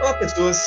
Olá, 0.00 0.12
pessoas. 0.18 0.58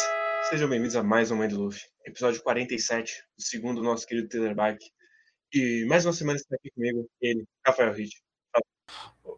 Sejam 0.50 0.68
bem-vindos 0.68 0.96
a 0.96 1.04
mais 1.04 1.30
um 1.30 1.36
Mãe 1.36 1.48
do 1.48 1.62
Luffy, 1.62 1.84
episódio 2.06 2.42
47, 2.42 3.24
o 3.38 3.42
segundo 3.42 3.82
do 3.82 3.84
nosso 3.84 4.08
querido 4.08 4.30
Taylor 4.30 4.56
Bike. 4.56 4.86
E 5.54 5.86
mais 5.88 6.06
uma 6.06 6.14
semana 6.14 6.38
está 6.38 6.56
aqui 6.56 6.72
comigo, 6.72 7.08
ele, 7.22 7.46
Rafael 7.64 7.94
Ritt. 7.94 8.20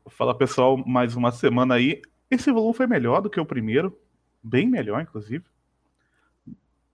Fala 0.09 0.37
pessoal, 0.37 0.77
mais 0.77 1.17
uma 1.17 1.33
semana 1.33 1.75
aí. 1.75 2.01
Esse 2.31 2.49
volume 2.49 2.73
foi 2.73 2.87
melhor 2.87 3.21
do 3.21 3.29
que 3.29 3.39
o 3.39 3.45
primeiro, 3.45 3.99
bem 4.41 4.69
melhor, 4.69 5.01
inclusive. 5.01 5.43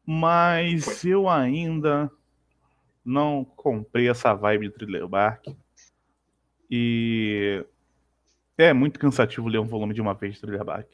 Mas 0.03 1.01
foi. 1.01 1.11
eu 1.11 1.29
ainda 1.29 2.11
não 3.03 3.45
comprei 3.45 4.09
essa 4.09 4.33
vibe 4.33 4.69
de 4.69 4.73
Thriller 4.73 5.07
Bark. 5.07 5.55
E 6.71 7.63
é 8.57 8.73
muito 8.73 8.99
cansativo 8.99 9.47
ler 9.47 9.59
um 9.59 9.67
volume 9.67 9.93
de 9.93 10.01
uma 10.01 10.13
vez 10.13 10.35
de 10.35 10.41
Thriller. 10.41 10.87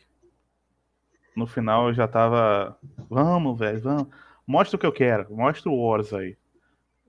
No 1.36 1.48
final 1.48 1.90
eu 1.90 1.94
já 1.94 2.08
tava. 2.08 2.78
Vamos, 3.10 3.58
velho, 3.58 3.82
vamos. 3.82 4.08
Mostra 4.46 4.76
o 4.76 4.80
que 4.80 4.86
eu 4.86 4.92
quero, 4.92 5.34
mostra 5.34 5.70
o 5.70 5.76
Wars 5.76 6.14
aí. 6.14 6.38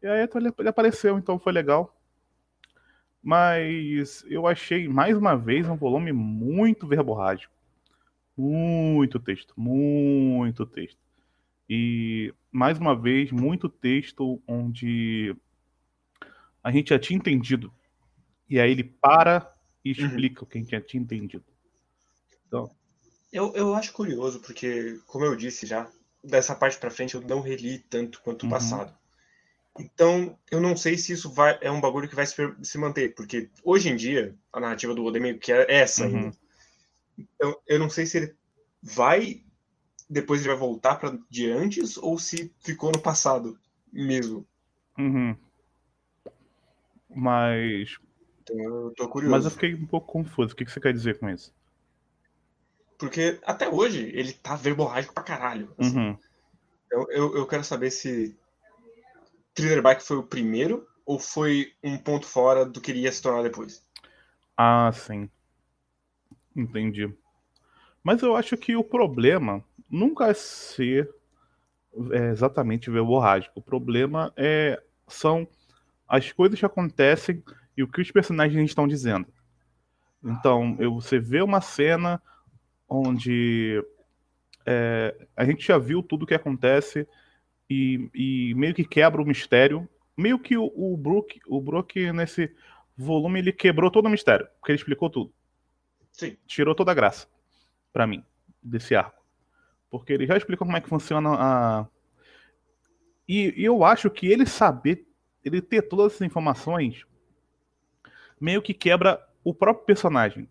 E 0.02 0.06
aí 0.06 0.28
ele 0.59 0.69
apareceu, 0.69 1.19
então 1.19 1.38
foi 1.38 1.52
legal. 1.52 1.97
Mas 3.23 4.25
eu 4.28 4.47
achei 4.47 4.88
mais 4.88 5.16
uma 5.16 5.37
vez 5.37 5.69
um 5.69 5.77
volume 5.77 6.12
muito 6.12 6.87
verborrágico. 6.87 7.55
Muito 8.37 9.20
texto, 9.20 9.55
muito 9.56 10.66
texto. 10.66 10.98
E 11.69 12.34
mais 12.50 12.78
uma 12.78 12.95
vez, 12.95 13.30
muito 13.30 13.69
texto 13.69 14.42
onde 14.47 15.37
a 16.62 16.70
gente 16.70 16.91
já 16.91 16.98
tinha 16.98 17.16
entendido. 17.16 17.73
E 18.48 18.61
aí 18.61 18.73
ele 18.73 18.84
para 18.84 19.52
e 19.84 19.92
uhum. 19.92 20.06
explica 20.06 20.41
uhum. 20.41 20.45
o 20.45 20.46
que 20.46 20.59
a 20.59 20.60
gente 20.60 20.86
tinha 20.86 21.02
entendido. 21.02 21.45
Então. 22.46 22.70
Eu, 23.32 23.52
eu 23.55 23.75
acho 23.75 23.92
curioso, 23.92 24.41
porque, 24.41 25.00
como 25.06 25.24
eu 25.24 25.34
disse 25.34 25.66
já, 25.66 25.91
dessa 26.22 26.55
parte 26.55 26.78
para 26.78 26.91
frente 26.91 27.14
eu 27.14 27.22
não 27.22 27.41
reli 27.41 27.78
tanto 27.78 28.20
quanto 28.20 28.42
o 28.42 28.47
uhum. 28.47 28.50
passado. 28.50 28.94
Então, 29.78 30.39
eu 30.50 30.61
não 30.61 30.77
sei 30.77 30.98
se 30.98 31.12
isso 31.12 31.33
vai, 31.33 31.58
é 31.62 31.70
um 31.70 31.80
bagulho 31.80 32.08
que 32.08 32.14
vai 32.14 32.27
se, 32.27 32.34
se 32.62 32.77
manter, 32.77 33.14
porque 33.14 33.48
hoje 33.64 33.89
em 33.89 33.97
dia 33.97 34.36
a 34.52 34.61
narrativa 34.61 34.94
do 34.94 35.02
Oda 35.02 35.19
meio 35.19 35.39
que 35.39 35.50
é 35.50 35.66
essa 35.69 36.06
uhum. 36.06 36.17
ainda. 36.17 36.36
Então, 37.19 37.58
eu 37.67 37.78
não 37.78 37.89
sei 37.89 38.05
se 38.05 38.19
ele 38.19 38.36
vai 38.83 39.42
depois 40.12 40.41
ele 40.41 40.50
vai 40.50 40.58
voltar 40.58 40.96
para 40.96 41.19
de 41.30 41.50
antes 41.50 41.96
ou 41.96 42.19
se 42.19 42.52
ficou 42.61 42.92
no 42.92 43.00
passado 43.00 43.58
mesmo. 43.91 44.46
Uhum. 44.98 45.34
Mas. 47.08 47.96
Então, 48.43 48.59
eu 48.59 48.95
tô 48.97 49.09
curioso. 49.09 49.31
Mas 49.31 49.45
eu 49.45 49.51
fiquei 49.51 49.75
um 49.75 49.87
pouco 49.87 50.12
confuso. 50.12 50.53
O 50.53 50.57
que 50.57 50.65
você 50.65 50.81
quer 50.81 50.93
dizer 50.93 51.19
com 51.19 51.29
isso? 51.29 51.55
Porque 52.98 53.41
até 53.45 53.69
hoje 53.69 54.11
ele 54.15 54.33
tá 54.33 54.55
verborrágico 54.55 55.15
pra 55.15 55.23
caralho. 55.23 55.75
Assim. 55.79 55.97
Uhum. 55.97 56.19
Eu, 56.91 57.07
eu, 57.11 57.37
eu 57.39 57.47
quero 57.47 57.65
saber 57.65 57.91
se 57.91 58.37
Thriller 59.55 59.83
Bike 59.83 60.03
foi 60.03 60.19
o 60.19 60.23
primeiro 60.23 60.87
ou 61.05 61.19
foi 61.19 61.73
um 61.83 61.97
ponto 61.97 62.27
fora 62.27 62.65
do 62.65 62.81
que 62.81 62.91
iria 62.91 63.11
se 63.11 63.23
tornar 63.23 63.43
depois? 63.43 63.83
Ah, 64.57 64.91
sim. 64.93 65.29
Entendi. 66.55 67.13
Mas 68.03 68.23
eu 68.23 68.37
acho 68.37 68.57
que 68.57 68.77
o 68.77 68.85
problema 68.85 69.65
nunca 69.89 70.27
é 70.27 70.35
ser 70.35 71.13
é, 72.13 72.31
exatamente 72.31 72.91
verborrágico. 72.91 73.59
O 73.59 73.63
problema 73.63 74.33
é 74.37 74.83
são 75.09 75.47
as 76.09 76.31
coisas 76.31 76.59
que 76.59 76.67
acontecem 76.67 77.43
e 77.77 77.83
o 77.83 77.89
que 77.89 78.01
os 78.01 78.11
personagens 78.11 78.65
estão 78.65 78.87
dizendo. 78.87 79.27
Então, 80.23 80.77
eu, 80.78 80.95
você 80.95 81.19
vê 81.19 81.42
uma 81.42 81.61
cena 81.61 82.23
onde 82.89 83.83
é, 84.64 85.27
a 85.37 85.45
gente 85.45 85.67
já 85.67 85.79
viu 85.79 86.03
tudo 86.03 86.23
o 86.23 86.27
que 86.27 86.34
acontece 86.34 87.09
e, 87.69 88.11
e 88.14 88.55
meio 88.55 88.74
que 88.74 88.85
quebra 88.85 89.20
o 89.20 89.27
mistério. 89.27 89.89
Meio 90.17 90.39
que 90.39 90.57
o, 90.57 90.70
o 90.77 90.96
Brook, 90.96 91.41
o 91.46 91.61
Brook 91.61 92.13
nesse 92.13 92.55
volume 92.96 93.41
ele 93.41 93.52
quebrou 93.52 93.91
todo 93.91 94.07
o 94.07 94.11
mistério, 94.11 94.46
porque 94.61 94.73
ele 94.73 94.79
explicou 94.79 95.11
tudo. 95.11 95.33
Sim. 96.13 96.36
Tirou 96.46 96.75
toda 96.75 96.92
a 96.92 96.95
graça 96.95 97.27
para 97.92 98.07
mim 98.07 98.23
desse 98.63 98.95
arco. 98.95 99.23
Porque 99.91 100.13
ele 100.13 100.27
já 100.27 100.36
explicou 100.36 100.67
como 100.67 100.77
é 100.77 100.80
que 100.80 100.89
funciona 100.89 101.30
a 101.30 101.86
e, 103.29 103.63
e 103.63 103.64
eu 103.64 103.85
acho 103.85 104.11
que 104.11 104.27
ele 104.27 104.45
saber, 104.46 105.07
ele 105.45 105.63
ter 105.63 105.83
todas 105.83 106.13
essas 106.13 106.27
informações 106.27 107.07
meio 108.42 108.61
que 108.61 108.75
quebra 108.75 109.25
o 109.45 109.55
próprio 109.55 109.86
personagem. 109.86 110.48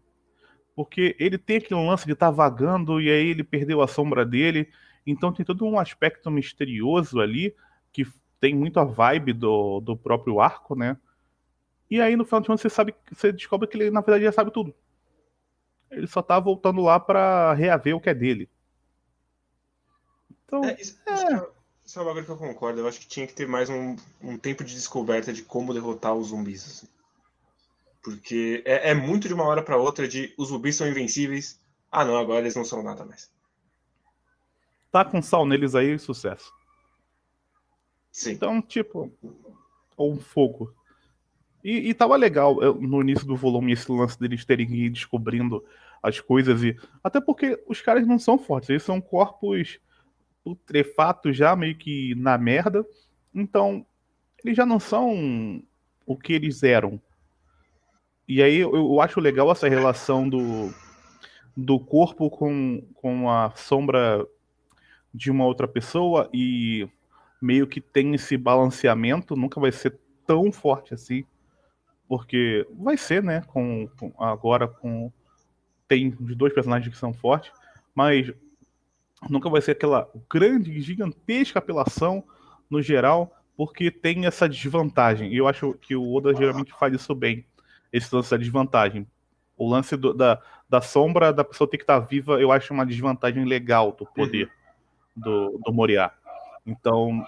Porque 0.75 1.15
ele 1.19 1.37
tem 1.37 1.57
aquele 1.57 1.79
lance 1.79 2.05
de 2.05 2.13
estar 2.13 2.27
tá 2.27 2.31
vagando 2.31 3.01
e 3.01 3.09
aí 3.09 3.27
ele 3.27 3.43
perdeu 3.43 3.81
a 3.81 3.87
sombra 3.87 4.25
dele 4.25 4.69
então 5.05 5.33
tem 5.33 5.45
todo 5.45 5.65
um 5.65 5.79
aspecto 5.79 6.29
misterioso 6.29 7.19
ali 7.19 7.55
que 7.91 8.05
tem 8.39 8.55
muito 8.55 8.79
a 8.79 8.83
vibe 8.83 9.33
do, 9.33 9.79
do 9.79 9.97
próprio 9.97 10.39
arco, 10.39 10.75
né? 10.75 10.97
E 11.89 11.99
aí 11.99 12.15
no 12.15 12.25
final 12.25 12.41
de 12.41 12.47
contas 12.47 12.61
você 12.61 12.69
sabe, 12.69 12.95
você 13.11 13.31
descobre 13.31 13.67
que 13.67 13.77
ele 13.77 13.91
na 13.91 14.01
verdade 14.01 14.23
já 14.23 14.31
sabe 14.31 14.51
tudo. 14.51 14.73
Ele 15.89 16.07
só 16.07 16.21
tá 16.21 16.39
voltando 16.39 16.81
lá 16.81 16.99
para 16.99 17.53
reaver 17.53 17.95
o 17.95 17.99
que 17.99 18.09
é 18.09 18.13
dele. 18.13 18.49
Então, 20.45 20.63
é, 20.63 20.79
isso, 20.79 20.97
é... 21.05 21.13
Isso, 21.85 21.99
é, 21.99 22.01
é 22.01 22.05
uma 22.05 22.13
coisa 22.13 22.25
que 22.25 22.31
eu 22.31 22.37
concordo. 22.37 22.79
Eu 22.79 22.87
acho 22.87 22.99
que 22.99 23.07
tinha 23.07 23.27
que 23.27 23.33
ter 23.33 23.47
mais 23.47 23.69
um, 23.69 23.97
um 24.21 24.37
tempo 24.37 24.63
de 24.63 24.73
descoberta 24.73 25.33
de 25.33 25.43
como 25.43 25.73
derrotar 25.73 26.13
os 26.15 26.27
zumbis. 26.27 26.65
Assim. 26.65 26.87
Porque 28.03 28.63
é, 28.65 28.91
é 28.91 28.93
muito 28.93 29.27
de 29.27 29.33
uma 29.33 29.45
hora 29.45 29.61
para 29.61 29.77
outra 29.77 30.07
de 30.07 30.33
os 30.37 30.49
zumbis 30.49 30.75
são 30.75 30.87
invencíveis. 30.87 31.61
Ah, 31.91 32.03
não, 32.03 32.17
agora 32.17 32.41
eles 32.41 32.55
não 32.55 32.65
são 32.65 32.81
nada 32.81 33.05
mais. 33.05 33.31
Tá 34.91 35.05
com 35.05 35.21
sal 35.21 35.45
neles 35.45 35.75
aí, 35.75 35.97
sucesso. 35.99 36.51
Sim. 38.11 38.31
Então, 38.31 38.61
tipo, 38.61 39.11
ou 39.95 40.13
um 40.13 40.19
fogo. 40.19 40.75
E, 41.63 41.89
e 41.89 41.93
tava 41.93 42.15
legal 42.15 42.55
no 42.79 43.01
início 43.01 43.25
do 43.25 43.35
volume 43.35 43.71
esse 43.71 43.89
lance 43.91 44.19
deles 44.19 44.43
terem 44.43 44.67
que 44.67 44.85
ir 44.85 44.89
descobrindo 44.89 45.63
as 46.01 46.19
coisas 46.19 46.63
e 46.63 46.75
até 47.03 47.21
porque 47.21 47.61
os 47.67 47.79
caras 47.81 48.07
não 48.07 48.17
são 48.17 48.37
fortes, 48.37 48.71
eles 48.71 48.81
são 48.81 48.99
corpos 48.99 49.79
putrefatos 50.43 51.37
já 51.37 51.55
meio 51.55 51.77
que 51.77 52.15
na 52.15 52.37
merda. 52.37 52.83
Então, 53.33 53.85
eles 54.43 54.57
já 54.57 54.65
não 54.65 54.79
são 54.79 55.61
o 56.05 56.17
que 56.17 56.33
eles 56.33 56.63
eram. 56.63 56.99
E 58.27 58.41
aí 58.41 58.57
eu, 58.57 59.01
acho 59.01 59.19
legal 59.19 59.51
essa 59.51 59.67
relação 59.67 60.27
do, 60.29 60.73
do 61.55 61.79
corpo 61.79 62.29
com, 62.29 62.81
com 62.95 63.29
a 63.29 63.51
sombra 63.55 64.25
de 65.13 65.29
uma 65.29 65.45
outra 65.45 65.67
pessoa 65.67 66.29
e 66.33 66.87
meio 67.41 67.67
que 67.67 67.81
tem 67.81 68.13
esse 68.13 68.37
balanceamento, 68.37 69.35
nunca 69.35 69.59
vai 69.59 69.71
ser 69.71 69.99
tão 70.25 70.51
forte 70.51 70.93
assim, 70.93 71.25
porque 72.07 72.65
vai 72.71 72.95
ser, 72.95 73.23
né? 73.23 73.41
Com, 73.47 73.89
com 73.97 74.13
agora 74.23 74.67
com 74.67 75.11
tem 75.87 76.15
os 76.21 76.35
dois 76.37 76.53
personagens 76.53 76.93
que 76.93 76.97
são 76.97 77.13
fortes, 77.13 77.51
mas 77.93 78.31
nunca 79.29 79.49
vai 79.49 79.61
ser 79.61 79.71
aquela 79.71 80.09
grande, 80.29 80.79
gigantesca 80.79 81.59
apelação 81.59 82.23
no 82.69 82.81
geral, 82.81 83.35
porque 83.57 83.91
tem 83.91 84.25
essa 84.25 84.47
desvantagem. 84.47 85.33
E 85.33 85.37
eu 85.37 85.47
acho 85.47 85.73
que 85.73 85.95
o 85.95 86.13
Oda 86.13 86.33
geralmente 86.33 86.71
faz 86.71 86.93
isso 86.93 87.13
bem, 87.13 87.45
esse 87.91 88.13
lance 88.13 88.31
da 88.31 88.37
desvantagem. 88.37 89.07
O 89.57 89.69
lance 89.69 89.95
do, 89.95 90.13
da, 90.13 90.41
da 90.69 90.81
sombra 90.81 91.31
da 91.31 91.43
pessoa 91.43 91.69
ter 91.69 91.77
que 91.77 91.83
estar 91.83 91.99
viva, 91.99 92.41
eu 92.41 92.51
acho 92.51 92.73
uma 92.73 92.85
desvantagem 92.85 93.45
legal 93.45 93.91
do 93.91 94.05
poder. 94.05 94.51
Do, 95.15 95.59
do 95.63 95.73
Moriá. 95.73 96.11
Então, 96.65 97.25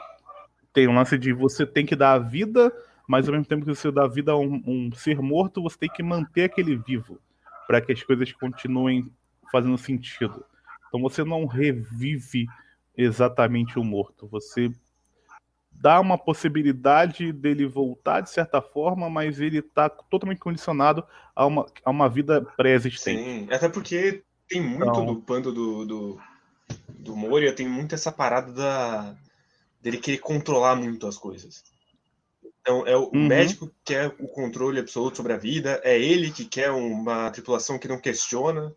tem 0.72 0.88
um 0.88 0.96
lance 0.96 1.18
de 1.18 1.34
você 1.34 1.66
tem 1.66 1.85
que 1.85 1.96
dar 1.96 2.13
a 2.13 2.19
vida, 2.19 2.73
mas 3.07 3.28
ao 3.28 3.34
mesmo 3.34 3.46
tempo 3.46 3.66
que 3.66 3.75
você 3.75 3.91
dá 3.91 4.06
a 4.06 4.07
vida 4.07 4.31
a 4.31 4.38
um, 4.38 4.63
um 4.66 4.91
ser 4.94 5.22
morto, 5.22 5.62
você 5.62 5.78
tem 5.78 5.90
que 5.90 6.02
manter 6.02 6.46
aquele 6.46 6.75
vivo, 6.75 7.19
para 7.68 7.82
que 7.82 7.91
as 7.91 8.02
coisas 8.02 8.32
continuem 8.32 9.11
fazendo 9.52 9.78
sentido. 9.78 10.43
Então 10.87 11.02
você 11.02 11.23
não 11.23 11.46
revive 11.46 12.47
exatamente 12.96 13.78
o 13.78 13.84
morto, 13.84 14.28
você 14.28 14.72
dá 15.75 15.99
uma 15.99 16.17
possibilidade 16.17 17.31
dele 17.31 17.66
voltar 17.66 18.22
de 18.22 18.29
certa 18.29 18.61
forma, 18.61 19.09
mas 19.09 19.40
ele 19.40 19.59
está 19.59 19.90
totalmente 19.90 20.40
condicionado 20.40 21.03
a 21.35 21.46
uma, 21.46 21.66
a 21.84 21.91
uma 21.91 22.09
vida 22.09 22.41
pré-existente. 22.55 23.22
Sim, 23.22 23.47
até 23.52 23.67
porque 23.67 24.23
tem 24.47 24.61
muito 24.61 24.90
então, 24.90 25.05
do 25.05 25.22
pano 25.22 25.52
do, 25.52 25.85
do, 25.85 26.20
do 26.90 27.16
Moria 27.16 27.53
tem 27.53 27.67
muito 27.67 27.96
essa 27.96 28.11
parada 28.11 28.52
da, 28.52 29.16
dele 29.81 29.97
querer 29.97 30.20
controlar 30.20 30.75
muito 30.75 31.05
as 31.05 31.17
coisas. 31.17 31.64
Então, 32.61 32.87
é 32.87 32.96
o 32.96 33.11
uhum. 33.14 33.28
médico 33.28 33.67
que 33.67 33.73
quer 33.93 34.16
o 34.20 34.28
controle 34.28 34.79
absoluto 34.79 35.17
sobre 35.17 35.34
a 35.34 35.37
vida, 35.37 35.81
é 35.84 35.99
ele 35.99 36.31
que 36.31 36.46
quer 36.46 36.72
uma 36.72 37.29
tripulação 37.29 37.78
que 37.78 37.90
não 37.90 37.99
questiona, 37.99 38.73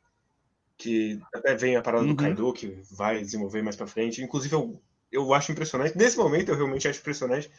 que 0.76 1.20
até 1.32 1.54
vem 1.54 1.76
a 1.76 1.82
parada 1.82 2.02
uhum. 2.02 2.10
do 2.10 2.16
Kaido, 2.16 2.52
que 2.52 2.80
vai 2.90 3.20
desenvolver 3.20 3.62
mais 3.62 3.76
para 3.76 3.86
frente. 3.86 4.20
Inclusive, 4.20 4.54
eu, 4.54 4.82
eu 5.10 5.32
acho 5.32 5.52
impressionante, 5.52 5.96
nesse 5.96 6.16
momento 6.16 6.50
eu 6.50 6.56
realmente 6.56 6.88
acho 6.88 7.00
impressionante 7.00 7.50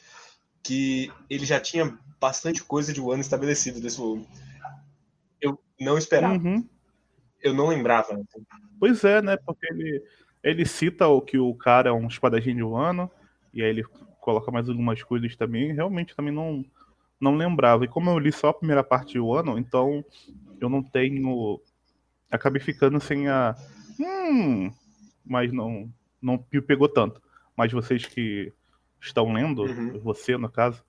que 0.64 1.12
ele 1.30 1.46
já 1.46 1.60
tinha 1.60 1.98
bastante 2.20 2.64
coisa 2.64 2.92
de 2.92 3.00
ano 3.00 3.22
estabelecido 3.22 3.80
desse 3.80 3.98
volume. 3.98 4.28
Eu 5.40 5.60
não 5.80 5.98
esperava. 5.98 6.36
Uhum. 6.36 6.68
Eu 7.42 7.54
não 7.54 7.68
lembrava. 7.68 8.20
Pois 8.80 9.04
é, 9.04 9.22
né? 9.22 9.38
Porque 9.38 9.66
ele, 9.72 10.04
ele 10.44 10.66
cita 10.66 11.08
o 11.08 11.22
que 11.22 11.38
o 11.38 11.54
cara 11.54 11.90
é 11.90 11.94
um 11.94 12.08
espadachim 12.08 12.56
de 12.56 12.62
ano, 12.62 13.10
e 13.54 13.62
aí 13.62 13.70
ele 13.70 13.84
coloca 14.20 14.52
mais 14.52 14.68
algumas 14.68 15.02
coisas 15.04 15.36
também. 15.36 15.74
Realmente 15.74 16.16
também 16.16 16.34
não, 16.34 16.66
não 17.20 17.36
lembrava. 17.36 17.86
E 17.86 17.88
como 17.88 18.10
eu 18.10 18.20
li 18.20 18.32
só 18.32 18.50
a 18.50 18.54
primeira 18.54 18.84
parte 18.84 19.18
do 19.18 19.34
ano, 19.34 19.58
então 19.58 20.04
eu 20.60 20.68
não 20.70 20.84
tenho. 20.84 21.62
Acabei 22.30 22.62
ficando 22.62 23.00
sem 23.00 23.28
a. 23.28 23.56
Hum, 24.00 24.72
mas 25.26 25.54
não, 25.54 25.90
não 26.22 26.44
me 26.52 26.62
pegou 26.62 26.90
tanto. 26.90 27.22
Mas 27.58 27.72
vocês 27.72 28.06
que 28.06 28.54
estão 29.02 29.34
lendo, 29.34 29.64
uhum. 29.64 30.00
você 30.00 30.38
no 30.38 30.50
caso, 30.50 30.84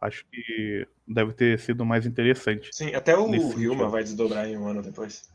acho 0.00 0.26
que 0.26 0.86
deve 1.06 1.32
ter 1.32 1.58
sido 1.60 1.86
mais 1.86 2.04
interessante. 2.04 2.70
Sim, 2.72 2.92
até 2.94 3.16
o 3.16 3.30
Ryuma 3.30 3.88
vai 3.88 4.02
desdobrar 4.02 4.46
em 4.48 4.58
um 4.58 4.66
ano 4.66 4.82
depois. 4.82 5.30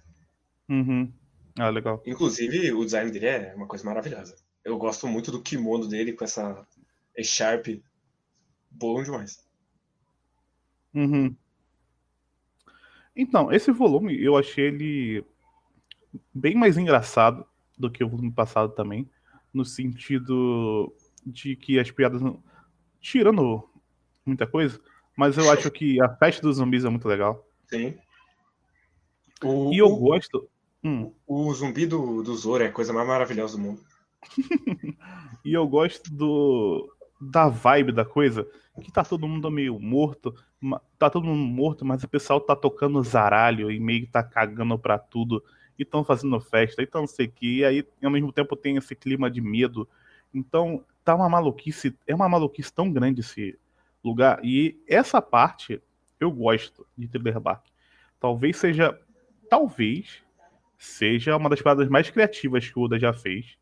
Uhum. 0.67 1.11
Ah, 1.57 1.69
legal. 1.69 2.03
Inclusive, 2.05 2.73
o 2.73 2.83
design 2.83 3.09
dele 3.09 3.25
é 3.25 3.53
uma 3.55 3.65
coisa 3.65 3.85
maravilhosa. 3.85 4.35
Eu 4.63 4.77
gosto 4.77 5.07
muito 5.07 5.31
do 5.31 5.41
kimono 5.41 5.87
dele 5.87 6.11
com 6.11 6.25
essa 6.25 6.67
E-Sharp. 7.15 7.67
Bom 8.69 9.01
demais. 9.01 9.47
Uhum. 10.93 11.35
Então, 13.15 13.51
esse 13.51 13.71
volume 13.71 14.21
eu 14.21 14.37
achei 14.37 14.65
ele 14.65 15.25
bem 16.33 16.55
mais 16.55 16.77
engraçado 16.77 17.45
do 17.77 17.89
que 17.89 18.03
o 18.03 18.09
volume 18.09 18.31
passado 18.31 18.73
também, 18.73 19.09
no 19.53 19.65
sentido 19.65 20.93
de 21.25 21.55
que 21.55 21.79
as 21.79 21.91
piadas, 21.91 22.21
tirando 22.99 23.67
muita 24.25 24.45
coisa, 24.45 24.79
mas 25.15 25.37
eu 25.37 25.51
acho 25.51 25.71
que 25.71 26.01
a 26.01 26.09
festa 26.15 26.41
dos 26.41 26.57
zumbis 26.57 26.85
é 26.85 26.89
muito 26.89 27.07
legal. 27.07 27.45
Sim. 27.67 27.97
O, 29.43 29.73
e 29.73 29.77
eu 29.77 29.95
gosto. 29.95 30.47
Hum. 30.83 31.11
O 31.25 31.53
zumbi 31.53 31.85
do, 31.85 32.21
do 32.21 32.35
Zoro 32.35 32.63
é 32.63 32.67
a 32.67 32.71
coisa 32.71 32.93
mais 32.93 33.07
maravilhosa 33.07 33.57
do 33.57 33.63
mundo. 33.63 33.81
e 35.43 35.53
eu 35.53 35.67
gosto 35.67 36.13
do 36.13 36.93
da 37.19 37.47
vibe 37.47 37.91
da 37.91 38.05
coisa, 38.05 38.47
que 38.81 38.91
tá 38.91 39.03
todo 39.03 39.27
mundo 39.27 39.49
meio 39.49 39.79
morto, 39.79 40.35
tá 40.99 41.09
todo 41.09 41.25
mundo 41.25 41.43
morto, 41.47 41.83
mas 41.83 42.03
o 42.03 42.07
pessoal 42.07 42.39
tá 42.39 42.55
tocando 42.55 43.01
zaralho 43.01 43.71
e 43.71 43.79
meio 43.79 44.05
que 44.05 44.11
tá 44.11 44.21
cagando 44.21 44.77
pra 44.77 44.99
tudo, 44.99 45.43
e 45.77 45.83
estão 45.83 46.03
fazendo 46.03 46.39
festa, 46.39 46.81
e 46.81 46.87
tão 46.87 47.01
não 47.01 47.07
sei 47.07 47.27
o 47.27 47.31
que, 47.31 47.59
e 47.59 47.65
aí 47.65 47.87
ao 48.03 48.11
mesmo 48.11 48.31
tempo 48.31 48.55
tem 48.55 48.77
esse 48.77 48.95
clima 48.95 49.29
de 49.29 49.41
medo. 49.41 49.87
Então, 50.33 50.83
tá 51.03 51.15
uma 51.15 51.29
maluquice, 51.29 51.95
é 52.05 52.13
uma 52.13 52.27
maluquice 52.27 52.71
tão 52.73 52.91
grande 52.91 53.21
esse 53.21 53.57
lugar, 54.03 54.39
e 54.43 54.79
essa 54.87 55.21
parte 55.21 55.81
eu 56.19 56.31
gosto 56.31 56.85
de 56.97 57.07
Thriller. 57.07 57.35
Talvez 58.19 58.57
seja, 58.57 58.99
talvez 59.49 60.23
seja 60.77 61.35
uma 61.35 61.49
das 61.49 61.61
paradas 61.61 61.87
mais 61.87 62.09
criativas 62.09 62.67
que 62.69 62.77
o 62.77 62.83
Oda 62.83 62.99
já 62.99 63.13
fez, 63.13 63.57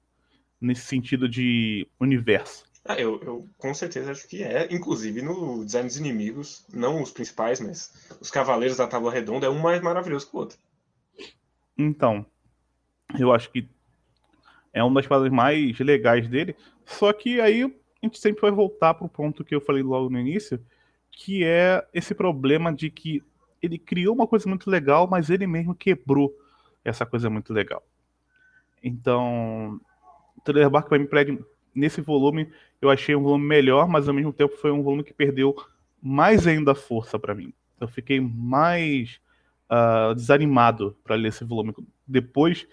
nesse 0.59 0.85
sentido 0.85 1.27
de 1.27 1.87
universo 1.99 2.65
ah, 2.87 2.99
eu, 2.99 3.19
eu 3.23 3.49
com 3.57 3.73
certeza 3.73 4.11
acho 4.11 4.27
que 4.27 4.43
é. 4.43 4.67
Inclusive 4.71 5.21
no 5.21 5.65
design 5.65 5.87
dos 5.87 5.97
inimigos, 5.97 6.63
não 6.71 7.01
os 7.01 7.11
principais, 7.11 7.59
mas 7.59 7.91
os 8.21 8.29
Cavaleiros 8.29 8.77
da 8.77 8.87
Tábua 8.87 9.11
Redonda 9.11 9.47
é 9.47 9.49
um 9.49 9.59
mais 9.59 9.81
maravilhoso 9.81 10.29
que 10.29 10.35
o 10.35 10.39
outro. 10.39 10.59
Então, 11.77 12.25
eu 13.19 13.33
acho 13.33 13.51
que 13.51 13.67
é 14.73 14.83
uma 14.83 14.95
das 14.95 15.07
paradas 15.07 15.31
mais 15.31 15.77
legais 15.79 16.27
dele. 16.27 16.55
Só 16.85 17.11
que 17.13 17.39
aí 17.39 17.63
a 17.63 18.05
gente 18.05 18.19
sempre 18.19 18.41
vai 18.41 18.51
voltar 18.51 18.93
pro 18.93 19.09
ponto 19.09 19.43
que 19.43 19.55
eu 19.55 19.61
falei 19.61 19.83
logo 19.83 20.09
no 20.09 20.19
início, 20.19 20.63
que 21.11 21.43
é 21.43 21.85
esse 21.93 22.13
problema 22.13 22.73
de 22.73 22.89
que 22.89 23.23
ele 23.61 23.77
criou 23.77 24.13
uma 24.13 24.27
coisa 24.27 24.47
muito 24.47 24.69
legal, 24.69 25.07
mas 25.07 25.29
ele 25.29 25.47
mesmo 25.47 25.73
quebrou 25.73 26.33
essa 26.83 27.05
coisa 27.05 27.29
muito 27.29 27.53
legal. 27.53 27.83
Então, 28.83 29.79
o 30.37 30.41
Thriller 30.41 30.69
Bark 30.69 30.89
vai 30.89 30.99
me 30.99 31.39
nesse 31.73 31.99
volume 31.99 32.49
eu 32.81 32.89
achei 32.89 33.15
um 33.15 33.23
volume 33.23 33.45
melhor, 33.45 33.87
mas 33.87 34.07
ao 34.07 34.13
mesmo 34.13 34.31
tempo 34.31 34.55
foi 34.57 34.71
um 34.71 34.83
volume 34.83 35.03
que 35.03 35.13
perdeu 35.13 35.55
mais 36.01 36.45
ainda 36.45 36.75
força 36.75 37.17
para 37.17 37.33
mim. 37.33 37.51
Eu 37.79 37.87
fiquei 37.87 38.19
mais 38.19 39.19
uh, 39.75 40.15
desanimado 40.15 40.95
para 41.03 41.15
ler 41.15 41.29
esse 41.29 41.43
volume. 41.43 41.73
Depois 42.07 42.67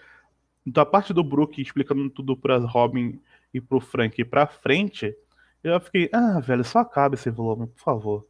da 0.65 0.85
parte 0.85 1.13
do 1.13 1.23
Brook 1.23 1.61
explicando 1.61 2.09
tudo 2.09 2.37
para 2.37 2.57
Robin 2.57 3.19
e 3.53 3.59
pro 3.59 3.79
Frank 3.79 4.23
para 4.25 4.47
frente, 4.47 5.15
eu 5.63 5.79
fiquei, 5.79 6.09
ah, 6.13 6.39
velho, 6.39 6.63
só 6.63 6.79
acaba 6.79 7.15
esse 7.15 7.29
volume, 7.29 7.67
por 7.67 7.81
favor. 7.81 8.27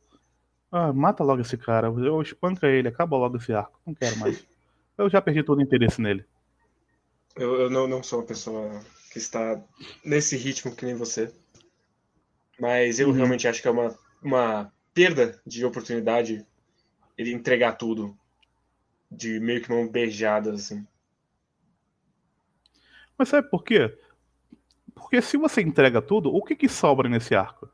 Ah, 0.71 0.91
mata 0.91 1.23
logo 1.23 1.41
esse 1.41 1.57
cara, 1.57 1.87
eu 1.87 2.21
espanca 2.21 2.67
ele, 2.67 2.87
acaba 2.87 3.17
logo 3.17 3.37
esse 3.37 3.53
arco, 3.53 3.79
não 3.85 3.93
quero 3.93 4.17
mais. 4.17 4.45
Eu 4.95 5.09
já 5.09 5.19
perdi 5.19 5.41
todo 5.41 5.57
o 5.57 5.61
interesse 5.63 5.99
nele. 5.99 6.23
Eu, 7.35 7.61
eu 7.61 7.67
não, 7.67 7.87
não 7.87 8.03
sou 8.03 8.19
uma 8.19 8.27
pessoa 8.27 8.79
que 9.11 9.17
está 9.17 9.59
nesse 10.05 10.37
ritmo 10.37 10.75
que 10.75 10.85
nem 10.85 10.93
você. 10.93 11.33
Mas 12.59 12.99
eu 12.99 13.07
uhum. 13.07 13.13
realmente 13.15 13.47
acho 13.47 13.59
que 13.59 13.67
é 13.67 13.71
uma, 13.71 13.97
uma 14.21 14.71
perda 14.93 15.41
de 15.47 15.65
oportunidade 15.65 16.45
ele 17.17 17.33
entregar 17.33 17.71
tudo 17.73 18.15
de 19.15 19.39
meio 19.39 19.61
que 19.61 19.69
mão 19.69 19.87
beijada, 19.87 20.51
assim. 20.51 20.85
Mas 23.17 23.29
sabe 23.29 23.49
por 23.49 23.63
quê? 23.63 23.97
Porque 24.93 25.21
se 25.21 25.37
você 25.37 25.61
entrega 25.61 26.01
tudo, 26.01 26.33
o 26.33 26.43
que, 26.43 26.55
que 26.55 26.67
sobra 26.67 27.07
nesse 27.07 27.35
arco? 27.35 27.69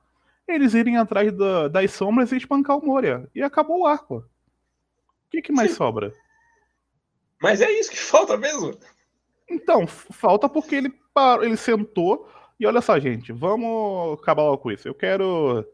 Eles 0.48 0.74
irem 0.74 0.98
atrás 0.98 1.32
da, 1.32 1.68
das 1.68 1.92
sombras 1.92 2.32
e 2.32 2.38
espancar 2.38 2.78
o 2.78 2.86
Moria. 2.86 3.30
E 3.34 3.42
acabou 3.42 3.82
o 3.82 3.86
arco. 3.86 4.18
O 4.18 5.30
que, 5.30 5.42
que 5.42 5.52
mais 5.52 5.72
Sim. 5.72 5.78
sobra? 5.78 6.14
Mas 7.42 7.62
é 7.62 7.72
isso 7.72 7.92
que 7.92 7.98
falta 8.00 8.36
mesmo. 8.36 8.78
Então, 9.50 9.88
falta 9.88 10.50
porque 10.50 10.76
ele 10.76 10.90
parou, 11.14 11.44
ele 11.44 11.58
sentou 11.58 12.30
e 12.60 12.66
olha 12.66 12.82
só, 12.82 13.00
gente, 13.00 13.32
vamos 13.32 14.20
acabar 14.20 14.44
logo 14.44 14.58
com 14.58 14.72
isso. 14.72 14.88
Eu 14.88 14.94
quero. 14.94 15.66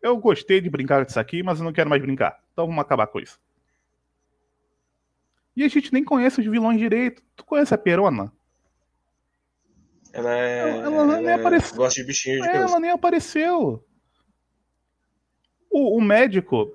Eu 0.00 0.16
gostei 0.16 0.60
de 0.60 0.70
brincar 0.70 1.04
com 1.04 1.10
isso 1.10 1.20
aqui, 1.20 1.42
mas 1.42 1.58
eu 1.58 1.64
não 1.64 1.72
quero 1.72 1.90
mais 1.90 2.00
brincar. 2.00 2.40
Então 2.52 2.66
vamos 2.66 2.80
acabar 2.80 3.06
com 3.06 3.20
isso. 3.20 3.38
E 5.54 5.64
a 5.64 5.68
gente 5.68 5.92
nem 5.92 6.04
conhece 6.04 6.40
os 6.40 6.46
vilões 6.46 6.78
direito. 6.78 7.22
Tu 7.36 7.44
conhece 7.44 7.74
a 7.74 7.78
Perona? 7.78 8.32
Ela 10.12 10.34
é. 10.34 10.58
Ela, 10.60 10.70
ela, 10.70 10.96
ela 10.96 11.16
nem 11.20 11.32
apareceu. 11.32 11.76
Gosta 11.76 12.00
de 12.00 12.06
bichinho 12.06 12.42
de 12.42 12.48
é, 12.48 12.56
Ela 12.56 12.80
nem 12.80 12.90
apareceu. 12.90 13.84
O, 15.70 15.96
o, 15.96 16.00
médico, 16.00 16.70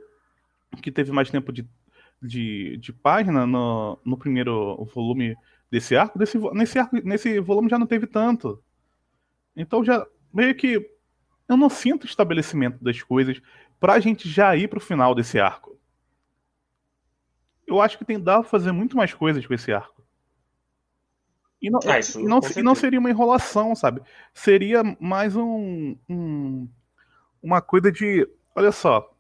que 0.82 0.92
teve 0.92 1.12
mais 1.12 1.30
tempo 1.30 1.52
de, 1.52 1.68
de, 2.22 2.78
de 2.78 2.92
página 2.92 3.46
no, 3.46 4.00
no 4.04 4.18
primeiro 4.18 4.84
volume 4.94 5.36
desse 5.70 5.96
arco, 5.96 6.18
desse, 6.18 6.38
nesse, 6.54 6.80
arco, 6.80 6.96
nesse 7.04 7.40
volume 7.40 7.70
já 7.70 7.78
não 7.78 7.86
teve 7.86 8.08
tanto. 8.08 8.62
Então 9.56 9.84
já 9.84 10.06
meio 10.34 10.56
que 10.56 10.90
eu 11.48 11.56
não 11.56 11.70
sinto 11.70 12.04
o 12.04 12.08
estabelecimento 12.08 12.84
das 12.84 13.02
coisas 13.02 13.40
pra 13.80 14.00
gente 14.00 14.28
já 14.28 14.56
ir 14.56 14.68
pro 14.68 14.80
final 14.80 15.14
desse 15.14 15.40
arco. 15.40 15.77
Eu 17.68 17.82
acho 17.82 17.98
que 17.98 18.06
tem 18.06 18.20
dá 18.20 18.40
pra 18.40 18.50
fazer 18.50 18.72
muito 18.72 18.96
mais 18.96 19.14
coisas 19.14 19.46
com 19.46 19.54
esse 19.54 19.72
arco. 19.74 20.02
E 21.62 21.70
não, 21.70 21.80
ah, 21.86 22.00
e 22.00 22.24
não, 22.24 22.40
e 22.56 22.64
não 22.64 22.76
seria 22.76 23.00
uma 23.00 23.10
enrolação, 23.10 23.76
sabe? 23.76 24.02
Seria 24.34 24.84
mais 25.00 25.36
um, 25.36 25.98
um, 26.08 26.70
uma 27.42 27.62
coisa 27.62 27.92
de. 27.92 28.28
Olha 28.56 28.72
só, 28.72 29.14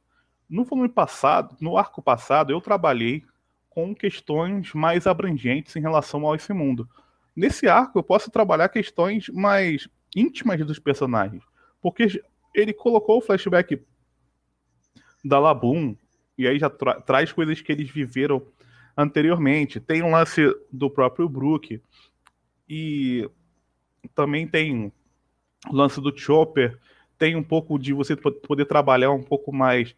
no 0.49 0.63
volume 0.63 0.89
passado, 0.89 1.55
no 1.59 1.77
arco 1.77 2.01
passado, 2.01 2.51
eu 2.51 2.61
trabalhei 2.61 3.25
com 3.69 3.93
questões 3.93 4.73
mais 4.73 5.05
abrangentes 5.05 5.75
em 5.75 5.81
relação 5.81 6.25
ao 6.25 6.35
esse 6.35 6.53
mundo. 6.53 6.87
Nesse 7.35 7.67
arco, 7.67 7.99
eu 7.99 8.03
posso 8.03 8.31
trabalhar 8.31 8.69
questões 8.69 9.29
mais 9.29 9.87
íntimas 10.15 10.65
dos 10.65 10.79
personagens. 10.79 11.43
Porque 11.81 12.23
ele 12.53 12.73
colocou 12.73 13.17
o 13.17 13.21
flashback 13.21 13.79
da 15.23 15.39
Labum, 15.39 15.95
e 16.37 16.47
aí 16.47 16.59
já 16.59 16.69
tra 16.69 16.99
traz 17.01 17.31
coisas 17.31 17.61
que 17.61 17.71
eles 17.71 17.89
viveram 17.89 18.41
anteriormente. 18.95 19.79
Tem 19.79 20.03
um 20.03 20.11
lance 20.11 20.41
do 20.71 20.89
próprio 20.89 21.27
Brook, 21.27 21.81
e 22.69 23.29
também 24.13 24.47
tem 24.47 24.91
o 25.69 25.75
lance 25.75 26.01
do 26.01 26.15
Chopper, 26.17 26.77
tem 27.17 27.35
um 27.35 27.43
pouco 27.43 27.79
de 27.79 27.93
você 27.93 28.15
poder 28.15 28.65
trabalhar 28.65 29.11
um 29.11 29.23
pouco 29.23 29.53
mais. 29.53 29.95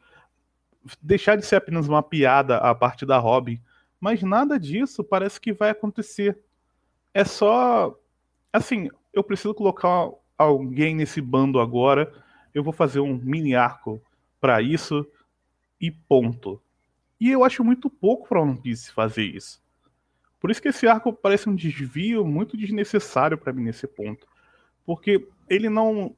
Deixar 1.02 1.36
de 1.36 1.46
ser 1.46 1.58
apenas 1.58 1.88
uma 1.88 2.02
piada 2.02 2.58
a 2.58 2.74
parte 2.74 3.06
da 3.06 3.18
Robin 3.18 3.60
mas 4.00 4.24
nada 4.24 4.58
disso 4.58 5.04
parece 5.04 5.40
que 5.42 5.52
vai 5.52 5.70
acontecer. 5.72 6.40
É 7.14 7.26
só. 7.26 7.96
Assim, 8.52 8.90
eu 9.14 9.24
preciso 9.24 9.54
colocar 9.54 10.10
alguém 10.38 10.96
nesse 10.96 11.20
bando 11.20 11.60
agora. 11.60 12.12
Eu 12.54 12.64
vou 12.64 12.74
fazer 12.74 13.00
um 13.00 13.16
mini 13.18 13.54
arco 13.56 14.02
para 14.40 14.62
isso 14.62 15.06
e 15.80 15.92
ponto. 15.92 16.62
E 17.20 17.30
eu 17.30 17.44
acho 17.44 17.64
muito 17.64 17.90
pouco 17.90 18.28
para 18.28 18.42
One 18.42 18.60
Piece 18.60 18.92
fazer 18.92 19.24
isso. 19.24 19.62
Por 20.40 20.50
isso 20.50 20.62
que 20.62 20.70
esse 20.70 20.88
arco 20.88 21.12
parece 21.12 21.50
um 21.50 21.56
desvio 21.56 22.26
muito 22.26 22.56
desnecessário 22.56 23.38
para 23.38 23.52
mim 23.52 23.64
nesse 23.64 23.86
ponto. 23.86 24.26
Porque 24.86 25.28
ele 25.50 25.70
não. 25.70 26.16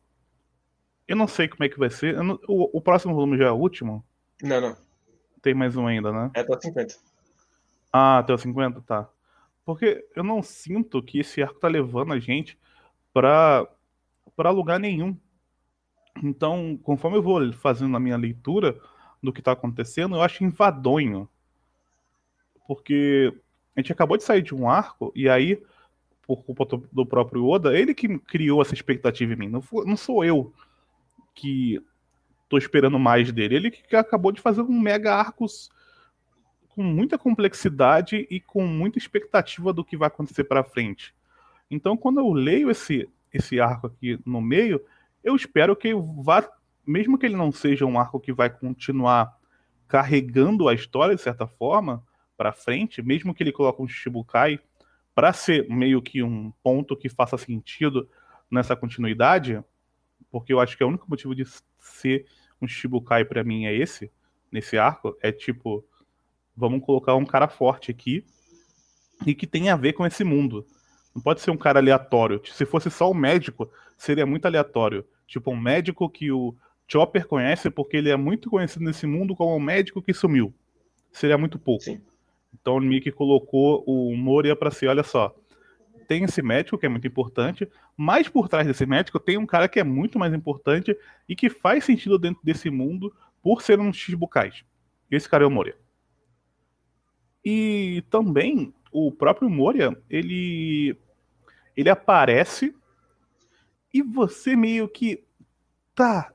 Eu 1.07 1.15
não 1.15 1.27
sei 1.27 1.47
como 1.47 1.63
é 1.63 1.69
que 1.69 1.79
vai 1.79 1.89
ser. 1.89 2.21
Não... 2.23 2.39
O, 2.47 2.77
o, 2.77 2.81
próximo 2.81 3.15
volume 3.15 3.37
já 3.37 3.45
é 3.45 3.51
o 3.51 3.55
último? 3.55 4.05
Não, 4.43 4.61
não. 4.61 4.77
Tem 5.41 5.53
mais 5.53 5.75
um 5.75 5.87
ainda, 5.87 6.11
né? 6.11 6.29
É 6.35 6.41
até 6.41 6.59
50. 6.61 6.95
Ah, 7.91 8.19
até 8.19 8.33
o 8.33 8.37
50? 8.37 8.81
Tá. 8.81 9.09
Porque 9.65 10.07
eu 10.15 10.23
não 10.23 10.43
sinto 10.43 11.01
que 11.01 11.19
esse 11.19 11.41
arco 11.41 11.59
tá 11.59 11.67
levando 11.67 12.13
a 12.13 12.19
gente 12.19 12.57
pra, 13.11 13.67
pra 14.35 14.51
lugar 14.51 14.79
nenhum. 14.79 15.17
Então, 16.23 16.79
conforme 16.83 17.17
eu 17.17 17.23
vou 17.23 17.51
fazendo 17.53 17.95
a 17.97 17.99
minha 17.99 18.17
leitura 18.17 18.79
do 19.21 19.31
que 19.31 19.41
tá 19.41 19.51
acontecendo, 19.51 20.15
eu 20.15 20.21
acho 20.21 20.43
invadonho. 20.43 21.27
Porque 22.67 23.33
a 23.75 23.79
gente 23.79 23.91
acabou 23.91 24.17
de 24.17 24.23
sair 24.23 24.41
de 24.41 24.55
um 24.55 24.69
arco, 24.69 25.11
e 25.15 25.29
aí, 25.29 25.61
por 26.21 26.43
culpa 26.43 26.65
do 26.91 27.05
próprio 27.05 27.45
Oda, 27.45 27.77
ele 27.77 27.93
que 27.93 28.17
criou 28.19 28.61
essa 28.61 28.73
expectativa 28.73 29.33
em 29.33 29.35
mim. 29.35 29.49
Não, 29.49 29.63
não 29.85 29.97
sou 29.97 30.23
eu 30.23 30.53
que 31.33 31.81
tô 32.49 32.57
esperando 32.57 32.99
mais 32.99 33.31
dele. 33.31 33.55
Ele 33.55 33.71
que 33.71 33.95
acabou 33.95 34.31
de 34.31 34.41
fazer 34.41 34.61
um 34.61 34.79
mega 34.79 35.15
arcos 35.15 35.69
com 36.69 36.83
muita 36.83 37.17
complexidade 37.17 38.27
e 38.29 38.39
com 38.39 38.65
muita 38.65 38.97
expectativa 38.97 39.71
do 39.73 39.83
que 39.83 39.97
vai 39.97 40.07
acontecer 40.07 40.43
para 40.43 40.63
frente. 40.63 41.13
Então, 41.69 41.95
quando 41.95 42.19
eu 42.19 42.31
leio 42.31 42.69
esse, 42.69 43.09
esse 43.33 43.59
arco 43.59 43.87
aqui 43.87 44.19
no 44.25 44.41
meio, 44.41 44.81
eu 45.23 45.35
espero 45.35 45.75
que 45.75 45.93
vá, 45.93 46.47
mesmo 46.91 47.17
que 47.17 47.25
ele 47.25 47.35
não 47.35 47.51
seja 47.51 47.85
um 47.85 47.97
arco 47.97 48.19
que 48.19 48.33
vai 48.33 48.49
continuar 48.49 49.35
carregando 49.87 50.67
a 50.67 50.73
história 50.73 51.15
de 51.15 51.21
certa 51.21 51.47
forma 51.47 52.03
para 52.37 52.51
frente, 52.51 53.01
mesmo 53.01 53.33
que 53.33 53.43
ele 53.43 53.51
coloque 53.51 53.81
um 53.81 53.87
Shichibukai 53.87 54.59
para 55.13 55.33
ser 55.33 55.69
meio 55.69 56.01
que 56.01 56.23
um 56.23 56.51
ponto 56.63 56.95
que 56.95 57.09
faça 57.09 57.37
sentido 57.37 58.09
nessa 58.49 58.75
continuidade, 58.75 59.63
porque 60.29 60.53
eu 60.53 60.59
acho 60.59 60.77
que 60.77 60.83
o 60.83 60.87
único 60.87 61.09
motivo 61.09 61.35
de 61.35 61.45
ser 61.79 62.25
um 62.61 62.67
Shichibukai 62.67 63.25
para 63.25 63.43
mim 63.43 63.65
é 63.65 63.73
esse, 63.73 64.11
nesse 64.51 64.77
arco, 64.77 65.17
é 65.21 65.31
tipo, 65.31 65.85
vamos 66.55 66.83
colocar 66.85 67.15
um 67.15 67.25
cara 67.25 67.47
forte 67.47 67.91
aqui 67.91 68.25
e 69.25 69.33
que 69.33 69.47
tem 69.47 69.69
a 69.69 69.75
ver 69.75 69.93
com 69.93 70.05
esse 70.05 70.23
mundo. 70.23 70.65
Não 71.13 71.21
pode 71.21 71.41
ser 71.41 71.51
um 71.51 71.57
cara 71.57 71.79
aleatório. 71.79 72.41
Se 72.45 72.65
fosse 72.65 72.89
só 72.89 73.09
o 73.09 73.13
médico, 73.13 73.69
seria 73.97 74.25
muito 74.25 74.45
aleatório. 74.45 75.05
Tipo, 75.27 75.51
um 75.51 75.59
médico 75.59 76.09
que 76.09 76.31
o 76.31 76.55
Chopper 76.91 77.25
conhece 77.25 77.69
porque 77.69 77.95
ele 77.95 78.09
é 78.09 78.17
muito 78.17 78.49
conhecido 78.49 78.83
nesse 78.83 79.07
mundo 79.07 79.33
como 79.33 79.55
um 79.55 79.59
médico 79.61 80.01
que 80.01 80.13
sumiu. 80.13 80.53
Seria 81.09 81.37
muito 81.37 81.57
pouco. 81.57 81.85
Sim. 81.85 82.01
Então 82.53 82.75
o 82.75 82.81
Mickey 82.81 83.13
colocou 83.13 83.81
o 83.87 84.13
Moria 84.17 84.57
para 84.57 84.71
ser, 84.71 84.87
olha 84.87 85.03
só, 85.03 85.33
tem 86.05 86.25
esse 86.25 86.41
médico 86.41 86.77
que 86.77 86.85
é 86.85 86.89
muito 86.89 87.07
importante, 87.07 87.65
mas 87.95 88.27
por 88.27 88.49
trás 88.49 88.67
desse 88.67 88.85
médico 88.85 89.21
tem 89.21 89.37
um 89.37 89.45
cara 89.45 89.69
que 89.69 89.79
é 89.79 89.85
muito 89.85 90.19
mais 90.19 90.33
importante 90.33 90.93
e 91.29 91.33
que 91.33 91.49
faz 91.49 91.85
sentido 91.85 92.19
dentro 92.19 92.41
desse 92.43 92.69
mundo 92.69 93.15
por 93.41 93.61
ser 93.61 93.79
um 93.79 93.93
X-Bucais. 93.93 94.65
Esse 95.09 95.29
cara 95.29 95.45
é 95.45 95.47
o 95.47 95.51
Moria. 95.51 95.77
E 97.43 98.03
também 98.09 98.73
o 98.91 99.13
próprio 99.13 99.49
Moria, 99.49 99.97
ele 100.09 100.97
ele 101.77 101.89
aparece 101.89 102.75
e 103.93 104.01
você 104.01 104.57
meio 104.57 104.89
que 104.89 105.23
tá 105.95 106.33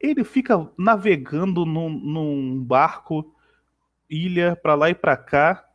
ele 0.00 0.24
fica 0.24 0.70
navegando 0.76 1.64
num, 1.64 1.88
num 1.88 2.62
barco 2.62 3.34
ilha 4.08 4.56
para 4.56 4.74
lá 4.74 4.90
e 4.90 4.94
para 4.94 5.16
cá, 5.16 5.68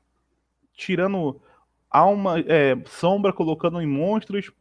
tirando 0.73 1.41
alma, 1.89 2.39
é, 2.39 2.77
sombra, 2.85 3.33
colocando 3.33 3.81
em 3.81 3.87
monstros. 3.87 4.51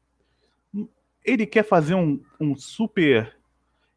Ele 1.25 1.47
quer 1.47 1.64
fazer 1.64 1.95
um, 1.95 2.21
um 2.40 2.57
super 2.57 3.37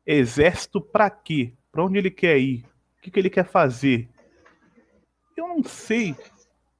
exército 0.06 0.82
para 0.82 1.10
quê? 1.10 1.54
Para 1.72 1.86
onde 1.86 1.98
ele 1.98 2.12
quer 2.12 2.38
ir? 2.38 2.66
O 2.98 3.02
que, 3.02 3.10
que 3.10 3.20
ele 3.20 3.30
quer 3.30 3.46
fazer? 3.46 4.10
Eu 5.36 5.48
não 5.48 5.64
sei. 5.64 6.16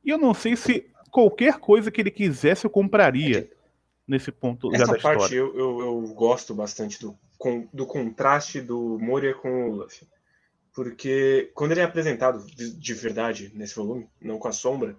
Eu 0.06 0.18
não 0.18 0.34
sei 0.34 0.56
se 0.56 0.92
qualquer 1.10 1.60
coisa 1.60 1.90
que 1.90 2.02
ele 2.02 2.12
quisesse 2.12 2.66
eu 2.66 2.70
compraria 2.70 3.50
nesse 4.08 4.32
ponto 4.32 4.74
Essa 4.74 4.86
da 4.86 5.00
parte 5.00 5.24
história. 5.24 5.36
Eu, 5.36 5.58
eu, 5.58 5.80
eu, 5.82 6.14
gosto 6.14 6.54
bastante 6.54 7.00
do, 7.00 7.18
com, 7.38 7.68
do 7.74 7.86
contraste 7.86 8.62
do 8.62 8.98
Moria 9.00 9.34
com 9.34 9.70
o 9.70 9.76
Luffy. 9.76 10.08
Porque 10.74 11.52
quando 11.54 11.72
ele 11.72 11.82
é 11.82 11.84
apresentado 11.84 12.46
de, 12.46 12.72
de 12.76 12.94
verdade 12.94 13.52
nesse 13.54 13.76
volume, 13.76 14.08
não 14.20 14.40
com 14.40 14.48
a 14.48 14.52
sombra, 14.52 14.96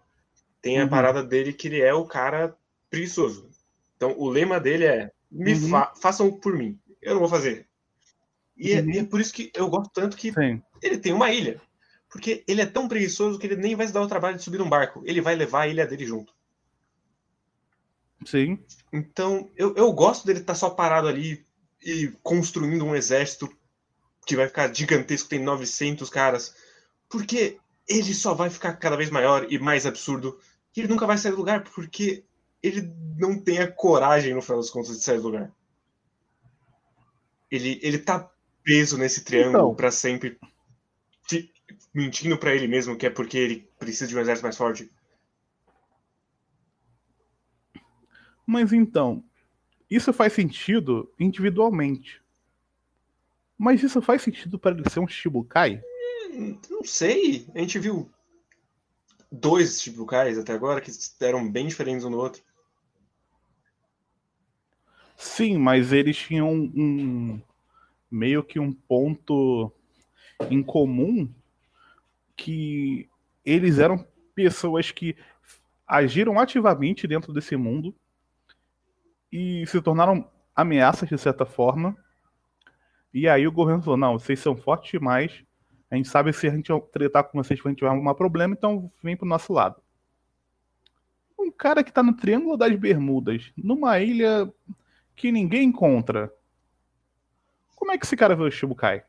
tem 0.62 0.78
a 0.78 0.84
uhum. 0.84 0.88
parada 0.88 1.22
dele 1.22 1.52
que 1.52 1.68
ele 1.68 1.80
é 1.80 1.92
o 1.92 2.06
cara 2.06 2.56
preguiçoso. 2.88 3.50
Então 3.96 4.14
o 4.16 4.28
lema 4.28 4.60
dele 4.60 4.84
é: 4.84 5.10
me 5.30 5.52
uhum. 5.52 5.68
fa 5.68 5.92
façam 6.00 6.30
por 6.30 6.56
mim, 6.56 6.78
eu 7.02 7.14
não 7.14 7.20
vou 7.20 7.28
fazer. 7.28 7.66
E, 8.56 8.72
uhum. 8.72 8.78
é, 8.78 8.94
e, 8.94 8.98
é, 8.98 9.04
por 9.04 9.20
isso 9.20 9.32
que 9.32 9.50
eu 9.54 9.68
gosto 9.68 9.90
tanto 9.92 10.16
que 10.16 10.32
Sim. 10.32 10.62
ele 10.80 10.98
tem 10.98 11.12
uma 11.12 11.30
ilha. 11.32 11.60
Porque 12.08 12.44
ele 12.46 12.60
é 12.60 12.66
tão 12.66 12.86
preguiçoso 12.86 13.40
que 13.40 13.46
ele 13.46 13.56
nem 13.56 13.74
vai 13.74 13.88
se 13.88 13.92
dar 13.92 14.00
o 14.00 14.06
trabalho 14.06 14.36
de 14.36 14.42
subir 14.42 14.58
num 14.58 14.68
barco. 14.68 15.02
Ele 15.04 15.20
vai 15.20 15.34
levar 15.34 15.62
a 15.62 15.68
ilha 15.68 15.84
dele 15.84 16.06
junto. 16.06 16.32
Sim. 18.24 18.58
Então, 18.92 19.50
eu, 19.56 19.74
eu 19.74 19.92
gosto 19.92 20.26
dele 20.26 20.40
estar 20.40 20.52
tá 20.52 20.58
só 20.58 20.70
parado 20.70 21.08
ali 21.08 21.44
e 21.82 22.12
construindo 22.22 22.84
um 22.84 22.94
exército 22.94 23.50
que 24.26 24.36
vai 24.36 24.46
ficar 24.46 24.74
gigantesco, 24.74 25.28
tem 25.28 25.42
900 25.42 26.08
caras, 26.08 26.54
porque 27.08 27.58
ele 27.86 28.14
só 28.14 28.32
vai 28.34 28.48
ficar 28.48 28.74
cada 28.74 28.96
vez 28.96 29.10
maior 29.10 29.46
e 29.50 29.58
mais 29.58 29.84
absurdo, 29.84 30.38
e 30.74 30.80
ele 30.80 30.88
nunca 30.88 31.06
vai 31.06 31.18
sair 31.18 31.32
do 31.32 31.38
lugar, 31.38 31.62
porque 31.64 32.24
ele 32.62 32.90
não 33.18 33.38
tem 33.38 33.58
a 33.58 33.70
coragem, 33.70 34.34
no 34.34 34.40
final 34.40 34.58
das 34.58 34.70
contas, 34.70 34.96
de 34.96 35.04
sair 35.04 35.18
do 35.18 35.24
lugar. 35.24 35.52
Ele, 37.50 37.78
ele 37.82 37.98
tá 37.98 38.30
preso 38.62 38.96
nesse 38.96 39.22
triângulo 39.22 39.58
então... 39.58 39.74
para 39.74 39.90
sempre, 39.90 40.38
mentindo 41.92 42.38
para 42.38 42.54
ele 42.54 42.66
mesmo 42.66 42.96
que 42.96 43.06
é 43.06 43.10
porque 43.10 43.36
ele 43.36 43.68
precisa 43.78 44.06
de 44.06 44.16
um 44.16 44.20
exército 44.20 44.44
mais 44.44 44.56
forte. 44.56 44.90
Mas 48.46 48.72
então, 48.72 49.24
isso 49.90 50.12
faz 50.12 50.32
sentido 50.32 51.12
individualmente. 51.18 52.20
Mas 53.56 53.82
isso 53.82 54.02
faz 54.02 54.22
sentido 54.22 54.58
para 54.58 54.76
ele 54.76 54.90
ser 54.90 55.00
um 55.00 55.08
Shibukai? 55.08 55.82
Hum, 56.32 56.58
não 56.68 56.84
sei. 56.84 57.46
A 57.54 57.60
gente 57.60 57.78
viu 57.78 58.10
dois 59.30 59.80
Shibukais 59.80 60.38
até 60.38 60.52
agora 60.52 60.80
que 60.80 60.90
eram 61.20 61.50
bem 61.50 61.66
diferentes 61.66 62.04
um 62.04 62.10
do 62.10 62.18
outro. 62.18 62.42
Sim, 65.16 65.58
mas 65.58 65.92
eles 65.92 66.16
tinham 66.16 66.50
um, 66.52 67.40
meio 68.10 68.42
que 68.42 68.58
um 68.58 68.72
ponto 68.72 69.72
em 70.50 70.62
comum 70.62 71.32
que 72.36 73.08
eles 73.44 73.78
eram 73.78 74.06
pessoas 74.34 74.90
que 74.90 75.16
agiram 75.86 76.38
ativamente 76.38 77.06
dentro 77.06 77.32
desse 77.32 77.56
mundo 77.56 77.94
e 79.34 79.66
se 79.66 79.82
tornaram 79.82 80.30
ameaças 80.54 81.08
de 81.08 81.18
certa 81.18 81.44
forma 81.44 81.96
e 83.14 83.28
aí 83.28 83.46
o 83.46 83.52
governo 83.52 83.80
falou: 83.80 83.96
não, 83.96 84.18
vocês 84.18 84.40
são 84.40 84.56
fortes 84.56 84.90
demais. 84.90 85.44
A 85.88 85.94
gente 85.94 86.08
sabe 86.08 86.32
se 86.32 86.48
a 86.48 86.50
gente 86.50 86.72
tratar 86.90 87.22
com 87.22 87.40
vocês 87.40 87.60
a 87.64 87.68
gente 87.68 87.78
tiver 87.78 87.88
algum 87.88 88.12
problema, 88.14 88.52
então 88.52 88.90
vem 89.00 89.16
pro 89.16 89.28
nosso 89.28 89.52
lado. 89.52 89.80
Um 91.38 91.52
cara 91.52 91.84
que 91.84 91.92
tá 91.92 92.02
no 92.02 92.16
Triângulo 92.16 92.56
das 92.56 92.74
Bermudas, 92.74 93.52
numa 93.56 94.00
ilha 94.00 94.52
que 95.14 95.30
ninguém 95.30 95.68
encontra. 95.68 96.32
Como 97.76 97.92
é 97.92 97.98
que 97.98 98.04
esse 98.04 98.16
cara 98.16 98.34
vê 98.34 98.42
o 98.42 98.50
Shibukai? 98.50 99.04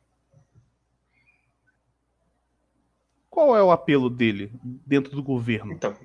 Qual 3.27 3.57
é 3.57 3.63
o 3.63 3.71
apelo 3.71 4.09
dele 4.09 4.51
dentro 4.85 5.15
do 5.15 5.23
governo? 5.23 5.73
Então, 5.73 5.95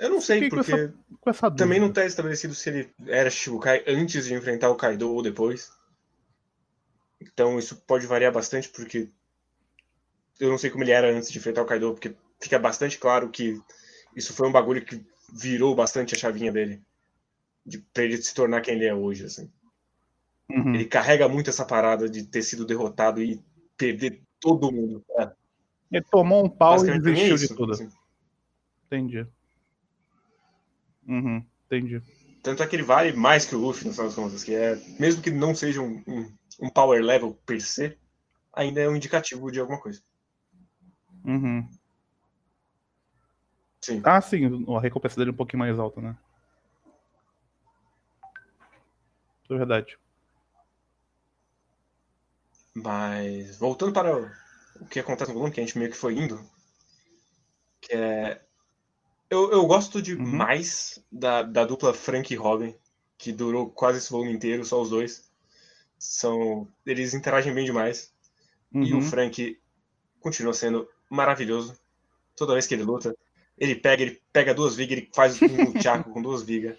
eu 0.00 0.08
não 0.08 0.20
sei, 0.20 0.48
porque 0.48 0.72
essa, 0.72 0.94
essa 1.26 1.50
também 1.50 1.78
não 1.78 1.88
está 1.88 2.06
estabelecido 2.06 2.54
se 2.54 2.70
ele 2.70 2.90
era 3.06 3.28
Shibukai 3.28 3.84
antes 3.86 4.24
de 4.24 4.34
enfrentar 4.34 4.70
o 4.70 4.74
Kaido 4.74 5.12
ou 5.12 5.22
depois. 5.22 5.70
Então 7.20 7.58
isso 7.58 7.76
pode 7.86 8.06
variar 8.06 8.32
bastante, 8.32 8.70
porque 8.70 9.10
eu 10.40 10.48
não 10.48 10.56
sei 10.56 10.70
como 10.70 10.82
ele 10.82 10.92
era 10.92 11.12
antes 11.12 11.30
de 11.30 11.38
enfrentar 11.38 11.60
o 11.60 11.66
Kaido, 11.66 11.92
porque 11.92 12.16
fica 12.40 12.58
bastante 12.58 12.98
claro 12.98 13.28
que 13.28 13.60
isso 14.16 14.32
foi 14.32 14.48
um 14.48 14.52
bagulho 14.52 14.82
que 14.82 15.04
virou 15.30 15.74
bastante 15.74 16.14
a 16.14 16.18
chavinha 16.18 16.50
dele. 16.50 16.82
De, 17.64 17.78
pra 17.78 18.02
ele 18.02 18.16
se 18.16 18.34
tornar 18.34 18.62
quem 18.62 18.74
ele 18.74 18.86
é 18.86 18.94
hoje, 18.94 19.26
assim. 19.26 19.50
Uhum. 20.50 20.74
Ele 20.74 20.86
carrega 20.86 21.28
muito 21.28 21.50
essa 21.50 21.64
parada 21.66 22.08
de 22.08 22.24
ter 22.24 22.42
sido 22.42 22.64
derrotado 22.64 23.22
e 23.22 23.38
perder 23.76 24.22
todo 24.40 24.72
mundo. 24.72 25.04
É. 25.18 25.30
Ele 25.92 26.04
tomou 26.10 26.46
um 26.46 26.48
pau 26.48 26.84
e 26.86 26.98
desistiu 26.98 27.32
é 27.32 27.34
isso, 27.34 27.48
de 27.48 27.54
tudo. 27.54 27.72
Assim. 27.72 27.90
Entendi. 28.86 29.26
Uhum, 31.06 31.44
entendi. 31.66 32.02
Tanto 32.42 32.62
é 32.62 32.66
que 32.66 32.76
ele 32.76 32.82
vale 32.82 33.12
mais 33.12 33.44
que 33.44 33.54
o 33.54 33.58
Luffy, 33.58 33.86
no 33.86 33.92
final 33.92 34.06
das 34.06 34.14
contas, 34.14 34.44
que 34.44 34.54
é, 34.54 34.76
mesmo 34.98 35.22
que 35.22 35.30
não 35.30 35.54
seja 35.54 35.80
um, 35.80 36.02
um 36.06 36.40
um 36.60 36.68
power 36.68 37.02
level 37.02 37.34
per 37.46 37.60
se, 37.60 37.96
ainda 38.52 38.80
é 38.80 38.88
um 38.88 38.94
indicativo 38.96 39.50
de 39.50 39.58
alguma 39.60 39.80
coisa. 39.80 40.02
Uhum. 41.24 41.66
Sim. 43.80 44.02
Ah, 44.04 44.20
sim, 44.20 44.66
a 44.76 44.80
recompensa 44.80 45.16
dele 45.16 45.30
é 45.30 45.32
um 45.32 45.36
pouquinho 45.36 45.60
mais 45.60 45.78
alta, 45.78 46.00
né? 46.00 46.16
É 49.50 49.54
verdade. 49.54 49.98
Mas, 52.74 53.58
voltando 53.58 53.92
para 53.92 54.16
o 54.80 54.86
que 54.86 55.00
acontece 55.00 55.30
no 55.30 55.38
volume, 55.38 55.52
que 55.52 55.60
a 55.60 55.64
gente 55.64 55.78
meio 55.78 55.90
que 55.90 55.96
foi 55.96 56.14
indo, 56.14 56.38
que 57.80 57.94
é 57.94 58.40
Eu, 59.30 59.52
eu 59.52 59.64
gosto 59.64 60.02
demais 60.02 60.96
uhum. 60.96 61.18
da, 61.20 61.42
da 61.44 61.64
dupla 61.64 61.94
Frank 61.94 62.34
e 62.34 62.36
Robin, 62.36 62.74
que 63.16 63.32
durou 63.32 63.70
quase 63.70 63.98
esse 63.98 64.10
volume 64.10 64.32
inteiro, 64.32 64.64
só 64.64 64.82
os 64.82 64.90
dois. 64.90 65.30
São, 65.96 66.66
eles 66.84 67.14
interagem 67.14 67.54
bem 67.54 67.64
demais. 67.64 68.12
Uhum. 68.74 68.82
E 68.82 68.92
o 68.92 68.96
uhum. 68.96 69.02
Frank 69.02 69.60
continua 70.18 70.52
sendo 70.52 70.88
maravilhoso. 71.08 71.78
Toda 72.34 72.54
vez 72.54 72.66
que 72.66 72.74
ele 72.74 72.82
luta, 72.82 73.16
ele 73.56 73.76
pega, 73.76 74.02
ele 74.02 74.20
pega 74.32 74.52
duas 74.52 74.74
vigas, 74.74 74.98
ele 74.98 75.10
faz 75.14 75.40
um 75.40 75.72
tchaco 75.78 76.10
com 76.10 76.20
duas 76.20 76.42
vigas. 76.42 76.76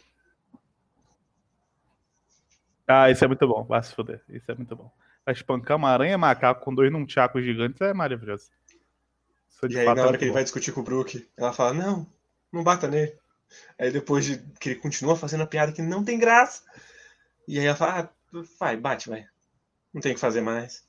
Ah, 2.85 3.09
isso 3.09 3.23
é 3.23 3.27
muito 3.27 3.47
bom. 3.47 3.63
Vai 3.63 3.81
se 3.81 3.95
foder. 3.95 4.21
Isso 4.27 4.51
é 4.51 4.55
muito 4.55 4.75
bom. 4.75 4.91
Vai 5.25 5.33
espancar 5.33 5.77
uma 5.77 5.89
aranha 5.89 6.17
macaco 6.17 6.65
com 6.65 6.75
dois 6.75 6.91
num 6.91 7.05
tchaco 7.05 7.41
gigante 7.41 7.81
é 7.81 7.93
maravilhoso. 7.93 8.49
e 9.69 9.79
aí, 9.79 9.85
na 9.85 10.05
hora 10.05 10.17
que 10.17 10.25
ele 10.25 10.33
vai 10.33 10.43
discutir 10.43 10.73
com 10.73 10.81
o 10.81 10.83
Brook, 10.83 11.29
ela 11.37 11.53
fala: 11.53 11.73
Não, 11.73 12.07
não 12.51 12.63
bata 12.63 12.87
nele. 12.87 13.15
Aí 13.77 13.91
depois 13.91 14.25
de 14.25 14.37
que 14.59 14.69
ele 14.69 14.79
continua 14.79 15.15
fazendo 15.15 15.43
a 15.43 15.47
piada 15.47 15.71
que 15.71 15.81
não 15.81 16.03
tem 16.03 16.19
graça. 16.19 16.63
E 17.47 17.59
aí 17.59 17.65
ela 17.65 17.75
fala: 17.75 18.01
ah, 18.01 18.09
Vai, 18.59 18.77
bate, 18.77 19.09
vai. 19.09 19.25
Não 19.93 20.01
tem 20.01 20.13
o 20.13 20.15
que 20.15 20.21
fazer 20.21 20.41
mais. 20.41 20.85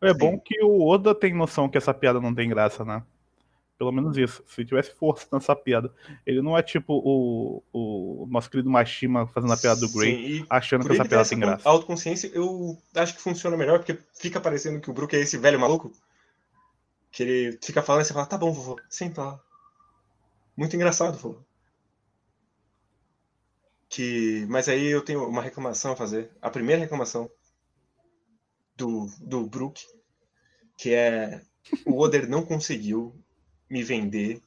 É 0.00 0.12
Sim. 0.12 0.18
bom 0.18 0.38
que 0.38 0.62
o 0.62 0.86
Oda 0.86 1.14
tem 1.14 1.34
noção 1.34 1.68
que 1.68 1.78
essa 1.78 1.94
piada 1.94 2.20
não 2.20 2.34
tem 2.34 2.48
graça, 2.48 2.84
né? 2.84 3.02
Pelo 3.76 3.92
menos 3.92 4.16
isso. 4.16 4.42
Se 4.48 4.64
tivesse 4.64 4.92
força 4.92 5.26
nessa 5.32 5.54
piada. 5.54 5.92
Ele 6.26 6.42
não 6.42 6.58
é 6.58 6.62
tipo 6.62 6.94
o, 6.94 7.62
o 7.72 8.26
nosso 8.28 8.50
querido 8.50 8.68
Mashima 8.68 9.28
fazendo 9.28 9.52
a 9.52 9.56
piada 9.56 9.80
do 9.80 9.88
Grey, 9.92 10.38
Sim, 10.38 10.46
achando 10.50 10.84
que 10.84 10.92
essa 10.92 11.04
piada 11.04 11.28
tem 11.28 11.38
graça. 11.38 11.68
Autoconsciência, 11.68 12.30
eu 12.34 12.76
acho 12.96 13.14
que 13.14 13.22
funciona 13.22 13.56
melhor, 13.56 13.78
porque 13.78 13.96
fica 14.14 14.40
parecendo 14.40 14.80
que 14.80 14.90
o 14.90 14.92
Brook 14.92 15.14
é 15.14 15.20
esse 15.20 15.38
velho 15.38 15.60
maluco. 15.60 15.92
Que 17.10 17.22
ele 17.22 17.58
fica 17.62 17.82
falando 17.82 18.02
e 18.02 18.04
você 18.06 18.12
fala, 18.12 18.26
tá 18.26 18.38
bom, 18.38 18.52
vovô, 18.52 18.80
senta 18.88 19.22
lá. 19.22 19.44
Muito 20.56 20.74
engraçado, 20.76 21.18
vovô. 21.18 21.42
Que... 23.88 24.46
Mas 24.48 24.68
aí 24.68 24.86
eu 24.86 25.04
tenho 25.04 25.26
uma 25.26 25.42
reclamação 25.42 25.92
a 25.92 25.96
fazer. 25.96 26.30
A 26.40 26.50
primeira 26.50 26.80
reclamação 26.80 27.30
do, 28.76 29.06
do 29.20 29.46
Brook, 29.46 29.84
que 30.76 30.94
é 30.94 31.42
o 31.84 32.00
Oder 32.00 32.28
não 32.28 32.44
conseguiu 32.44 33.14
me 33.68 33.82
vender 33.82 34.40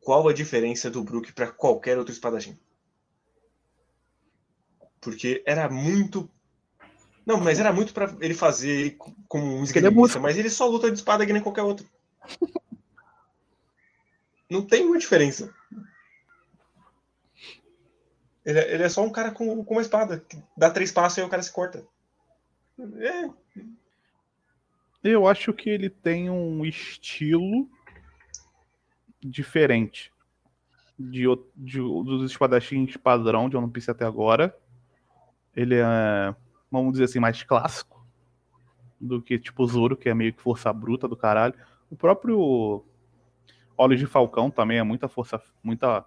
qual 0.00 0.28
a 0.28 0.32
diferença 0.32 0.90
do 0.90 1.02
Brook 1.02 1.32
para 1.32 1.50
qualquer 1.50 1.98
outro 1.98 2.12
espadachim. 2.12 2.58
Porque 5.00 5.42
era 5.46 5.68
muito. 5.68 6.30
Não, 7.24 7.40
mas 7.40 7.58
era 7.58 7.72
muito 7.72 7.94
para 7.94 8.14
ele 8.20 8.34
fazer 8.34 8.96
como 9.28 9.44
um 9.58 9.62
esgrimista, 9.62 10.18
mas 10.18 10.36
ele 10.36 10.50
só 10.50 10.66
luta 10.66 10.90
de 10.90 10.96
espada 10.96 11.24
que 11.24 11.32
nem 11.32 11.42
qualquer 11.42 11.62
outro. 11.62 11.86
Não 14.50 14.60
tem 14.60 14.84
uma 14.84 14.98
diferença. 14.98 15.54
Ele 18.44 18.58
é, 18.58 18.74
ele 18.74 18.82
é 18.82 18.88
só 18.88 19.02
um 19.04 19.10
cara 19.10 19.30
com, 19.30 19.64
com 19.64 19.74
uma 19.74 19.80
espada. 19.80 20.18
Que 20.18 20.36
dá 20.56 20.70
três 20.70 20.90
passos 20.90 21.18
e 21.18 21.22
o 21.22 21.28
cara 21.28 21.42
se 21.42 21.52
corta. 21.52 21.86
É. 22.98 23.30
Eu 25.02 25.26
acho 25.26 25.52
que 25.52 25.70
ele 25.70 25.88
tem 25.88 26.28
um 26.28 26.64
estilo 26.66 27.68
diferente 29.20 30.12
de, 30.98 31.24
de, 31.56 31.78
dos 31.78 32.30
espadachins 32.30 32.96
padrão 32.96 33.48
de 33.48 33.56
One 33.56 33.70
Piece 33.70 33.90
até 33.90 34.04
agora. 34.04 34.56
Ele 35.54 35.76
é, 35.76 36.34
vamos 36.72 36.92
dizer 36.92 37.04
assim, 37.04 37.20
mais 37.20 37.42
clássico 37.42 38.04
do 38.98 39.20
que 39.20 39.38
tipo 39.38 39.66
Zoro, 39.66 39.96
que 39.96 40.08
é 40.08 40.14
meio 40.14 40.32
que 40.32 40.40
força 40.40 40.72
bruta 40.72 41.06
do 41.06 41.16
caralho. 41.16 41.54
O 41.90 41.96
próprio 41.96 42.82
Olhos 43.76 44.00
de 44.00 44.06
Falcão 44.06 44.50
também 44.50 44.78
é 44.78 44.82
muita 44.82 45.08
força, 45.08 45.42
muita 45.62 46.06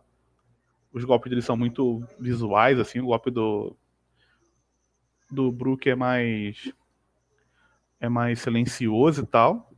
os 0.91 1.03
golpes 1.03 1.29
dele 1.29 1.41
são 1.41 1.57
muito 1.57 2.03
visuais 2.17 2.79
assim, 2.79 2.99
o 2.99 3.07
golpe 3.07 3.29
do 3.29 3.75
do 5.29 5.51
Brook 5.51 5.89
é 5.89 5.95
mais 5.95 6.73
é 7.99 8.09
mais 8.09 8.39
silencioso 8.39 9.23
e 9.23 9.25
tal. 9.25 9.71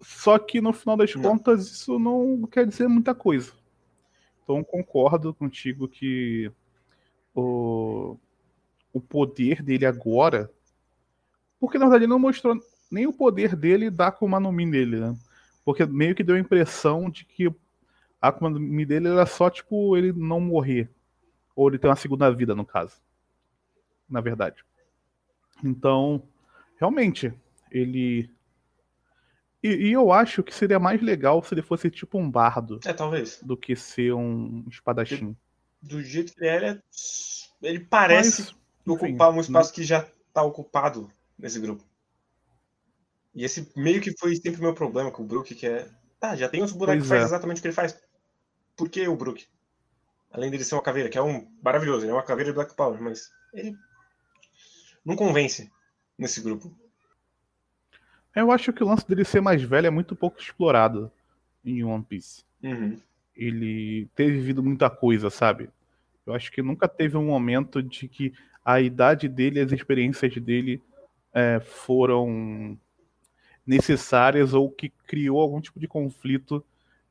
Só 0.00 0.38
que 0.38 0.60
no 0.60 0.72
final 0.72 0.96
das 0.96 1.12
contas 1.14 1.66
isso 1.66 1.98
não 1.98 2.46
quer 2.46 2.66
dizer 2.66 2.88
muita 2.88 3.14
coisa. 3.14 3.52
Então 4.42 4.62
concordo 4.64 5.34
contigo 5.34 5.88
que 5.88 6.50
o, 7.34 8.16
o 8.92 9.00
poder 9.00 9.62
dele 9.62 9.86
agora. 9.86 10.50
Porque 11.60 11.78
na 11.78 11.86
verdade 11.86 12.04
ele 12.04 12.10
não 12.10 12.18
mostrou 12.18 12.58
nem 12.90 13.06
o 13.06 13.12
poder 13.12 13.54
dele 13.54 13.90
da 13.90 14.08
Akuma 14.08 14.40
no 14.40 14.52
Mi 14.52 14.70
dele, 14.70 15.00
né? 15.00 15.16
Porque 15.64 15.84
meio 15.84 16.14
que 16.14 16.24
deu 16.24 16.36
a 16.36 16.40
impressão 16.40 17.10
de 17.10 17.24
que 17.24 17.48
a 18.20 18.28
Akuma 18.28 18.50
no 18.50 18.60
Mi 18.60 18.84
dele 18.84 19.08
era 19.08 19.26
só 19.26 19.50
tipo 19.50 19.96
ele 19.96 20.12
não 20.12 20.40
morrer. 20.40 20.90
Ou 21.54 21.68
ele 21.68 21.78
ter 21.78 21.88
uma 21.88 21.96
segunda 21.96 22.30
vida, 22.30 22.54
no 22.54 22.64
caso. 22.64 22.96
Na 24.08 24.20
verdade. 24.20 24.64
Então, 25.62 26.22
realmente, 26.78 27.34
ele 27.70 28.30
e, 29.62 29.88
e, 29.88 29.92
eu 29.92 30.12
acho 30.12 30.42
que 30.42 30.54
seria 30.54 30.78
mais 30.78 31.02
legal 31.02 31.42
se 31.42 31.52
ele 31.52 31.62
fosse 31.62 31.90
tipo 31.90 32.18
um 32.18 32.30
bardo. 32.30 32.78
É, 32.84 32.92
talvez. 32.92 33.40
Do 33.42 33.56
que 33.56 33.74
ser 33.74 34.14
um 34.14 34.64
espadachim. 34.68 35.36
Do 35.82 36.02
jeito 36.02 36.34
que 36.34 36.44
ele 36.44 36.66
é, 36.66 36.82
ele 37.62 37.80
parece 37.80 38.42
Mas, 38.42 38.56
ocupar 38.92 39.30
um 39.30 39.40
espaço 39.40 39.70
né? 39.70 39.74
que 39.74 39.82
já 39.84 40.06
tá 40.32 40.42
ocupado 40.42 41.10
nesse 41.38 41.58
grupo. 41.58 41.84
E 43.34 43.44
esse 43.44 43.70
meio 43.76 44.00
que 44.00 44.16
foi 44.18 44.34
sempre 44.36 44.60
o 44.60 44.64
meu 44.64 44.74
problema 44.74 45.10
com 45.10 45.22
o 45.22 45.26
Brook, 45.26 45.54
que 45.54 45.66
é. 45.66 45.88
Tá, 46.18 46.34
já 46.34 46.48
tem 46.48 46.62
uns 46.62 46.72
bonecos 46.72 47.04
que 47.04 47.08
faz 47.08 47.22
é. 47.22 47.24
exatamente 47.26 47.58
o 47.58 47.62
que 47.62 47.68
ele 47.68 47.74
faz. 47.74 47.98
Por 48.76 48.88
que 48.88 49.06
o 49.06 49.16
Brook? 49.16 49.46
Além 50.32 50.50
dele 50.50 50.64
ser 50.64 50.74
uma 50.74 50.82
caveira, 50.82 51.08
que 51.08 51.16
é 51.16 51.22
um 51.22 51.48
maravilhoso, 51.62 52.04
ele 52.04 52.10
é 52.10 52.14
uma 52.14 52.22
caveira 52.22 52.50
de 52.50 52.54
Black 52.54 52.74
Power, 52.74 53.00
mas 53.00 53.30
ele 53.54 53.76
não 55.04 55.16
convence 55.16 55.70
nesse 56.18 56.40
grupo. 56.40 56.76
Eu 58.34 58.50
acho 58.50 58.72
que 58.72 58.82
o 58.82 58.86
lance 58.86 59.06
dele 59.08 59.24
ser 59.24 59.40
mais 59.40 59.62
velho 59.62 59.86
é 59.86 59.90
muito 59.90 60.14
pouco 60.14 60.40
explorado 60.40 61.10
em 61.64 61.82
One 61.82 62.04
Piece. 62.04 62.44
Uhum. 62.62 63.00
Ele 63.34 64.08
ter 64.14 64.30
vivido 64.30 64.62
muita 64.62 64.90
coisa, 64.90 65.30
sabe? 65.30 65.70
Eu 66.28 66.34
acho 66.34 66.52
que 66.52 66.62
nunca 66.62 66.86
teve 66.88 67.16
um 67.16 67.26
momento 67.26 67.82
de 67.82 68.08
que 68.08 68.32
a 68.64 68.80
idade 68.80 69.28
dele, 69.28 69.60
as 69.60 69.72
experiências 69.72 70.34
dele 70.36 70.82
é, 71.32 71.60
foram 71.60 72.78
necessárias 73.66 74.54
ou 74.54 74.70
que 74.70 74.90
criou 75.06 75.40
algum 75.40 75.60
tipo 75.60 75.80
de 75.80 75.88
conflito 75.88 76.64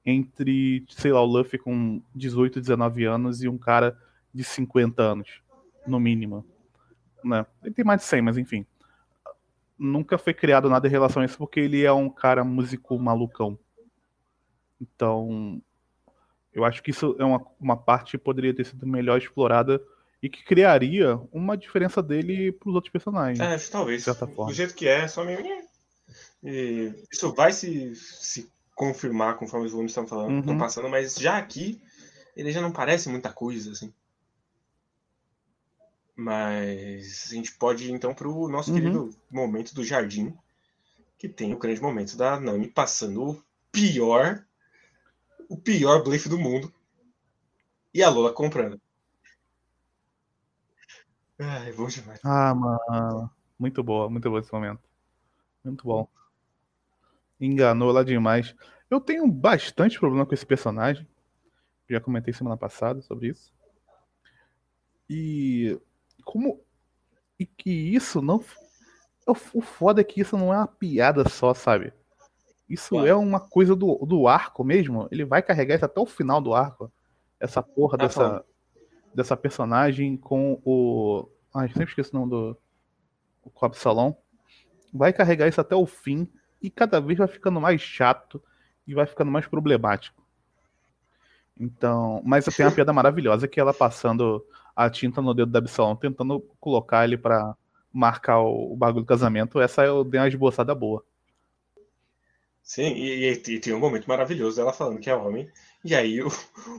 entre, 0.06 0.86
sei 0.90 1.12
lá, 1.12 1.22
o 1.22 1.26
Luffy 1.26 1.60
com 1.60 2.02
18, 2.16 2.62
19 2.62 3.06
anos 3.06 3.44
e 3.44 3.48
um 3.48 3.58
cara 3.58 3.98
de 4.34 4.44
50 4.44 5.02
anos, 5.04 5.42
no 5.86 6.00
mínimo. 6.00 6.46
Né? 7.24 7.46
Ele 7.64 7.74
tem 7.74 7.84
mais 7.84 8.02
de 8.02 8.08
100, 8.08 8.22
mas 8.22 8.38
enfim 8.38 8.66
nunca 9.78 10.18
foi 10.18 10.34
criado 10.34 10.70
nada 10.70 10.88
em 10.88 10.92
relação 10.92 11.22
a 11.22 11.26
isso, 11.26 11.38
porque 11.38 11.60
ele 11.60 11.84
é 11.84 11.92
um 11.92 12.10
cara 12.10 12.44
músico 12.44 12.98
malucão. 12.98 13.58
Então, 14.82 15.62
eu 16.58 16.66
acho 16.66 16.82
que 16.82 16.90
isso 16.90 17.16
é 17.20 17.24
uma, 17.24 17.46
uma 17.60 17.78
parte 17.78 18.12
que 18.12 18.18
poderia 18.18 18.52
ter 18.52 18.66
sido 18.66 18.88
melhor 18.88 19.20
explorada 19.20 19.80
e 20.22 20.28
que 20.28 20.44
criaria 20.44 21.16
uma 21.32 21.56
diferença 21.56 22.02
dele 22.02 22.52
para 22.52 22.68
os 22.68 22.74
outros 22.74 22.92
personagens. 22.92 23.40
É, 23.40 23.72
talvez. 23.72 24.00
De 24.00 24.06
certa 24.06 24.26
forma. 24.26 24.52
Do 24.52 24.56
jeito 24.56 24.74
que 24.74 24.88
é, 24.88 25.08
só 25.08 25.24
meio. 25.24 25.40
E 26.44 26.92
isso 27.14 27.32
vai 27.36 27.54
se, 27.54 27.96
se 27.96 28.52
confirmar 28.74 29.38
conforme 29.38 29.68
os 29.68 29.72
volumes 29.72 29.92
estão 29.92 30.08
falando, 30.08 30.40
estão 30.40 30.54
uhum. 30.54 30.60
passando, 30.60 30.90
mas 30.90 31.16
já 31.16 31.38
aqui 31.38 31.80
ele 32.36 32.52
já 32.52 32.60
não 32.60 32.72
parece 32.72 33.08
muita 33.08 33.32
coisa, 33.32 33.72
assim. 33.72 33.94
Mas 36.16 37.28
a 37.30 37.36
gente 37.36 37.54
pode 37.54 37.86
ir 37.86 37.92
então 37.92 38.16
para 38.16 38.28
o 38.28 38.50
nosso 38.50 38.72
uhum. 38.72 38.78
querido 38.78 39.16
momento 39.30 39.76
do 39.76 39.86
jardim, 39.86 40.36
que 41.20 41.30
tem 41.30 41.54
o 41.54 41.60
grande 41.60 41.80
momento 41.82 42.18
da 42.18 42.40
Nami 42.40 42.68
passando 42.68 43.24
o 43.24 43.44
pior, 43.72 44.44
o 45.50 45.58
pior 45.58 46.04
blefe 46.04 46.30
do 46.30 46.38
mundo, 46.38 46.74
e 47.94 48.04
a 48.04 48.10
Lola 48.10 48.34
comprando. 48.34 48.80
Ai, 51.40 51.72
bom 51.74 51.88
demais. 51.88 52.20
Ah, 52.24 52.54
mano. 52.54 53.32
Muito 53.58 53.84
boa, 53.84 54.10
muito 54.10 54.30
bom 54.30 54.38
esse 54.38 54.52
momento. 54.52 54.82
Muito 55.64 55.84
bom. 55.84 56.08
Enganou 57.40 57.92
lá 57.92 58.04
demais. 58.04 58.56
Eu 58.90 59.00
tenho 59.00 59.28
bastante 59.28 60.00
problema 60.00 60.26
com 60.26 60.34
esse 60.34 60.46
personagem. 60.46 61.08
Já 61.90 62.00
comentei 62.02 62.34
semana 62.34 62.58
passada 62.58 63.02
sobre 63.02 63.30
isso. 63.30 63.54
E 65.10 65.80
como. 66.24 66.62
E 67.40 67.46
que 67.46 67.72
isso 67.72 68.22
não. 68.22 68.44
O 69.26 69.62
foda 69.62 70.02
é 70.02 70.04
que 70.04 70.22
isso 70.22 70.38
não 70.38 70.54
é 70.54 70.58
uma 70.58 70.68
piada 70.68 71.28
só, 71.28 71.54
sabe? 71.54 71.94
Isso 72.70 73.06
é 73.06 73.16
uma 73.16 73.40
coisa 73.40 73.76
do, 73.76 73.96
do 74.06 74.28
arco 74.28 74.64
mesmo. 74.64 75.08
Ele 75.10 75.24
vai 75.24 75.42
carregar 75.42 75.76
isso 75.76 75.86
até 75.86 76.00
o 76.00 76.06
final 76.06 76.42
do 76.42 76.54
arco. 76.54 76.92
Essa 77.40 77.64
porra 77.64 77.96
ah, 77.96 78.04
dessa, 78.04 78.46
dessa 79.14 79.38
personagem 79.38 80.18
com 80.18 80.60
o. 80.66 81.30
Ai, 81.54 81.68
sempre 81.70 81.86
esqueci 81.86 82.12
o 82.14 82.20
nome 82.20 82.32
do. 82.32 82.58
O 83.44 83.50
Cobb 83.50 83.78
Salão. 83.78 84.18
Vai 84.94 85.14
carregar 85.14 85.48
isso 85.48 85.62
até 85.62 85.76
o 85.76 85.86
fim. 85.86 86.28
E 86.62 86.70
cada 86.70 87.00
vez 87.00 87.18
vai 87.18 87.28
ficando 87.28 87.62
mais 87.62 87.82
chato. 87.82 88.42
e 88.86 88.94
vai 88.94 89.06
ficando 89.06 89.32
mais 89.32 89.48
problemático. 89.48 90.22
Então, 91.60 92.22
mas 92.26 92.46
tem 92.46 92.66
uma 92.66 92.72
piada 92.74 92.94
maravilhosa 92.94 93.48
que 93.48 93.60
ela 93.60 93.74
passando 93.74 94.46
a 94.76 94.90
tinta 94.90 95.22
no 95.22 95.34
dedo 95.34 95.52
da 95.52 95.60
Absalom, 95.60 95.96
tentando 95.96 96.40
colocar 96.60 97.04
ele 97.04 97.18
para 97.18 97.56
marcar 97.92 98.42
o, 98.42 98.74
o, 98.74 98.78
bagulho 98.78 99.04
do 99.04 99.08
casamento. 99.08 99.60
Essa 99.60 99.84
eu 99.84 100.04
dei 100.04 100.20
uma 100.20 100.28
esboçada 100.28 100.76
boa. 100.76 101.04
Sim, 102.68 102.94
e, 102.96 103.24
e, 103.24 103.32
e, 103.32 103.60
tem 103.62 103.74
um 103.74 103.80
momento 103.80 104.08
maravilhoso 104.08 104.58
dela 104.58 104.74
falando 104.74 105.00
que 105.00 105.10
é 105.10 105.16
homem. 105.16 105.50
E 105.86 105.96
aí 105.96 106.22
o, 106.22 106.28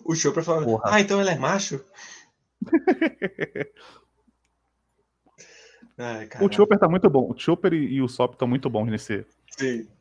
o 0.04 0.14
Chopper 0.14 0.44
falando, 0.44 0.66
Porra. 0.66 0.82
ah, 0.84 1.00
então 1.00 1.18
ela 1.18 1.32
é 1.32 1.38
macho? 1.38 1.82
Ai, 5.96 6.28
o 6.42 6.52
Chopper 6.52 6.78
tá 6.78 6.86
muito 6.86 7.08
bom. 7.08 7.32
O 7.32 7.38
Chopper 7.38 7.72
e, 7.72 7.94
e 7.94 8.02
o 8.02 8.08
Sop 8.08 8.34
estão 8.34 8.46
muito 8.46 8.68
bons 8.68 8.90
nesse, 8.90 9.24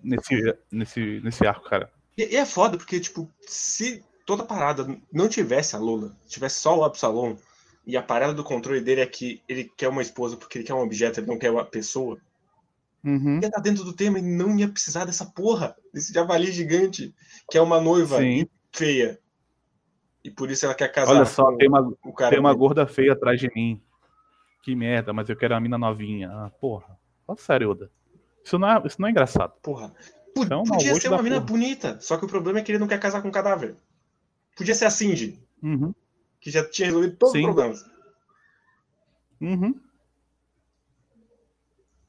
nesse, 0.03 0.57
nesse, 0.69 1.21
nesse 1.23 1.47
arco, 1.47 1.69
cara. 1.69 1.89
E, 2.17 2.33
e, 2.33 2.35
é 2.35 2.45
foda, 2.45 2.77
porque, 2.77 2.99
tipo, 2.99 3.31
se 3.39 4.03
toda 4.25 4.43
parada 4.43 4.85
não 5.11 5.29
tivesse 5.29 5.73
a 5.73 5.79
Lola, 5.79 6.13
tivesse 6.27 6.59
só 6.59 6.77
o 6.77 6.83
Absalom, 6.83 7.37
e 7.85 7.95
a 7.95 8.03
parada 8.03 8.33
do 8.33 8.43
controle 8.43 8.81
dele 8.81 8.99
é 8.99 9.07
que 9.07 9.41
ele 9.47 9.63
quer 9.63 9.87
uma 9.87 10.01
esposa 10.01 10.35
porque 10.35 10.57
ele 10.57 10.65
quer 10.65 10.73
um 10.73 10.83
objeto, 10.83 11.21
ele 11.21 11.27
não 11.27 11.39
quer 11.39 11.49
uma 11.49 11.63
pessoa, 11.63 12.19
uhum. 13.03 13.39
ia 13.41 13.47
estar 13.47 13.61
dentro 13.61 13.83
do 13.83 13.93
tema 13.93 14.19
e 14.19 14.21
não 14.21 14.57
ia 14.57 14.67
precisar 14.67 15.05
dessa 15.05 15.25
porra, 15.25 15.75
desse 15.93 16.13
javali 16.13 16.51
gigante, 16.51 17.13
que 17.49 17.57
é 17.57 17.61
uma 17.61 17.81
noiva 17.81 18.19
Sim. 18.19 18.47
feia. 18.71 19.19
E 20.23 20.29
por 20.29 20.51
isso 20.51 20.65
ela 20.65 20.75
quer 20.75 20.91
casar. 20.91 21.15
Olha 21.15 21.25
só, 21.25 21.55
tem 21.55 21.69
uma, 21.69 21.93
tem 22.29 22.39
uma 22.39 22.53
gorda 22.53 22.85
feia 22.85 23.13
atrás 23.13 23.39
de 23.39 23.49
mim. 23.55 23.81
Que 24.61 24.75
merda, 24.75 25.13
mas 25.13 25.29
eu 25.29 25.37
quero 25.37 25.55
a 25.55 25.59
mina 25.59 25.77
novinha. 25.77 26.29
Ah, 26.29 26.51
porra. 26.59 26.99
Fala 27.25 27.39
sério, 27.39 27.71
Oda. 27.71 27.89
Isso 28.43 28.59
não 28.59 28.69
é, 28.69 28.81
isso 28.85 28.99
não 28.99 29.07
é 29.07 29.11
engraçado. 29.11 29.53
Porra. 29.61 29.93
é 30.35 30.67
podia 30.67 30.95
ser 30.95 31.07
uma 31.07 31.21
mina 31.21 31.41
porra. 31.41 31.47
bonita, 31.47 31.99
só 32.01 32.17
que 32.17 32.25
o 32.25 32.27
problema 32.27 32.59
é 32.59 32.61
que 32.61 32.71
ele 32.71 32.79
não 32.79 32.87
quer 32.87 32.99
casar 32.99 33.21
com 33.21 33.29
um 33.29 33.31
cadáver. 33.31 33.75
Podia 34.57 34.75
ser 34.75 34.85
a 34.85 34.89
Cindy. 34.89 35.41
Uhum. 35.63 35.93
Que 36.39 36.51
já 36.51 36.67
tinha 36.69 36.87
resolvido 36.87 37.15
todos 37.15 37.33
Sim. 37.33 37.39
os 37.39 37.45
problemas. 37.45 37.85
Uhum. 39.39 39.79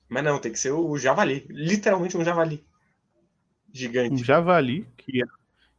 Mas 0.08 0.24
não, 0.24 0.38
tem 0.38 0.52
que 0.52 0.58
ser 0.58 0.72
o 0.72 0.96
javali. 0.96 1.46
Literalmente 1.48 2.16
um 2.16 2.24
javali. 2.24 2.64
Gigante. 3.72 4.14
Um 4.14 4.24
javali, 4.24 4.86
que 4.96 5.22
é, 5.22 5.26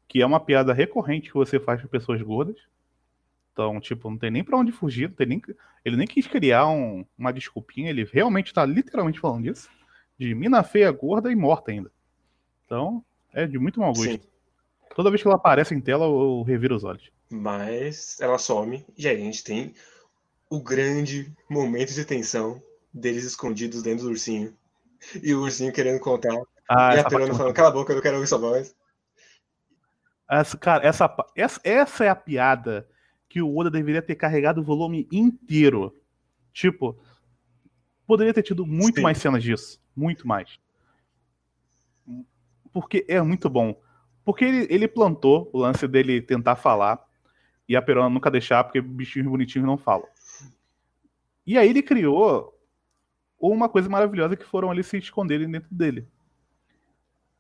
que 0.07 0.21
é 0.21 0.25
uma 0.25 0.39
piada 0.39 0.73
recorrente 0.73 1.29
que 1.29 1.35
você 1.35 1.59
faz 1.59 1.79
para 1.81 1.89
pessoas 1.89 2.21
gordas. 2.21 2.57
Então, 3.51 3.79
tipo, 3.79 4.09
não 4.09 4.17
tem 4.17 4.29
nem 4.29 4.43
para 4.43 4.57
onde 4.57 4.71
fugir. 4.71 5.09
Não 5.09 5.15
tem 5.15 5.27
nem, 5.27 5.41
ele 5.83 5.97
nem 5.97 6.07
quis 6.07 6.27
criar 6.27 6.67
um, 6.67 7.05
uma 7.17 7.33
desculpinha. 7.33 7.89
Ele 7.89 8.07
realmente 8.11 8.53
tá 8.53 8.65
literalmente 8.65 9.19
falando 9.19 9.43
disso. 9.43 9.69
De 10.17 10.35
mina 10.35 10.63
feia, 10.63 10.91
gorda 10.91 11.31
e 11.31 11.35
morta 11.35 11.71
ainda. 11.71 11.91
Então, 12.65 13.03
é 13.33 13.47
de 13.47 13.57
muito 13.57 13.79
mau 13.79 13.93
gosto. 13.93 14.11
Sim. 14.11 14.19
Toda 14.95 15.09
vez 15.09 15.21
que 15.21 15.27
ela 15.27 15.37
aparece 15.37 15.73
em 15.73 15.81
tela, 15.81 16.05
eu 16.05 16.43
reviro 16.43 16.75
os 16.75 16.83
olhos. 16.83 17.09
Mas 17.29 18.19
ela 18.19 18.37
some 18.37 18.85
e 18.97 19.07
aí 19.07 19.15
a 19.15 19.19
gente 19.19 19.43
tem 19.43 19.73
o 20.49 20.61
grande 20.61 21.31
momento 21.49 21.93
de 21.93 22.03
tensão 22.03 22.61
deles 22.93 23.23
escondidos 23.23 23.83
dentro 23.83 24.05
do 24.05 24.11
ursinho. 24.11 24.55
E 25.23 25.33
o 25.33 25.41
ursinho 25.41 25.71
querendo 25.71 25.99
contar. 25.99 26.35
Ah, 26.69 26.95
e 26.95 26.99
a 26.99 27.03
Perona 27.03 27.33
falando, 27.33 27.53
cala 27.53 27.69
a 27.69 27.71
boca, 27.71 27.91
eu 27.91 27.95
não 27.95 28.03
quero 28.03 28.15
ouvir 28.15 28.27
sua 28.27 28.37
voz. 28.37 28.75
Essa, 30.29 30.57
cara, 30.57 30.85
essa, 30.85 31.15
essa, 31.35 31.61
essa 31.63 32.05
é 32.05 32.09
a 32.09 32.15
piada 32.15 32.87
que 33.27 33.41
o 33.41 33.57
Oda 33.57 33.71
deveria 33.71 34.01
ter 34.01 34.15
carregado 34.15 34.61
o 34.61 34.63
volume 34.63 35.07
inteiro. 35.11 35.95
Tipo, 36.53 36.99
poderia 38.05 38.33
ter 38.33 38.43
tido 38.43 38.65
muito 38.65 38.97
Sim. 38.97 39.01
mais 39.01 39.17
cenas 39.17 39.41
disso. 39.41 39.81
Muito 39.95 40.27
mais. 40.27 40.59
Porque 42.71 43.05
é 43.07 43.21
muito 43.21 43.49
bom. 43.49 43.79
Porque 44.23 44.45
ele, 44.45 44.67
ele 44.69 44.87
plantou 44.87 45.49
o 45.51 45.59
lance 45.59 45.87
dele 45.87 46.21
tentar 46.21 46.55
falar 46.55 47.03
e 47.67 47.75
a 47.75 47.81
Perona 47.81 48.09
nunca 48.09 48.31
deixar, 48.31 48.63
porque 48.63 48.81
bichinhos 48.81 49.27
bonitinhos 49.27 49.67
não 49.67 49.77
falam. 49.77 50.07
E 51.45 51.57
aí 51.57 51.69
ele 51.69 51.81
criou 51.81 52.58
uma 53.39 53.69
coisa 53.69 53.89
maravilhosa 53.89 54.35
que 54.35 54.45
foram 54.45 54.69
ali 54.69 54.83
se 54.83 54.97
esconderem 54.97 55.49
dentro 55.49 55.69
dele. 55.71 56.07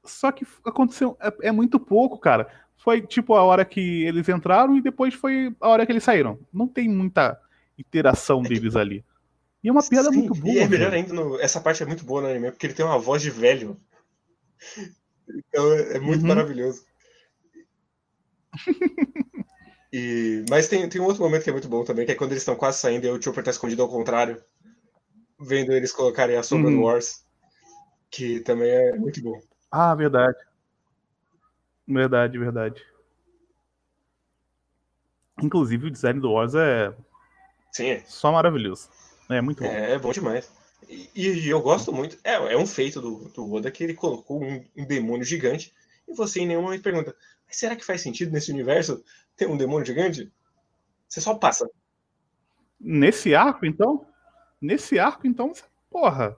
Só 0.03 0.31
que 0.31 0.45
aconteceu. 0.65 1.17
É, 1.19 1.49
é, 1.49 1.51
muito 1.51 1.79
pouco, 1.79 2.17
cara. 2.17 2.47
Foi 2.77 3.01
tipo 3.01 3.35
a 3.35 3.43
hora 3.43 3.65
que 3.65 4.03
eles 4.03 4.29
entraram 4.29 4.77
e 4.77 4.81
depois 4.81 5.13
foi 5.13 5.53
a 5.59 5.67
hora 5.67 5.85
que 5.85 5.91
eles 5.91 6.03
saíram. 6.03 6.39
Não 6.53 6.67
tem 6.67 6.87
muita 6.87 7.39
interação 7.77 8.41
é 8.45 8.49
deles 8.49 8.75
ali. 8.75 9.03
E 9.63 9.67
é 9.67 9.71
uma 9.71 9.83
piada 9.83 10.09
Sim, 10.09 10.19
muito 10.19 10.35
boa. 10.35 10.53
E 10.53 10.59
é 10.59 10.67
melhor 10.67 10.93
ainda, 10.93 11.13
no... 11.13 11.39
essa 11.39 11.59
parte 11.59 11.83
é 11.83 11.85
muito 11.85 12.05
boa 12.05 12.21
no 12.21 12.27
anime, 12.29 12.51
porque 12.51 12.65
ele 12.65 12.73
tem 12.73 12.85
uma 12.85 12.97
voz 12.97 13.21
de 13.21 13.29
velho. 13.29 13.77
Então 15.27 15.73
é, 15.73 15.97
é 15.97 15.99
muito 15.99 16.21
uhum. 16.21 16.27
maravilhoso. 16.27 16.85
e, 19.91 20.45
mas 20.49 20.67
tem, 20.69 20.87
tem 20.87 21.01
um 21.01 21.05
outro 21.05 21.21
momento 21.21 21.43
que 21.43 21.49
é 21.49 21.53
muito 21.53 21.67
bom 21.67 21.83
também, 21.83 22.05
que 22.05 22.13
é 22.13 22.15
quando 22.15 22.31
eles 22.31 22.41
estão 22.41 22.55
quase 22.55 22.79
saindo 22.79 23.05
e 23.05 23.09
o 23.09 23.21
Chopper 23.21 23.43
tá 23.43 23.51
escondido 23.51 23.81
ao 23.81 23.89
contrário, 23.89 24.41
vendo 25.39 25.71
eles 25.71 25.91
colocarem 25.91 26.35
a 26.35 26.43
sombra 26.43 26.69
no 26.69 26.83
Wars, 26.83 27.25
que 28.09 28.41
também 28.41 28.69
é 28.69 28.95
muito 28.95 29.21
bom. 29.21 29.39
Ah, 29.71 29.95
verdade. 29.95 30.37
Verdade, 31.87 32.37
verdade. 32.37 32.83
Inclusive 35.41 35.87
o 35.87 35.91
design 35.91 36.19
do 36.19 36.31
Wars 36.31 36.53
é 36.53 36.93
Sim, 37.71 38.01
só 38.05 38.31
maravilhoso. 38.31 38.89
É 39.29 39.41
muito 39.41 39.63
bom. 39.63 39.69
É, 39.69 39.93
é 39.93 39.99
bom 39.99 40.11
demais. 40.11 40.51
E, 40.87 41.09
e, 41.15 41.49
eu 41.49 41.61
gosto 41.61 41.93
muito. 41.93 42.17
É, 42.23 42.33
é 42.33 42.57
um 42.57 42.65
feito 42.65 42.99
do, 42.99 43.29
do 43.29 43.53
Oda 43.53 43.71
que 43.71 43.83
ele 43.83 43.93
colocou 43.93 44.43
um, 44.43 44.65
um 44.75 44.85
demônio 44.85 45.23
gigante 45.23 45.73
e 46.07 46.13
você 46.13 46.41
em 46.41 46.47
nenhum 46.47 46.63
momento 46.63 46.81
pergunta: 46.81 47.15
será 47.47 47.75
que 47.75 47.85
faz 47.85 48.01
sentido 48.01 48.31
nesse 48.31 48.51
universo 48.51 49.03
ter 49.35 49.47
um 49.47 49.57
demônio 49.57 49.85
gigante? 49.85 50.31
Você 51.07 51.21
só 51.21 51.35
passa. 51.35 51.69
Nesse 52.79 53.35
arco, 53.35 53.65
então? 53.65 54.05
Nesse 54.61 54.99
arco, 54.99 55.25
então, 55.25 55.53
porra, 55.89 56.37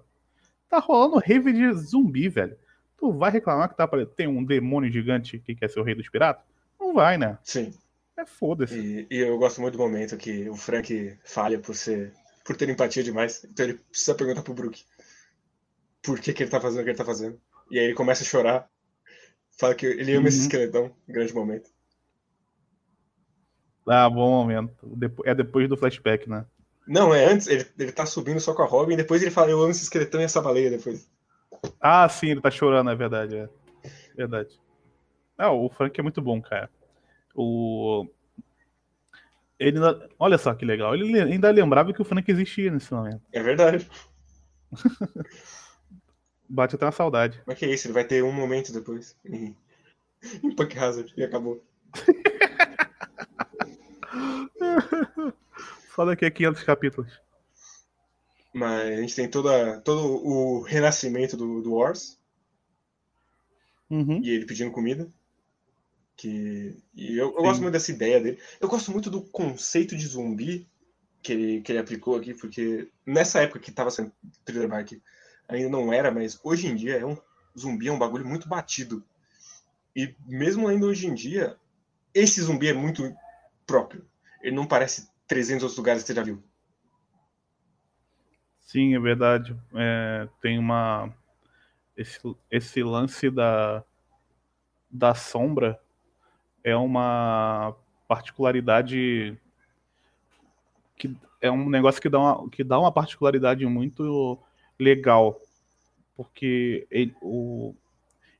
tá 0.69 0.79
rolando 0.79 1.17
rave 1.17 1.51
de 1.53 1.73
zumbi, 1.73 2.29
velho. 2.29 2.57
Tu 2.97 3.11
vai 3.11 3.31
reclamar 3.31 3.69
que 3.69 3.75
tá 3.75 3.89
tem 4.15 4.27
um 4.27 4.43
demônio 4.43 4.91
gigante 4.91 5.39
que 5.39 5.55
quer 5.55 5.69
ser 5.69 5.79
o 5.79 5.83
rei 5.83 5.95
dos 5.95 6.07
piratas? 6.07 6.45
Não 6.79 6.93
vai, 6.93 7.17
né? 7.17 7.37
Sim. 7.43 7.73
É 8.17 8.25
foda-se. 8.25 8.77
E, 8.77 9.07
e, 9.09 9.17
eu 9.17 9.37
gosto 9.37 9.61
muito 9.61 9.75
do 9.75 9.83
momento 9.83 10.17
que 10.17 10.47
o 10.49 10.55
Frank 10.55 11.17
falha 11.23 11.57
por 11.57 11.75
ser 11.75 12.13
por 12.45 12.55
ter 12.55 12.69
empatia 12.69 13.03
demais. 13.03 13.43
Então 13.43 13.65
ele 13.65 13.79
precisa 13.89 14.15
perguntar 14.15 14.43
pro 14.43 14.53
Brook 14.53 14.83
por 16.01 16.19
que, 16.19 16.33
que 16.33 16.43
ele 16.43 16.49
tá 16.49 16.59
fazendo 16.59 16.81
o 16.81 16.83
que 16.83 16.89
ele 16.89 16.97
tá 16.97 17.05
fazendo. 17.05 17.39
E 17.69 17.79
aí 17.79 17.85
ele 17.85 17.93
começa 17.93 18.23
a 18.23 18.25
chorar. 18.25 18.69
Fala 19.57 19.75
que 19.75 19.85
ele 19.85 20.11
ama 20.11 20.21
uhum. 20.21 20.27
esse 20.27 20.41
esqueletão. 20.41 20.95
Grande 21.07 21.33
momento. 21.33 21.69
Ah, 23.87 24.09
bom 24.09 24.29
momento. 24.29 24.97
É 25.25 25.33
depois 25.33 25.67
do 25.67 25.77
flashback, 25.77 26.29
né? 26.29 26.45
Não, 26.87 27.13
é 27.13 27.25
antes. 27.25 27.47
Ele, 27.47 27.65
ele 27.77 27.91
tá 27.91 28.05
subindo 28.05 28.39
só 28.39 28.53
com 28.53 28.63
a 28.63 28.65
Robin. 28.65 28.93
E 28.93 28.97
depois 28.97 29.21
ele 29.21 29.31
fala: 29.31 29.51
Eu 29.51 29.61
amo 29.61 29.71
esse 29.71 29.83
esqueletão 29.83 30.21
e 30.21 30.23
essa 30.23 30.41
baleia 30.41 30.69
depois. 30.69 31.09
Ah, 31.79 32.07
sim, 32.09 32.31
ele 32.31 32.41
tá 32.41 32.51
chorando, 32.51 32.89
é 32.89 32.95
verdade. 32.95 33.37
É. 33.37 33.49
Verdade. 34.15 34.59
Ah, 35.37 35.51
o 35.51 35.69
Frank 35.69 35.99
é 35.99 36.03
muito 36.03 36.21
bom, 36.21 36.41
cara. 36.41 36.69
O 37.35 38.07
ele 39.61 39.77
ainda, 39.77 40.09
olha 40.17 40.39
só 40.39 40.55
que 40.55 40.65
legal. 40.65 40.95
Ele 40.95 41.21
ainda 41.21 41.51
lembrava 41.51 41.93
que 41.93 42.01
o 42.01 42.05
Frank 42.05 42.29
existia 42.31 42.71
nesse 42.71 42.91
momento. 42.91 43.21
É 43.31 43.43
verdade. 43.43 43.87
Bate 46.49 46.75
até 46.75 46.83
uma 46.83 46.91
saudade. 46.91 47.39
Mas 47.45 47.59
que 47.59 47.65
é 47.65 47.69
isso, 47.69 47.85
ele 47.85 47.93
vai 47.93 48.03
ter 48.03 48.23
um 48.23 48.31
momento 48.31 48.73
depois. 48.73 49.15
Em, 49.23 49.55
em 50.43 50.55
Punk 50.55 50.75
Hazard 50.79 51.13
e 51.15 51.23
acabou. 51.23 51.63
Só 56.01 56.05
daqui 56.05 56.25
a 56.25 56.31
500 56.31 56.63
capítulos. 56.63 57.21
Mas 58.51 58.87
a 58.87 59.01
gente 59.01 59.15
tem 59.15 59.29
toda, 59.29 59.79
todo 59.81 60.01
o 60.01 60.61
renascimento 60.63 61.37
do, 61.37 61.61
do 61.61 61.75
Wars. 61.75 62.19
Uhum. 63.87 64.19
E 64.23 64.31
ele 64.31 64.47
pedindo 64.47 64.71
comida. 64.71 65.07
Que, 66.17 66.75
e 66.95 67.15
eu, 67.15 67.27
eu 67.27 67.43
gosto 67.43 67.61
muito 67.61 67.73
dessa 67.73 67.91
ideia 67.91 68.19
dele. 68.19 68.39
Eu 68.59 68.67
gosto 68.67 68.91
muito 68.91 69.11
do 69.11 69.21
conceito 69.21 69.95
de 69.95 70.07
zumbi 70.07 70.67
que 71.21 71.33
ele, 71.33 71.61
que 71.61 71.71
ele 71.71 71.77
aplicou 71.77 72.15
aqui, 72.15 72.33
porque 72.33 72.89
nessa 73.05 73.39
época 73.39 73.59
que 73.59 73.69
estava 73.69 73.91
sendo 73.91 74.11
Thriller 74.43 74.67
Bark 74.67 74.99
ainda 75.47 75.69
não 75.69 75.93
era, 75.93 76.09
mas 76.09 76.39
hoje 76.43 76.65
em 76.65 76.75
dia 76.75 76.97
é 76.97 77.05
um 77.05 77.15
zumbi 77.55 77.89
é 77.89 77.91
um 77.91 77.99
bagulho 77.99 78.25
muito 78.25 78.49
batido. 78.49 79.05
E 79.95 80.15
mesmo 80.25 80.67
ainda 80.67 80.87
hoje 80.87 81.05
em 81.05 81.13
dia, 81.13 81.55
esse 82.11 82.41
zumbi 82.41 82.69
é 82.69 82.73
muito 82.73 83.15
próprio. 83.67 84.03
Ele 84.41 84.55
não 84.55 84.65
parece 84.65 85.10
300 85.31 85.63
outros 85.63 85.77
lugares 85.77 86.03
que 86.03 86.07
você 86.07 86.13
já 86.13 86.23
viu. 86.23 86.43
Sim, 88.59 88.95
é 88.95 88.99
verdade. 88.99 89.57
É, 89.73 90.27
tem 90.41 90.59
uma. 90.59 91.09
Esse, 91.95 92.19
esse 92.51 92.83
lance 92.83 93.29
da, 93.29 93.81
da 94.89 95.15
sombra 95.15 95.79
é 96.61 96.75
uma 96.75 97.73
particularidade 98.09 99.37
que 100.97 101.15
é 101.39 101.49
um 101.49 101.69
negócio 101.69 102.01
que 102.01 102.09
dá 102.09 102.19
uma, 102.19 102.49
que 102.49 102.61
dá 102.61 102.77
uma 102.77 102.91
particularidade 102.91 103.65
muito 103.65 104.37
legal, 104.77 105.39
porque 106.13 106.85
ele, 106.91 107.15
o, 107.21 107.73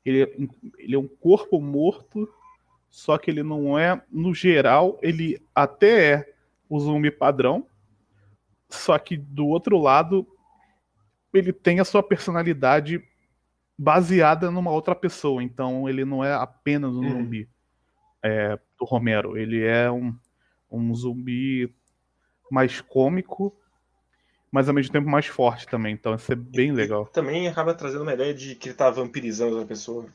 Ele, 0.06 0.23
é 0.23 0.32
ele 0.77 0.95
é 0.95 0.99
um 0.99 1.08
corpo 1.08 1.62
morto, 1.62 2.27
só 2.89 3.17
que 3.17 3.32
ele 3.32 3.43
não 3.43 3.80
é, 3.80 4.04
no 4.12 4.36
geral, 4.36 4.99
ele 5.01 5.41
até 5.56 6.13
é 6.13 6.32
o 6.71 6.79
zumbi 6.79 7.12
padrão, 7.12 7.67
só 8.69 8.97
que 8.97 9.17
do 9.17 9.45
outro 9.45 9.77
lado, 9.77 10.25
ele 11.34 11.51
tem 11.51 11.81
a 11.81 11.86
sua 11.86 12.01
personalidade 12.01 13.03
baseada 13.77 14.49
numa 14.49 14.71
outra 14.71 14.95
pessoa. 14.95 15.43
Então 15.43 15.89
ele 15.89 16.05
não 16.05 16.23
é 16.23 16.34
apenas 16.34 16.95
um 16.95 17.01
hum. 17.01 17.10
zumbi 17.10 17.49
é, 18.23 18.57
do 18.79 18.86
Romero. 18.86 19.38
Ele 19.38 19.62
é 19.62 19.91
um, 19.91 20.17
um 20.71 20.95
zumbi 20.95 21.75
mais 22.49 22.79
cômico, 22.79 23.53
mas 24.49 24.69
ao 24.69 24.73
mesmo 24.73 24.93
tempo 24.93 25.10
mais 25.10 25.25
forte 25.25 25.67
também. 25.67 25.93
Então 25.93 26.15
isso 26.15 26.31
é 26.31 26.36
bem 26.36 26.71
legal. 26.71 27.05
E 27.05 27.13
também 27.13 27.49
acaba 27.49 27.73
trazendo 27.73 28.03
uma 28.03 28.13
ideia 28.13 28.34
de 28.34 28.55
que 28.55 28.69
ele 28.69 28.75
tá 28.75 28.89
vampirizando 28.89 29.60
a 29.60 29.65
pessoa. 29.65 30.05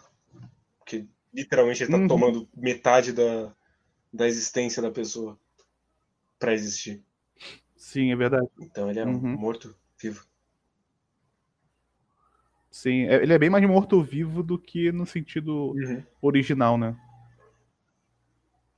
Que 0.86 1.06
literalmente 1.34 1.82
ele 1.82 1.92
tá 1.92 1.98
uhum. 1.98 2.08
tomando 2.08 2.48
metade 2.56 3.12
da, 3.12 3.52
da 4.10 4.26
existência 4.26 4.80
da 4.80 4.90
pessoa 4.90 5.38
para 6.46 6.54
existir. 6.54 7.02
Sim, 7.76 8.12
é 8.12 8.16
verdade. 8.16 8.46
Então 8.61 8.88
ele 8.88 9.00
é 9.00 9.04
uhum. 9.04 9.37
morto 9.37 9.76
vivo. 10.00 10.24
Sim, 12.70 13.06
é, 13.06 13.16
ele 13.16 13.32
é 13.32 13.38
bem 13.38 13.50
mais 13.50 13.66
morto-vivo 13.66 14.44
do 14.44 14.56
que 14.56 14.92
no 14.92 15.04
sentido 15.04 15.72
uhum. 15.72 16.04
original, 16.22 16.78
né? 16.78 16.96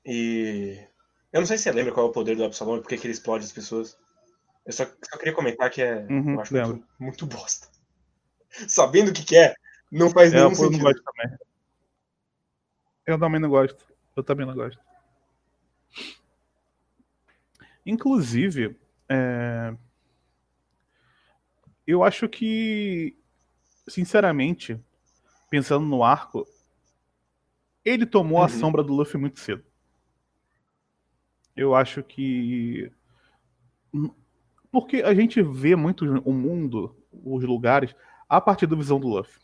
E. 0.02 0.82
Eu 1.30 1.40
não 1.40 1.46
sei 1.46 1.58
se 1.58 1.64
você 1.64 1.72
lembra 1.72 1.92
qual 1.92 2.06
é 2.06 2.08
o 2.08 2.12
poder 2.12 2.36
do 2.36 2.44
Absalom 2.44 2.78
e 2.78 2.80
por 2.80 2.88
que 2.88 2.94
ele 2.94 3.12
explode 3.12 3.44
as 3.44 3.52
pessoas. 3.52 3.98
Eu 4.64 4.72
só, 4.72 4.86
só 4.86 5.18
queria 5.18 5.34
comentar 5.34 5.68
que 5.68 5.82
é. 5.82 6.06
Uhum, 6.06 6.34
eu 6.34 6.40
acho 6.40 6.54
muito, 6.54 6.86
muito, 6.98 7.26
bosta. 7.26 7.68
Sabendo 8.66 9.10
o 9.10 9.12
que, 9.12 9.26
que 9.26 9.36
é, 9.36 9.54
não 9.92 10.08
faz 10.08 10.32
é, 10.32 10.36
nenhum 10.36 10.54
sentido. 10.54 10.78
Não 10.78 10.84
gosto 10.84 11.02
também. 11.02 11.38
Eu 13.04 13.18
também 13.18 13.40
não 13.40 13.50
gosto. 13.50 13.84
Eu 14.16 14.22
também 14.22 14.46
não 14.46 14.54
gosto. 14.54 14.80
Inclusive, 17.88 18.76
é... 19.08 19.74
eu 21.86 22.04
acho 22.04 22.28
que, 22.28 23.16
sinceramente, 23.88 24.78
pensando 25.48 25.86
no 25.86 26.04
arco, 26.04 26.46
ele 27.82 28.04
tomou 28.04 28.40
uhum. 28.40 28.44
a 28.44 28.48
sombra 28.50 28.82
do 28.82 28.92
Luffy 28.92 29.18
muito 29.18 29.40
cedo. 29.40 29.64
Eu 31.56 31.74
acho 31.74 32.02
que. 32.02 32.92
Porque 34.70 34.98
a 34.98 35.14
gente 35.14 35.40
vê 35.40 35.74
muito 35.74 36.04
o 36.20 36.32
mundo, 36.34 36.94
os 37.10 37.42
lugares, 37.42 37.96
a 38.28 38.38
partir 38.38 38.66
da 38.66 38.76
visão 38.76 39.00
do 39.00 39.08
Luffy. 39.08 39.40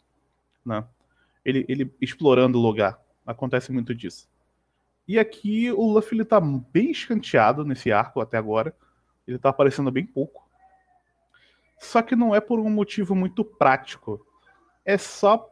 Né? 0.63 0.87
Ele, 1.43 1.65
ele 1.67 1.91
explorando 1.99 2.59
o 2.59 2.63
lugar. 2.63 3.03
Acontece 3.25 3.73
muito 3.73 3.95
disso. 3.95 4.29
E 5.07 5.19
aqui 5.19 5.71
o 5.71 5.93
Luffy 5.93 6.17
ele 6.17 6.25
tá 6.25 6.41
bem 6.41 6.91
escanteado 6.91 7.65
nesse 7.65 7.93
arco 7.93 8.21
até 8.21 8.39
agora. 8.39 8.75
Ele 9.27 9.39
tá 9.39 9.51
aparecendo 9.51 9.91
bem 9.91 10.07
pouco. 10.07 10.49
Só 11.79 12.01
que 12.01 12.17
não 12.17 12.35
é 12.35 12.41
por 12.41 12.59
um 12.59 12.71
motivo 12.71 13.15
muito 13.15 13.45
prático. 13.45 14.27
É 14.85 14.97
só 14.97 15.51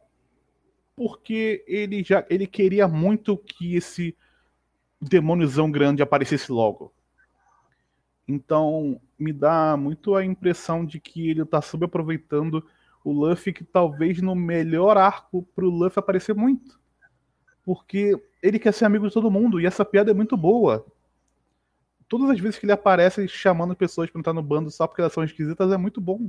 porque 0.96 1.64
ele 1.66 2.02
já 2.02 2.24
ele 2.28 2.46
queria 2.46 2.86
muito 2.86 3.36
que 3.36 3.76
esse 3.76 4.16
demôniozão 5.00 5.70
grande 5.70 6.02
aparecesse 6.02 6.50
logo. 6.50 6.92
Então, 8.26 9.00
me 9.18 9.32
dá 9.32 9.76
muito 9.76 10.14
a 10.14 10.24
impressão 10.24 10.86
de 10.86 11.00
que 11.00 11.30
ele 11.30 11.44
tá 11.44 11.60
subaproveitando 11.60 12.64
o 13.04 13.12
Luffy 13.12 13.52
que 13.52 13.64
talvez 13.64 14.22
no 14.22 14.34
melhor 14.34 14.96
arco 14.96 15.42
pro 15.54 15.68
Luffy 15.68 15.98
aparecer 15.98 16.34
muito. 16.34 16.80
Porque 17.64 18.20
ele 18.42 18.58
quer 18.58 18.72
ser 18.72 18.84
amigo 18.84 19.06
de 19.06 19.14
todo 19.14 19.30
mundo 19.30 19.60
e 19.60 19.66
essa 19.66 19.84
piada 19.84 20.10
é 20.10 20.14
muito 20.14 20.36
boa. 20.36 20.84
Todas 22.08 22.30
as 22.30 22.40
vezes 22.40 22.58
que 22.58 22.66
ele 22.66 22.72
aparece 22.72 23.26
chamando 23.28 23.74
pessoas 23.74 24.10
pra 24.10 24.18
entrar 24.18 24.32
no 24.32 24.42
bando 24.42 24.70
só 24.70 24.86
porque 24.86 25.00
elas 25.00 25.12
são 25.12 25.24
esquisitas 25.24 25.70
é 25.70 25.76
muito 25.76 26.00
bom. 26.00 26.28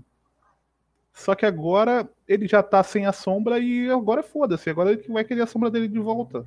Só 1.11 1.35
que 1.35 1.45
agora 1.45 2.09
ele 2.27 2.47
já 2.47 2.63
tá 2.63 2.81
sem 2.83 3.05
a 3.05 3.11
sombra 3.11 3.59
e 3.59 3.89
agora 3.89 4.23
foda-se. 4.23 4.69
Agora 4.69 4.91
ele 4.91 5.03
vai 5.09 5.23
querer 5.23 5.41
a 5.41 5.47
sombra 5.47 5.69
dele 5.69 5.87
de 5.87 5.99
volta. 5.99 6.45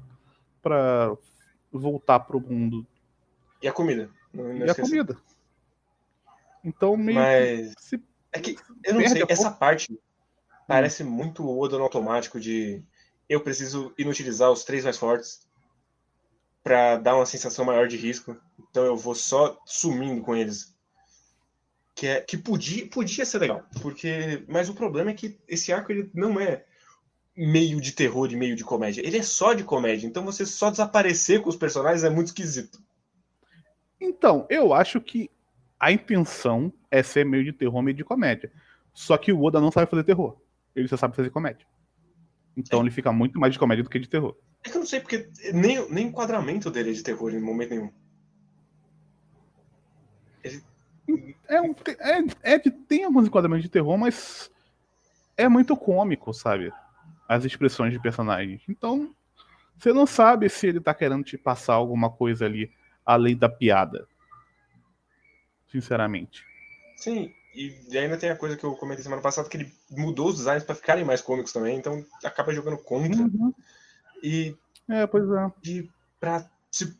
Pra 0.63 1.15
voltar 1.71 2.21
pro 2.21 2.41
mundo. 2.41 2.87
E 3.63 3.69
a 3.69 3.73
comida. 3.73 4.11
Não, 4.33 4.45
não 4.45 4.67
e 4.67 4.71
a 4.71 4.75
comida. 4.75 5.17
Então 6.65 6.97
meio 6.97 7.19
Mas... 7.19 7.75
que 7.75 8.03
É 8.33 8.41
que, 8.41 8.57
eu 8.85 8.95
não 8.95 9.09
sei, 9.09 9.25
essa 9.29 9.51
parte 9.51 9.99
parece 10.67 11.03
muito 11.03 11.43
o 11.43 11.59
Oda 11.59 11.79
no 11.79 11.85
automático 11.85 12.39
de 12.39 12.83
eu 13.29 13.41
preciso 13.41 13.93
inutilizar 13.99 14.51
os 14.51 14.65
três 14.65 14.85
mais 14.85 14.97
fortes 14.97 15.47
para 16.63 16.97
dar 16.97 17.17
uma 17.17 17.27
sensação 17.27 17.65
maior 17.65 17.89
de 17.89 17.97
risco. 17.97 18.37
Então 18.59 18.85
eu 18.85 18.97
vou 18.97 19.15
só 19.15 19.59
sumindo 19.65 20.23
com 20.23 20.35
eles. 20.35 20.75
Que, 21.95 22.07
é, 22.09 22.21
que 22.21 22.37
podia, 22.37 22.87
podia 22.89 23.25
ser 23.25 23.39
legal. 23.39 23.65
porque 23.81 24.45
Mas 24.49 24.69
o 24.69 24.75
problema 24.75 25.11
é 25.11 25.15
que 25.15 25.39
esse 25.49 25.73
arco 25.73 25.91
ele 25.91 26.11
não 26.13 26.39
é 26.39 26.65
meio 27.37 27.81
de 27.81 27.93
terror 27.93 28.31
e 28.31 28.37
meio 28.37 28.57
de 28.57 28.65
comédia. 28.65 29.07
Ele 29.07 29.19
é 29.19 29.23
só 29.23 29.55
de 29.55 29.65
comédia. 29.65 30.07
Então 30.07 30.25
você 30.25 30.45
só 30.45 30.71
desaparecer 30.71 31.41
com 31.41 31.49
os 31.49 31.57
personagens 31.57 32.05
é 32.05 32.11
muito 32.11 32.29
esquisito. 32.29 32.81
Então, 34.01 34.47
eu 34.51 34.75
acho 34.75 35.01
que 35.01 35.31
a 35.79 35.91
intenção 35.93 36.73
é 36.91 37.03
ser 37.03 37.25
meio 37.25 37.45
de 37.45 37.53
terror, 37.53 37.83
meio 37.83 37.97
de 37.97 38.05
comédia. 38.05 38.53
Só 38.93 39.17
que 39.17 39.33
o 39.33 39.43
Oda 39.43 39.61
não 39.61 39.71
sabe 39.71 39.91
fazer 39.91 40.05
terror. 40.05 40.37
Ele 40.75 40.89
só 40.89 40.97
sabe 40.97 41.17
fazer 41.17 41.31
comédia. 41.31 41.67
Então 42.57 42.81
é. 42.81 42.83
ele 42.83 42.91
fica 42.91 43.13
muito 43.13 43.39
mais 43.39 43.53
de 43.53 43.59
comédia 43.59 43.85
do 43.85 43.91
que 43.91 43.99
de 43.99 44.09
terror. 44.09 44.37
É 44.65 44.71
que 44.71 44.77
eu 44.77 44.81
não 44.81 44.87
sei, 44.87 45.01
porque 45.01 45.29
nem, 45.53 45.89
nem 45.91 46.07
enquadramento 46.07 46.71
dele 46.71 46.91
é 46.91 46.93
de 46.93 47.03
terror 47.03 47.33
em 47.33 47.41
momento 47.41 47.71
nenhum. 47.71 47.93
Ele... 50.43 50.63
É, 51.49 51.61
um, 51.61 51.75
é, 52.43 52.55
é 52.55 52.59
tem 52.59 53.05
alguns 53.05 53.27
enquadramentos 53.27 53.65
de 53.65 53.71
terror, 53.71 53.97
mas 53.97 54.51
é 55.37 55.49
muito 55.49 55.77
cômico, 55.77 56.33
sabe? 56.33 56.73
As 57.29 57.45
expressões 57.45 57.93
de 57.93 58.01
personagens. 58.01 58.63
Então, 58.69 59.15
você 59.79 59.93
não 59.93 60.07
sabe 60.07 60.49
se 60.49 60.67
ele 60.67 60.81
tá 60.81 60.95
querendo 60.95 61.25
te 61.25 61.37
passar 61.37 61.75
alguma 61.75 62.11
coisa 62.11 62.47
ali 62.47 62.73
além 63.05 63.37
da 63.37 63.49
piada. 63.49 64.09
Sinceramente. 65.69 66.45
Sim, 66.97 67.33
e 67.57 67.99
ainda 67.99 68.19
tem 68.19 68.29
a 68.29 68.37
coisa 68.37 68.57
que 68.57 68.65
eu 68.65 68.77
comentei 68.77 69.03
semana 69.03 69.23
passada, 69.23 69.49
que 69.49 69.57
ele 69.57 69.73
mudou 69.91 70.29
os 70.29 70.37
designs 70.37 70.63
para 70.63 70.75
ficarem 70.75 71.05
mais 71.05 71.23
cômicos 71.23 71.53
também, 71.53 71.79
então 71.79 72.05
acaba 72.23 72.53
jogando 72.53 72.77
contra. 72.79 73.23
Uhum. 73.23 73.55
E. 74.23 74.55
É, 74.89 75.07
pois 75.07 75.25
é. 75.25 75.85
Pra, 76.21 76.49
se, 76.71 76.95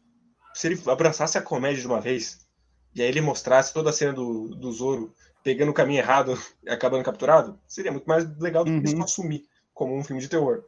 se 0.55 0.67
ele 0.67 0.81
abraçasse 0.87 1.37
a 1.37 1.43
comédia 1.43 1.81
de 1.81 1.87
uma 1.87 2.01
vez, 2.01 2.47
e 2.95 3.03
aí 3.03 3.09
ele 3.09 3.21
mostrasse 3.21 3.75
toda 3.75 3.91
a 3.91 3.93
cena 3.93 4.15
do, 4.15 4.55
do 4.55 4.73
Zoro 4.73 5.15
pegando 5.45 5.71
o 5.71 5.75
caminho 5.75 6.01
errado 6.01 6.37
e 6.65 6.71
acabando 6.71 7.05
capturado, 7.05 7.59
seria 7.69 7.93
muito 7.93 8.09
mais 8.09 8.27
legal 8.39 8.65
do 8.65 8.81
que 8.81 8.87
isso 8.87 8.97
uhum. 8.97 9.05
assumir 9.05 9.45
como 9.75 9.95
um 9.95 10.03
filme 10.03 10.23
de 10.23 10.29
terror. 10.29 10.65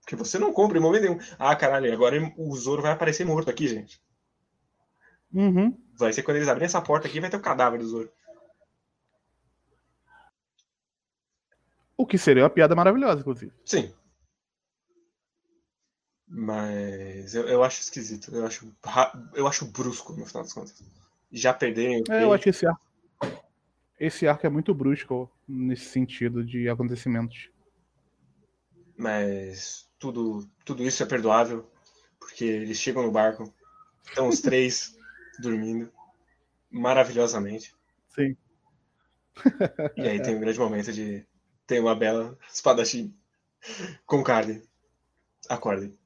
Porque 0.00 0.14
você 0.14 0.38
não 0.38 0.52
compra 0.52 0.78
em 0.78 0.80
momento 0.80 1.02
nenhum. 1.02 1.18
Ah, 1.38 1.56
caralho, 1.56 1.92
agora 1.92 2.32
o 2.36 2.54
Zoro 2.56 2.82
vai 2.82 2.92
aparecer 2.92 3.24
morto 3.24 3.48
aqui, 3.50 3.66
gente. 3.66 4.00
Uhum. 5.32 5.76
Vai 5.96 6.12
ser 6.12 6.22
quando 6.22 6.36
eles 6.36 6.48
abrirem 6.48 6.66
essa 6.66 6.80
porta 6.80 7.08
aqui, 7.08 7.20
vai 7.20 7.30
ter 7.30 7.36
o 7.36 7.40
cadáver 7.40 7.80
do 7.80 7.88
Zoro. 7.88 8.10
O 12.00 12.06
que 12.06 12.16
seria 12.16 12.44
uma 12.44 12.48
piada 12.48 12.74
maravilhosa, 12.74 13.20
inclusive. 13.20 13.52
Sim. 13.62 13.92
Mas 16.26 17.34
eu, 17.34 17.46
eu 17.46 17.62
acho 17.62 17.82
esquisito. 17.82 18.34
Eu 18.34 18.46
acho, 18.46 18.74
eu 19.34 19.46
acho 19.46 19.66
brusco, 19.66 20.14
no 20.14 20.24
final 20.24 20.42
das 20.42 20.54
contas. 20.54 20.82
Já 21.30 21.52
perderem. 21.52 22.02
É, 22.08 22.24
eu 22.24 22.32
acho 22.32 22.44
que 22.44 22.48
esse 22.48 22.66
arco. 22.66 22.80
Esse 23.98 24.26
arco 24.26 24.46
é 24.46 24.48
muito 24.48 24.72
brusco 24.72 25.30
nesse 25.46 25.90
sentido 25.90 26.42
de 26.42 26.70
acontecimentos. 26.70 27.50
Mas 28.96 29.86
tudo, 29.98 30.48
tudo 30.64 30.82
isso 30.82 31.02
é 31.02 31.06
perdoável. 31.06 31.70
Porque 32.18 32.46
eles 32.46 32.78
chegam 32.78 33.02
no 33.02 33.12
barco. 33.12 33.52
Estão 34.06 34.26
os 34.26 34.40
três 34.40 34.96
dormindo. 35.38 35.92
Maravilhosamente. 36.70 37.74
Sim. 38.08 38.34
E 39.98 40.08
aí 40.08 40.22
tem 40.22 40.34
um 40.34 40.40
grande 40.40 40.58
momento 40.58 40.90
de 40.94 41.28
tem 41.70 41.78
uma 41.78 41.94
bela 41.94 42.36
espadachim 42.52 43.14
com 44.04 44.24
carne. 44.24 44.60
Acordem. 45.48 45.96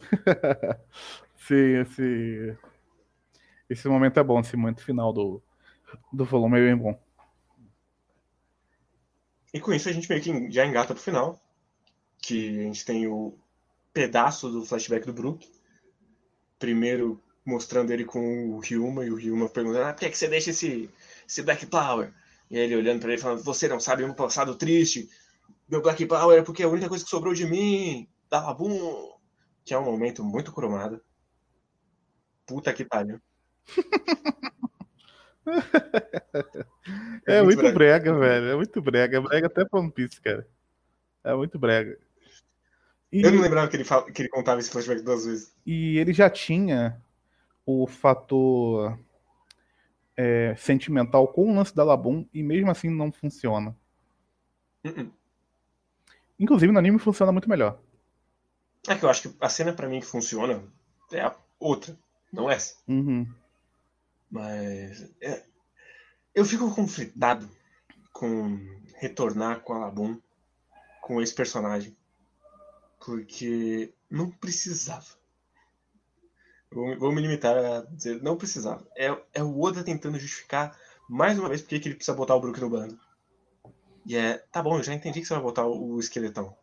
sim, 1.36 1.80
esse, 1.80 2.58
esse 3.70 3.86
momento 3.86 4.18
é 4.18 4.24
bom, 4.24 4.40
esse 4.40 4.56
momento 4.56 4.82
final 4.82 5.12
do, 5.12 5.40
do 6.12 6.24
volume 6.24 6.58
é 6.58 6.66
bem 6.66 6.76
bom. 6.76 7.00
E 9.54 9.60
com 9.60 9.72
isso 9.72 9.88
a 9.88 9.92
gente 9.92 10.08
meio 10.08 10.20
que 10.20 10.50
já 10.50 10.66
engata 10.66 10.92
pro 10.92 11.02
final. 11.02 11.40
Que 12.18 12.58
a 12.58 12.62
gente 12.64 12.84
tem 12.84 13.06
o 13.06 13.38
pedaço 13.92 14.50
do 14.50 14.66
flashback 14.66 15.06
do 15.06 15.12
Brook. 15.12 15.48
Primeiro 16.58 17.22
mostrando 17.44 17.92
ele 17.92 18.04
com 18.04 18.50
o 18.50 18.58
Ryuma 18.58 19.04
e 19.04 19.12
o 19.12 19.16
Ryuma 19.16 19.48
perguntando: 19.48 19.84
ah, 19.84 19.92
por 19.92 20.00
que, 20.00 20.06
é 20.06 20.10
que 20.10 20.18
você 20.18 20.26
deixa 20.26 20.50
esse, 20.50 20.90
esse 21.28 21.42
Black 21.42 21.66
Flower? 21.66 22.12
E 22.52 22.58
ele 22.58 22.76
olhando 22.76 23.00
para 23.00 23.12
ele 23.12 23.20
falando: 23.20 23.42
Você 23.42 23.66
não 23.66 23.80
sabe 23.80 24.04
um 24.04 24.12
passado 24.12 24.54
triste. 24.54 25.08
meu 25.66 25.80
Black 25.80 26.04
Power 26.04 26.38
é 26.38 26.42
porque 26.42 26.62
é 26.62 26.66
a 26.66 26.68
única 26.68 26.86
coisa 26.88 27.02
que 27.02 27.10
sobrou 27.10 27.32
de 27.32 27.46
mim, 27.46 28.06
dá 28.28 28.52
bum, 28.52 29.10
que 29.64 29.72
é 29.72 29.78
um 29.78 29.84
momento 29.84 30.22
muito 30.22 30.52
cromado. 30.52 31.00
Puta 32.46 32.70
que 32.74 32.84
pariu. 32.84 33.18
é, 37.26 37.38
é, 37.38 37.42
muito, 37.42 37.62
muito 37.62 37.74
brega. 37.74 38.12
brega. 38.12 38.18
velho. 38.18 38.46
É 38.48 38.56
muito 38.56 38.82
brega. 38.82 39.16
É 39.16 39.20
brega 39.20 39.46
até 39.46 39.64
pra 39.64 39.80
One 39.80 39.90
Piece, 39.90 40.20
cara. 40.20 40.46
É 41.24 41.34
muito 41.34 41.58
brega. 41.58 41.98
E... 43.10 43.22
Eu 43.22 43.32
não 43.32 43.40
lembrava 43.40 43.68
que 43.68 43.76
ele, 43.76 43.84
fala, 43.84 44.10
que 44.10 44.20
ele 44.20 44.28
contava 44.28 44.60
esse 44.60 44.70
flashback 44.70 45.00
duas 45.00 45.24
vezes. 45.24 45.54
E 45.64 45.96
ele 45.96 46.12
já 46.12 46.28
tinha 46.28 47.00
o 47.64 47.86
fator 47.86 48.98
é, 50.16 50.54
sentimental 50.56 51.28
com 51.28 51.50
o 51.50 51.54
lance 51.54 51.74
da 51.74 51.84
Labum 51.84 52.26
e 52.32 52.42
mesmo 52.42 52.70
assim 52.70 52.90
não 52.90 53.10
funciona. 53.10 53.76
Uh 54.84 54.88
-uh. 54.88 55.12
Inclusive 56.38 56.72
no 56.72 56.78
anime 56.78 56.98
funciona 56.98 57.32
muito 57.32 57.48
melhor. 57.48 57.80
É 58.88 58.96
que 58.96 59.04
eu 59.04 59.08
acho 59.08 59.22
que 59.22 59.36
a 59.40 59.48
cena 59.48 59.72
para 59.72 59.88
mim 59.88 60.00
que 60.00 60.06
funciona 60.06 60.62
é 61.12 61.20
a 61.20 61.36
outra, 61.58 61.96
não 62.32 62.50
essa. 62.50 62.76
Uhum. 62.88 63.32
Mas 64.28 65.08
é, 65.20 65.44
eu 66.34 66.44
fico 66.44 66.74
conflitado 66.74 67.48
com 68.12 68.58
retornar 68.96 69.60
com 69.60 69.74
a 69.74 69.78
Labum, 69.78 70.20
com 71.00 71.20
esse 71.20 71.34
personagem. 71.34 71.96
Porque 73.04 73.92
não 74.10 74.30
precisava. 74.30 75.21
Vou, 76.72 76.98
vou 76.98 77.12
me 77.12 77.20
limitar 77.20 77.56
a 77.56 77.80
dizer, 77.82 78.22
não 78.22 78.36
precisava. 78.36 78.86
É, 78.96 79.16
é 79.34 79.42
o 79.42 79.60
Oda 79.60 79.84
tentando 79.84 80.18
justificar 80.18 80.76
mais 81.08 81.38
uma 81.38 81.48
vez 81.48 81.60
porque 81.60 81.78
que 81.78 81.88
ele 81.88 81.96
precisa 81.96 82.16
botar 82.16 82.34
o 82.34 82.40
Brook 82.40 82.60
no 82.60 82.70
bando. 82.70 82.98
E 84.06 84.16
é, 84.16 84.38
tá 84.50 84.62
bom, 84.62 84.78
eu 84.78 84.82
já 84.82 84.94
entendi 84.94 85.20
que 85.20 85.26
você 85.26 85.34
vai 85.34 85.42
botar 85.42 85.66
o, 85.66 85.94
o 85.94 86.00
esqueletão 86.00 86.56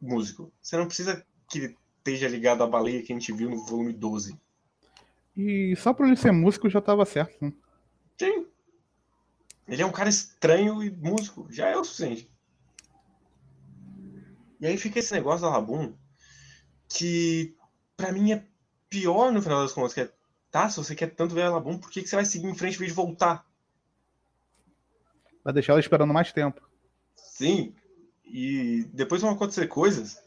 músico. 0.00 0.52
Você 0.60 0.76
não 0.76 0.86
precisa 0.86 1.24
que 1.48 1.58
ele 1.58 1.76
esteja 1.98 2.28
ligado 2.28 2.62
à 2.62 2.66
baleia 2.66 3.02
que 3.02 3.12
a 3.12 3.16
gente 3.16 3.32
viu 3.32 3.48
no 3.48 3.64
volume 3.64 3.92
12. 3.92 4.38
E 5.36 5.74
só 5.76 5.92
por 5.92 6.06
ele 6.06 6.16
ser 6.16 6.32
músico 6.32 6.68
já 6.68 6.80
tava 6.80 7.04
certo, 7.04 7.44
né? 7.44 7.52
Sim. 8.18 8.46
Ele 9.66 9.82
é 9.82 9.86
um 9.86 9.92
cara 9.92 10.08
estranho 10.08 10.82
e 10.82 10.90
músico. 10.90 11.46
Já 11.50 11.68
é 11.68 11.76
o 11.76 11.82
suficiente. 11.82 12.30
E 14.60 14.66
aí 14.66 14.76
fica 14.76 14.98
esse 14.98 15.12
negócio 15.12 15.42
da 15.42 15.50
Labum 15.50 15.94
que 16.88 17.56
para 17.96 18.12
mim 18.12 18.32
é 18.32 18.46
pior 18.94 19.32
no 19.32 19.42
final 19.42 19.62
das 19.62 19.72
contas. 19.72 19.92
Que 19.92 20.02
é, 20.02 20.12
tá, 20.50 20.68
se 20.68 20.76
você 20.76 20.94
quer 20.94 21.08
tanto 21.08 21.34
ver 21.34 21.42
a 21.42 21.50
Labum, 21.50 21.76
por 21.76 21.90
que, 21.90 22.02
que 22.02 22.08
você 22.08 22.14
vai 22.14 22.24
seguir 22.24 22.46
em 22.46 22.54
frente 22.54 22.76
em 22.76 22.78
vez 22.78 22.92
de 22.92 22.96
voltar? 22.96 23.44
Vai 25.42 25.52
deixar 25.52 25.72
ela 25.72 25.80
esperando 25.80 26.14
mais 26.14 26.32
tempo. 26.32 26.62
Sim. 27.16 27.74
E 28.24 28.84
depois 28.92 29.20
vão 29.20 29.32
acontecer 29.32 29.66
coisas 29.66 30.22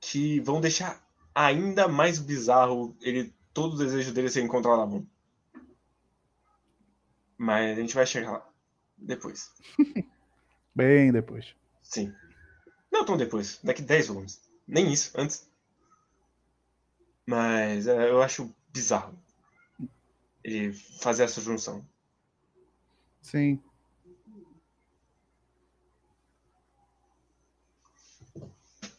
que 0.00 0.40
vão 0.40 0.60
deixar 0.60 1.06
ainda 1.34 1.86
mais 1.86 2.18
bizarro 2.18 2.96
ele 3.00 3.32
todo 3.52 3.74
o 3.74 3.78
desejo 3.78 4.12
dele 4.12 4.30
ser 4.30 4.42
encontrar 4.42 4.72
a 4.72 4.76
Labum. 4.76 5.06
Mas 7.36 7.76
a 7.76 7.80
gente 7.80 7.94
vai 7.94 8.06
chegar 8.06 8.32
lá. 8.32 8.48
Depois. 8.96 9.52
Bem 10.74 11.12
depois. 11.12 11.54
Sim. 11.82 12.12
Não 12.90 13.04
tão 13.04 13.16
depois, 13.16 13.60
daqui 13.62 13.82
10 13.82 14.08
volumes. 14.08 14.40
Nem 14.66 14.92
isso, 14.92 15.12
antes. 15.14 15.47
Mas 17.28 17.86
é, 17.86 18.08
eu 18.08 18.22
acho 18.22 18.50
bizarro 18.72 19.14
ele 20.42 20.72
fazer 20.72 21.24
essa 21.24 21.42
junção. 21.42 21.86
Sim. 23.20 23.62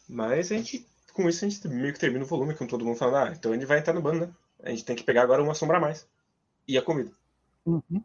Mas 0.07 0.51
a 0.51 0.57
gente, 0.57 0.87
com 1.11 1.27
isso, 1.27 1.43
a 1.43 1.49
gente 1.49 1.67
meio 1.69 1.91
que 1.91 1.99
termina 1.99 2.23
o 2.23 2.27
volume, 2.27 2.53
com 2.53 2.67
todo 2.67 2.85
mundo 2.85 2.99
falando, 2.99 3.29
ah, 3.29 3.33
então 3.35 3.51
ele 3.51 3.65
vai 3.65 3.79
entrar 3.79 3.93
no 3.93 4.01
bando, 4.01 4.27
né? 4.27 4.35
A 4.61 4.69
gente 4.69 4.85
tem 4.85 4.95
que 4.95 5.03
pegar 5.03 5.23
agora 5.23 5.41
uma 5.41 5.55
sombra 5.55 5.77
a 5.77 5.81
mais. 5.81 6.07
E 6.67 6.77
a 6.77 6.83
comida. 6.83 7.11
Uhum. 7.65 8.03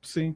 Sim. 0.00 0.34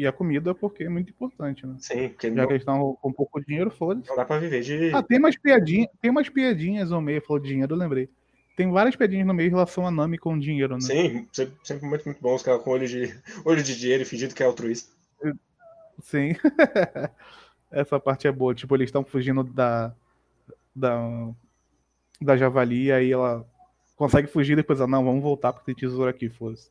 E 0.00 0.06
a 0.06 0.12
comida 0.12 0.54
porque 0.54 0.84
é 0.84 0.88
muito 0.88 1.10
importante, 1.10 1.66
né? 1.66 1.76
Sim, 1.78 2.08
porque 2.08 2.28
Já 2.28 2.34
não... 2.34 2.46
que 2.46 2.52
eles 2.54 2.62
estão 2.62 2.96
com 3.02 3.12
pouco 3.12 3.38
dinheiro, 3.44 3.70
foda-se. 3.70 4.08
Não 4.08 4.16
dá 4.16 4.24
pra 4.24 4.38
viver 4.38 4.62
de. 4.62 4.94
Ah, 4.94 5.02
tem 5.02 5.18
umas 5.18 5.36
piadinhas, 5.36 5.90
tem 6.00 6.10
umas 6.10 6.26
piadinhas 6.26 6.88
no 6.88 7.02
meio, 7.02 7.20
falou 7.20 7.38
de 7.38 7.50
dinheiro, 7.50 7.74
eu 7.74 7.78
lembrei. 7.78 8.08
Tem 8.56 8.70
várias 8.70 8.96
piadinhas 8.96 9.26
no 9.26 9.34
meio 9.34 9.48
em 9.48 9.50
relação 9.50 9.86
a 9.86 9.90
Nami 9.90 10.16
com 10.16 10.38
dinheiro, 10.38 10.72
né? 10.72 10.80
Sim, 10.80 11.28
sempre 11.62 11.86
muito, 11.86 12.06
muito 12.06 12.18
bom 12.18 12.34
os 12.34 12.42
caras 12.42 12.62
com 12.62 12.70
olho 12.70 12.88
de, 12.88 13.14
olho 13.44 13.62
de 13.62 13.78
dinheiro 13.78 14.02
e 14.02 14.06
fingindo 14.06 14.34
que 14.34 14.42
é 14.42 14.46
altruísta. 14.46 14.90
Sim. 16.00 16.34
Essa 17.70 18.00
parte 18.00 18.26
é 18.26 18.32
boa. 18.32 18.54
Tipo, 18.54 18.74
eles 18.76 18.88
estão 18.88 19.04
fugindo 19.04 19.44
da. 19.44 19.94
Da. 20.74 21.28
Da 22.22 22.38
javali, 22.38 22.90
aí 22.90 23.12
ela 23.12 23.46
consegue 23.96 24.28
fugir 24.28 24.54
e 24.54 24.56
depois 24.56 24.78
ela, 24.78 24.88
não, 24.88 25.04
vamos 25.04 25.22
voltar 25.22 25.52
porque 25.52 25.66
tem 25.66 25.74
tesouro 25.74 26.08
aqui, 26.08 26.30
foda-se. 26.30 26.70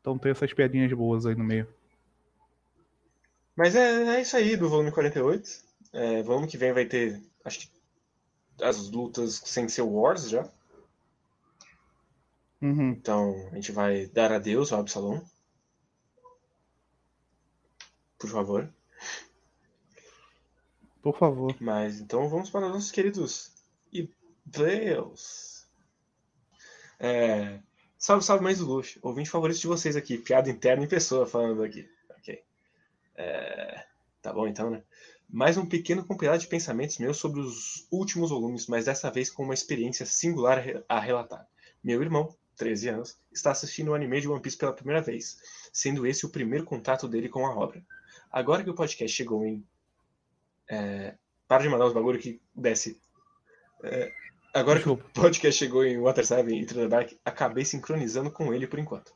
Então 0.00 0.18
tem 0.18 0.32
essas 0.32 0.52
piadinhas 0.52 0.92
boas 0.92 1.26
aí 1.26 1.34
no 1.34 1.44
meio. 1.44 1.68
Mas 3.54 3.76
é, 3.76 4.16
é 4.16 4.22
isso 4.22 4.36
aí 4.36 4.56
do 4.56 4.68
volume 4.68 4.90
48. 4.90 5.62
É, 5.92 6.22
volume 6.22 6.46
que 6.46 6.56
vem 6.56 6.72
vai 6.72 6.86
ter, 6.86 7.20
acho 7.44 7.60
que, 7.60 7.68
as 8.62 8.90
lutas 8.90 9.42
sem 9.44 9.68
ser 9.68 9.82
Wars 9.82 10.28
já. 10.28 10.48
Uhum. 12.62 12.90
Então 12.90 13.48
a 13.52 13.54
gente 13.54 13.72
vai 13.72 14.06
dar 14.06 14.32
adeus 14.32 14.72
ao 14.72 14.80
Absalom. 14.80 15.20
Por 18.18 18.28
favor. 18.28 18.72
Por 21.02 21.16
favor. 21.16 21.56
Mas 21.60 22.00
então 22.00 22.28
vamos 22.28 22.50
para 22.50 22.66
os 22.66 22.72
nossos 22.72 22.90
queridos 22.90 23.50
Ibleus. 23.90 25.66
É, 26.98 27.60
Salve, 28.02 28.24
salve, 28.24 28.42
mães 28.42 28.56
do 28.56 28.64
luxo. 28.64 28.98
Ouvinte 29.02 29.28
favorito 29.28 29.60
de 29.60 29.66
vocês 29.66 29.94
aqui. 29.94 30.16
Piada 30.16 30.48
interna 30.48 30.82
em 30.82 30.88
pessoa 30.88 31.26
falando 31.26 31.62
aqui. 31.62 31.86
Ok. 32.16 32.42
É... 33.14 33.84
Tá 34.22 34.32
bom 34.32 34.48
então, 34.48 34.70
né? 34.70 34.82
Mais 35.28 35.58
um 35.58 35.66
pequeno 35.66 36.02
compilado 36.02 36.38
de 36.38 36.46
pensamentos 36.46 36.96
meus 36.96 37.18
sobre 37.18 37.40
os 37.40 37.86
últimos 37.90 38.30
volumes, 38.30 38.66
mas 38.68 38.86
dessa 38.86 39.10
vez 39.10 39.30
com 39.30 39.42
uma 39.42 39.52
experiência 39.52 40.06
singular 40.06 40.64
a 40.88 40.98
relatar. 40.98 41.46
Meu 41.84 42.00
irmão, 42.00 42.34
13 42.56 42.88
anos, 42.88 43.18
está 43.30 43.50
assistindo 43.50 43.88
o 43.88 43.94
anime 43.94 44.22
de 44.22 44.28
One 44.28 44.40
Piece 44.40 44.56
pela 44.56 44.72
primeira 44.72 45.02
vez, 45.02 45.36
sendo 45.70 46.06
esse 46.06 46.24
o 46.24 46.30
primeiro 46.30 46.64
contato 46.64 47.06
dele 47.06 47.28
com 47.28 47.46
a 47.46 47.54
obra. 47.54 47.84
Agora 48.32 48.64
que 48.64 48.70
o 48.70 48.74
podcast 48.74 49.14
chegou 49.14 49.44
em. 49.44 49.62
É... 50.66 51.16
Para 51.46 51.64
de 51.64 51.68
mandar 51.68 51.84
os 51.84 51.92
bagulho 51.92 52.18
que 52.18 52.40
desce. 52.54 52.98
É... 53.84 54.10
Agora 54.52 54.82
que 54.82 54.88
o 54.88 54.96
podcast 54.96 55.56
chegou 55.56 55.84
em 55.84 55.96
Water 56.00 56.26
7 56.26 56.52
e 56.52 56.88
Bark, 56.88 57.16
acabei 57.24 57.64
sincronizando 57.64 58.32
com 58.32 58.52
ele 58.52 58.66
por 58.66 58.80
enquanto. 58.80 59.12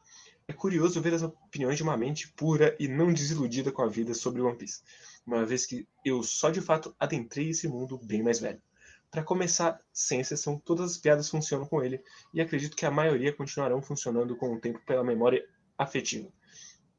É 0.47 0.53
curioso 0.53 1.01
ver 1.01 1.13
as 1.13 1.23
opiniões 1.23 1.77
de 1.77 1.83
uma 1.83 1.97
mente 1.97 2.29
pura 2.29 2.77
e 2.79 2.87
não 2.87 3.13
desiludida 3.13 3.73
com 3.73 3.83
a 3.83 3.89
vida 3.89 4.15
sobre 4.15 4.41
One 4.41 4.57
Piece, 4.57 4.83
uma 5.27 5.45
vez 5.45 5.67
que 5.67 5.89
eu 6.05 6.23
só 6.23 6.51
de 6.51 6.61
fato 6.61 6.95
adentrei 7.01 7.51
esse 7.51 7.67
mundo 7.67 7.99
bem 7.99 8.23
mais 8.23 8.39
velho. 8.39 8.63
Para 9.11 9.25
começar, 9.25 9.81
sem 9.93 10.21
exceção, 10.21 10.57
todas 10.57 10.93
as 10.93 10.99
piadas 10.99 11.29
funcionam 11.29 11.67
com 11.67 11.83
ele, 11.83 12.01
e 12.33 12.41
acredito 12.41 12.77
que 12.77 12.87
a 12.87 12.91
maioria 12.91 13.33
continuarão 13.33 13.83
funcionando 13.83 14.37
com 14.37 14.55
o 14.55 14.61
tempo 14.61 14.81
pela 14.87 15.03
memória 15.03 15.45
afetiva. 15.77 16.29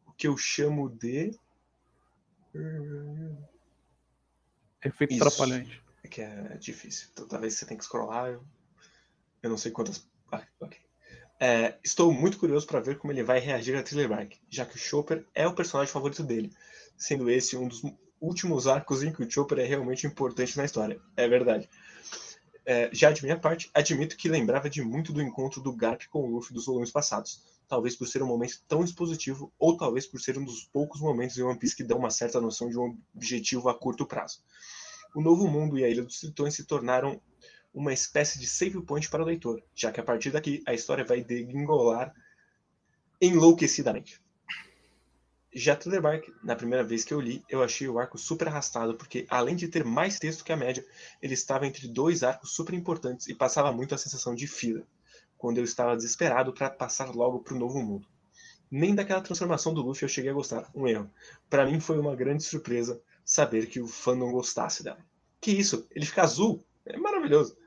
O 0.06 0.12
que 0.12 0.28
eu 0.28 0.36
chamo 0.36 0.89
de. 0.89 1.39
Efeito 4.84 5.13
Isso. 5.13 5.24
atrapalhante 5.24 5.85
que 6.08 6.22
é 6.22 6.58
difícil. 6.60 7.08
Então, 7.12 7.28
talvez 7.28 7.54
você 7.54 7.65
tenha 7.65 7.78
que 7.78 7.86
scrollar. 7.86 8.30
Eu, 8.30 8.44
eu 9.44 9.50
não 9.50 9.58
sei 9.58 9.72
quantas. 9.72 10.08
Ah. 10.32 10.44
É, 11.39 11.78
estou 11.84 12.14
muito 12.14 12.38
curioso 12.38 12.66
para 12.66 12.80
ver 12.80 12.97
como 12.97 13.12
ele 13.12 13.24
vai 13.24 13.39
reagir 13.39 13.76
a 13.76 13.84
Thriller 13.84 14.08
Bark, 14.08 14.38
já 14.49 14.66
que 14.66 14.76
o 14.76 14.80
Chopper 14.80 15.26
é 15.36 15.45
o 15.45 15.53
personagem 15.53 15.91
favorito 15.91 16.24
dele, 16.24 16.51
sendo 16.97 17.30
esse 17.30 17.58
um 17.58 17.68
dos 17.68 17.82
últimos 18.22 18.68
arcos 18.68 19.03
em 19.03 19.12
que 19.12 19.22
o 19.22 19.30
Chopper 19.30 19.60
é 19.60 19.66
realmente 19.66 20.08
importante 20.08 20.56
na 20.58 20.64
história. 20.64 20.99
É 21.18 21.28
verdade. 21.28 21.70
É, 22.66 22.89
já 22.91 23.12
de 23.12 23.22
minha 23.24 23.38
parte, 23.38 23.70
admito 23.74 24.18
que 24.18 24.30
lembrava 24.30 24.70
de 24.70 24.82
muito 24.82 25.14
do 25.14 25.22
encontro 25.22 25.62
do 25.62 25.74
Garp 25.74 26.03
com 26.10 26.24
o 26.24 26.28
Luffy 26.28 26.53
dos 26.53 26.66
volumes 26.66 26.89
passados, 26.89 27.43
talvez 27.68 27.95
por 27.95 28.08
ser 28.08 28.24
um 28.24 28.28
momento 28.28 28.64
tão 28.68 28.84
expositivo, 28.84 29.51
ou 29.60 29.78
talvez 29.78 30.08
por 30.08 30.20
ser 30.20 30.38
um 30.38 30.45
dos 30.45 30.64
poucos 30.64 31.01
momentos 31.01 31.38
em 31.38 31.43
One 31.43 31.60
Piece 31.60 31.76
que 31.76 31.84
dão 31.84 31.99
uma 31.99 32.10
certa 32.10 32.39
noção 32.41 32.70
de 32.70 32.80
um 32.80 32.97
objetivo 33.14 33.70
a 33.70 33.78
curto 33.78 34.06
prazo 34.06 34.41
o 35.16 35.22
Novo 35.22 35.47
Mundo 35.47 35.80
e 35.80 35.84
a 35.84 35.89
Ilha 35.89 36.03
dos 36.03 36.20
Tritões 36.20 36.53
se 36.53 36.66
tornaram 36.66 37.20
uma 37.74 37.93
espécie 37.93 38.38
de 38.38 38.45
save 38.45 38.82
point 38.82 39.09
para 39.09 39.24
o 39.24 39.26
leitor, 39.26 39.63
já 39.74 39.91
que 39.91 39.99
a 39.99 40.03
partir 40.03 40.32
daqui 40.32 40.61
a 40.66 40.74
história 40.74 41.05
vai 41.05 41.24
degringolar 41.24 42.13
enlouquecidamente. 43.22 44.22
Já 45.53 45.74
Thriller 45.74 46.01
Bark, 46.01 46.28
na 46.43 46.53
primeira 46.53 46.84
vez 46.84 47.05
que 47.05 47.13
eu 47.13 47.22
li, 47.22 47.41
eu 47.49 47.63
achei 47.63 47.88
o 47.88 47.97
arco 47.97 48.18
super 48.18 48.49
arrastado, 48.49 48.95
porque 48.95 49.26
além 49.30 49.55
de 49.55 49.70
ter 49.70 49.86
mais 49.86 50.20
texto 50.20 50.43
que 50.43 50.51
a 50.51 50.57
média, 50.57 50.86
ele 51.22 51.34
estava 51.34 51.66
entre 51.66 51.88
dois 51.88 52.24
arcos 52.24 52.51
super 52.51 52.76
importantes 52.76 53.28
e 53.28 53.34
passava 53.34 53.72
muito 53.72 53.95
a 53.95 53.97
sensação 53.97 54.36
de 54.36 54.47
fila, 54.47 54.84
quando 55.38 55.59
eu 55.59 55.63
estava 55.63 55.95
desesperado 55.95 56.51
para 56.51 56.70
passar 56.70 57.16
logo 57.16 57.39
para 57.39 57.53
o 57.55 57.59
novo 57.59 57.82
mundo. 57.82 58.05
Nem 58.70 58.93
daquela 58.93 59.22
transformação 59.22 59.74
do 59.74 59.82
Luffy 59.82 60.03
eu 60.03 60.09
cheguei 60.09 60.32
a 60.32 60.34
gostar. 60.34 60.70
Um 60.76 60.86
erro. 60.86 61.09
Para 61.49 61.66
mim 61.66 61.80
foi 61.80 61.97
uma 61.97 62.16
grande 62.18 62.43
surpresa 62.43 63.01
saber 63.26 63.65
que 63.65 63.82
o 63.82 63.88
fã 63.88 64.15
não 64.15 64.32
gostasse 64.32 64.84
dela. 64.84 64.99
Que 65.41 65.51
isso? 65.51 65.88
Ele 65.91 66.05
fica 66.05 66.23
azul? 66.23 66.63
É 66.86 66.97
maravilhoso. 66.97 67.57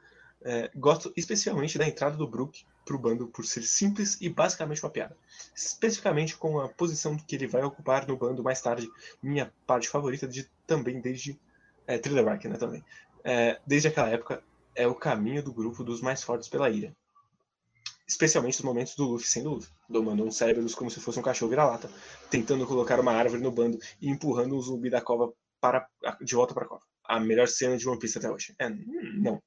É, 0.41 0.71
gosto 0.75 1.13
especialmente 1.17 1.77
da 1.77 1.87
entrada 1.87 2.17
do 2.17 2.29
Brook 2.29 2.65
pro 2.85 2.99
bando 2.99 3.27
por 3.27 3.45
ser 3.45 3.63
simples 3.65 4.17
e 4.21 4.29
basicamente 4.29 4.83
uma 4.83 4.91
piada. 4.91 5.17
Especificamente 5.55 6.37
com 6.37 6.61
a 6.61 6.69
posição 6.69 7.17
que 7.17 7.35
ele 7.35 7.47
vai 7.47 7.63
ocupar 7.63 8.07
no 8.07 8.17
bando 8.17 8.43
mais 8.43 8.63
tarde, 8.63 8.89
minha 9.23 9.53
parte 9.67 9.89
favorita 9.89 10.27
de 10.27 10.49
também 10.67 11.01
desde 11.01 11.39
é, 11.87 11.99
Thriller 11.99 12.25
Bark, 12.25 12.45
né, 12.45 12.57
também. 12.57 12.85
É, 13.25 13.61
desde 13.67 13.89
aquela 13.89 14.09
época, 14.09 14.43
é 14.75 14.87
o 14.87 14.95
caminho 14.95 15.43
do 15.43 15.53
grupo 15.53 15.83
dos 15.83 16.01
mais 16.01 16.23
fortes 16.23 16.49
pela 16.49 16.71
ilha. 16.71 16.97
Especialmente 18.07 18.59
nos 18.59 18.65
momentos 18.65 18.95
do 18.95 19.05
Luffy 19.05 19.29
sendo 19.29 19.51
Luffy, 19.51 19.69
domando 19.89 20.25
um 20.25 20.31
cérebros 20.31 20.75
como 20.75 20.91
se 20.91 21.01
fosse 21.01 21.19
um 21.19 21.23
cachorro 21.23 21.51
vira-lata, 21.51 21.91
tentando 22.31 22.67
colocar 22.67 22.99
uma 23.01 23.13
árvore 23.13 23.43
no 23.43 23.51
bando 23.51 23.79
e 24.01 24.09
empurrando 24.09 24.57
um 24.57 24.63
zumbi 24.63 24.89
da 24.89 25.01
cova 25.01 25.33
para, 25.61 25.89
de 26.21 26.35
volta 26.35 26.55
para 26.55 26.65
a 26.65 26.69
cova. 26.69 26.83
A 27.05 27.19
melhor 27.19 27.49
cena 27.49 27.77
de 27.77 27.89
One 27.89 27.99
Piece 27.99 28.19
até 28.19 28.31
hoje. 28.31 28.55
É, 28.59 28.69
não. 28.69 29.43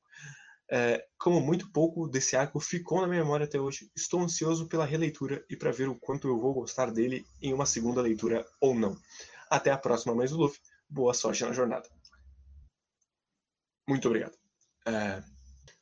É, 0.74 1.05
como 1.18 1.41
muito 1.41 1.70
pouco 1.72 2.07
desse 2.07 2.36
arco 2.36 2.59
ficou 2.59 3.01
na 3.01 3.07
minha 3.07 3.22
memória 3.22 3.45
até 3.45 3.59
hoje, 3.59 3.91
estou 3.93 4.22
ansioso 4.22 4.70
pela 4.70 4.86
releitura 4.86 5.43
e 5.49 5.55
para 5.55 5.70
ver 5.72 5.89
o 5.89 5.95
quanto 5.95 6.30
eu 6.30 6.39
vou 6.39 6.53
gostar 6.53 6.91
dele 6.91 7.26
em 7.41 7.53
uma 7.53 7.66
segunda 7.66 8.01
leitura 8.01 8.45
ou 8.59 8.74
não. 8.74 8.97
Até 9.49 9.70
a 9.70 9.78
próxima, 9.78 10.16
mais 10.16 10.32
do 10.32 10.38
Luffy. 10.38 10.62
Boa 10.89 11.14
sorte 11.14 11.43
na 11.43 11.51
jornada. 11.51 11.89
Muito 13.88 14.07
obrigado. 14.07 14.38
É, 14.88 15.22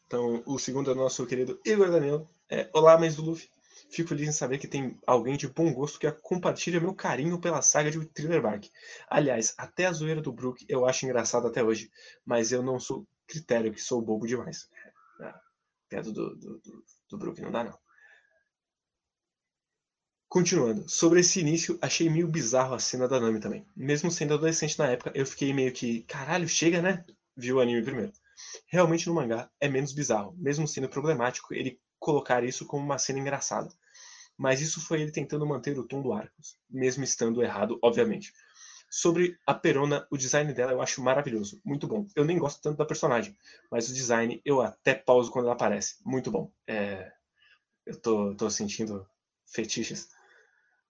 então, 0.07 0.41
o 0.47 0.57
segundo 0.57 0.89
é 0.89 0.93
o 0.93 0.97
nosso 0.97 1.25
querido 1.27 1.59
Igor 1.63 1.91
Daniel. 1.91 2.27
É, 2.49 2.67
Olá, 2.73 2.97
mais 2.97 3.15
do 3.15 3.21
Luffy. 3.21 3.47
Fico 3.89 4.09
feliz 4.09 4.29
em 4.29 4.31
saber 4.31 4.59
que 4.59 4.67
tem 4.67 4.99
alguém 5.05 5.35
de 5.35 5.47
bom 5.47 5.73
gosto 5.73 5.99
que 5.99 6.11
compartilha 6.11 6.79
meu 6.79 6.93
carinho 6.93 7.41
pela 7.41 7.61
saga 7.61 7.89
de 7.89 8.05
Thriller 8.05 8.41
Bark. 8.41 8.69
Aliás, 9.09 9.55
até 9.57 9.87
a 9.87 9.91
zoeira 9.91 10.21
do 10.21 10.31
Brook 10.31 10.63
eu 10.69 10.85
acho 10.85 11.05
engraçado 11.05 11.47
até 11.47 11.63
hoje, 11.63 11.89
mas 12.23 12.51
eu 12.51 12.61
não 12.61 12.79
sou 12.79 13.07
critério 13.27 13.73
que 13.73 13.81
sou 13.81 14.01
bobo 14.01 14.27
demais. 14.27 14.69
Perto 15.89 16.11
do, 16.11 16.35
do, 16.35 16.59
do, 16.59 16.83
do 17.09 17.17
Brook 17.17 17.41
não 17.41 17.51
dá, 17.51 17.63
não. 17.63 17.77
Continuando, 20.27 20.87
sobre 20.87 21.21
esse 21.21 21.39
início, 21.39 21.79
achei 21.81 22.07
meio 22.07 22.27
bizarro 22.27 22.75
a 22.75 22.79
cena 22.79 23.07
da 23.07 23.19
Nami 23.19 23.39
também. 23.39 23.65
Mesmo 23.75 24.11
sendo 24.11 24.35
adolescente 24.35 24.77
na 24.77 24.85
época, 24.85 25.11
eu 25.15 25.25
fiquei 25.25 25.51
meio 25.51 25.73
que, 25.73 26.03
caralho, 26.03 26.47
chega, 26.47 26.79
né? 26.83 27.03
Viu 27.35 27.55
o 27.55 27.59
anime 27.59 27.81
primeiro. 27.81 28.13
Realmente 28.67 29.07
no 29.07 29.15
mangá 29.15 29.49
é 29.59 29.67
menos 29.67 29.91
bizarro, 29.91 30.35
mesmo 30.37 30.67
sendo 30.67 30.87
problemático 30.87 31.51
ele 31.51 31.79
colocar 32.09 32.43
isso 32.43 32.65
como 32.65 32.83
uma 32.83 32.97
cena 32.97 33.19
engraçada. 33.19 33.69
Mas 34.35 34.61
isso 34.61 34.81
foi 34.81 35.01
ele 35.01 35.11
tentando 35.11 35.45
manter 35.45 35.77
o 35.77 35.83
tom 35.83 36.01
do 36.01 36.11
Arcos, 36.11 36.57
mesmo 36.67 37.03
estando 37.03 37.43
errado, 37.43 37.77
obviamente. 37.83 38.33
Sobre 38.89 39.37
a 39.45 39.53
Perona, 39.53 40.07
o 40.09 40.17
design 40.17 40.51
dela 40.51 40.71
eu 40.71 40.81
acho 40.81 41.03
maravilhoso, 41.03 41.61
muito 41.63 41.87
bom. 41.87 42.07
Eu 42.15 42.25
nem 42.25 42.39
gosto 42.39 42.59
tanto 42.59 42.77
da 42.77 42.85
personagem, 42.85 43.37
mas 43.69 43.87
o 43.87 43.93
design 43.93 44.41
eu 44.43 44.59
até 44.59 44.95
pauso 44.95 45.29
quando 45.29 45.45
ela 45.45 45.53
aparece. 45.53 45.97
Muito 46.03 46.31
bom. 46.31 46.51
É... 46.65 47.11
Eu 47.85 47.95
tô, 48.01 48.33
tô 48.33 48.49
sentindo 48.49 49.07
fetiches. 49.45 50.09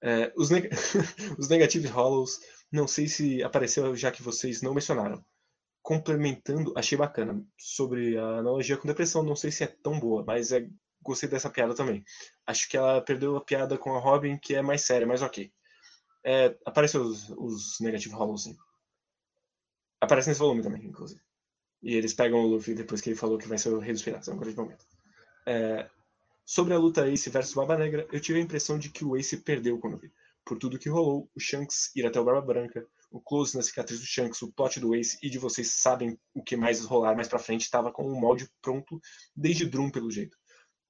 É, 0.01 0.31
os, 0.37 0.49
neg... 0.49 0.69
os 1.37 1.49
Negative 1.49 1.87
Hollows, 1.87 2.39
não 2.71 2.87
sei 2.87 3.09
se 3.09 3.43
apareceu 3.43 3.93
já 3.95 4.09
que 4.09 4.23
vocês 4.23 4.61
não 4.61 4.73
mencionaram. 4.73 5.23
Complementando, 5.81 6.73
achei 6.77 6.97
bacana. 6.97 7.43
Sobre 7.57 8.17
a 8.17 8.37
analogia 8.37 8.77
com 8.77 8.87
depressão, 8.87 9.23
não 9.23 9.35
sei 9.35 9.51
se 9.51 9.65
é 9.65 9.67
tão 9.67 9.99
boa, 9.99 10.23
mas 10.25 10.53
é... 10.53 10.69
gostei 11.01 11.29
dessa 11.29 11.49
piada 11.49 11.75
também. 11.75 12.03
Acho 12.45 12.69
que 12.69 12.77
ela 12.77 13.01
perdeu 13.01 13.35
a 13.37 13.41
piada 13.41 13.77
com 13.77 13.95
a 13.95 13.99
Robin, 13.99 14.37
que 14.37 14.55
é 14.55 14.61
mais 14.61 14.81
séria, 14.81 15.07
mas 15.07 15.21
ok. 15.21 15.51
É, 16.23 16.57
apareceu 16.65 17.01
os, 17.01 17.29
os 17.29 17.79
Negative 17.79 18.13
Hollows, 18.13 18.43
sim. 18.43 18.57
Aparece 20.01 20.29
nesse 20.29 20.39
volume 20.39 20.61
também, 20.61 20.85
inclusive. 20.85 21.21
E 21.81 21.95
eles 21.95 22.13
pegam 22.13 22.39
o 22.39 22.47
Luffy 22.47 22.73
depois 22.73 23.01
que 23.01 23.09
ele 23.09 23.15
falou 23.15 23.37
que 23.37 23.47
vai 23.47 23.57
ser 23.57 23.69
o 23.69 23.79
Rei 23.79 23.93
dos 23.93 24.01
Piratas, 24.01 24.27
é 24.27 24.33
um 24.33 24.37
grande 24.37 24.57
momento. 24.57 24.85
É, 25.45 25.89
sobre 26.45 26.73
a 26.73 26.77
luta 26.77 27.07
Ace 27.07 27.29
versus 27.29 27.53
Barba 27.53 27.77
Negra, 27.77 28.07
eu 28.11 28.19
tive 28.19 28.39
a 28.39 28.41
impressão 28.41 28.77
de 28.77 28.89
que 28.89 29.05
o 29.05 29.15
Ace 29.15 29.37
perdeu 29.37 29.79
quando 29.79 29.97
vi. 29.97 30.11
Por 30.45 30.57
tudo 30.57 30.79
que 30.79 30.89
rolou, 30.89 31.29
o 31.35 31.39
Shanks 31.39 31.95
ir 31.95 32.05
até 32.05 32.19
o 32.19 32.23
Barba 32.23 32.41
Branca, 32.41 32.85
o 33.11 33.19
close 33.21 33.55
na 33.55 33.63
cicatriz 33.63 33.99
do 33.99 34.05
Shanks, 34.05 34.41
o 34.41 34.51
plot 34.51 34.79
do 34.79 34.95
Ace 34.95 35.17
e 35.21 35.29
de 35.29 35.37
vocês 35.37 35.71
sabem 35.71 36.19
o 36.33 36.43
que 36.43 36.55
mais 36.55 36.83
rolar 36.83 37.15
mais 37.15 37.27
pra 37.27 37.39
frente, 37.39 37.61
estava 37.61 37.91
com 37.91 38.03
o 38.03 38.19
molde 38.19 38.49
pronto 38.61 38.99
desde 39.35 39.65
Drum, 39.65 39.89
pelo 39.89 40.11
jeito. 40.11 40.37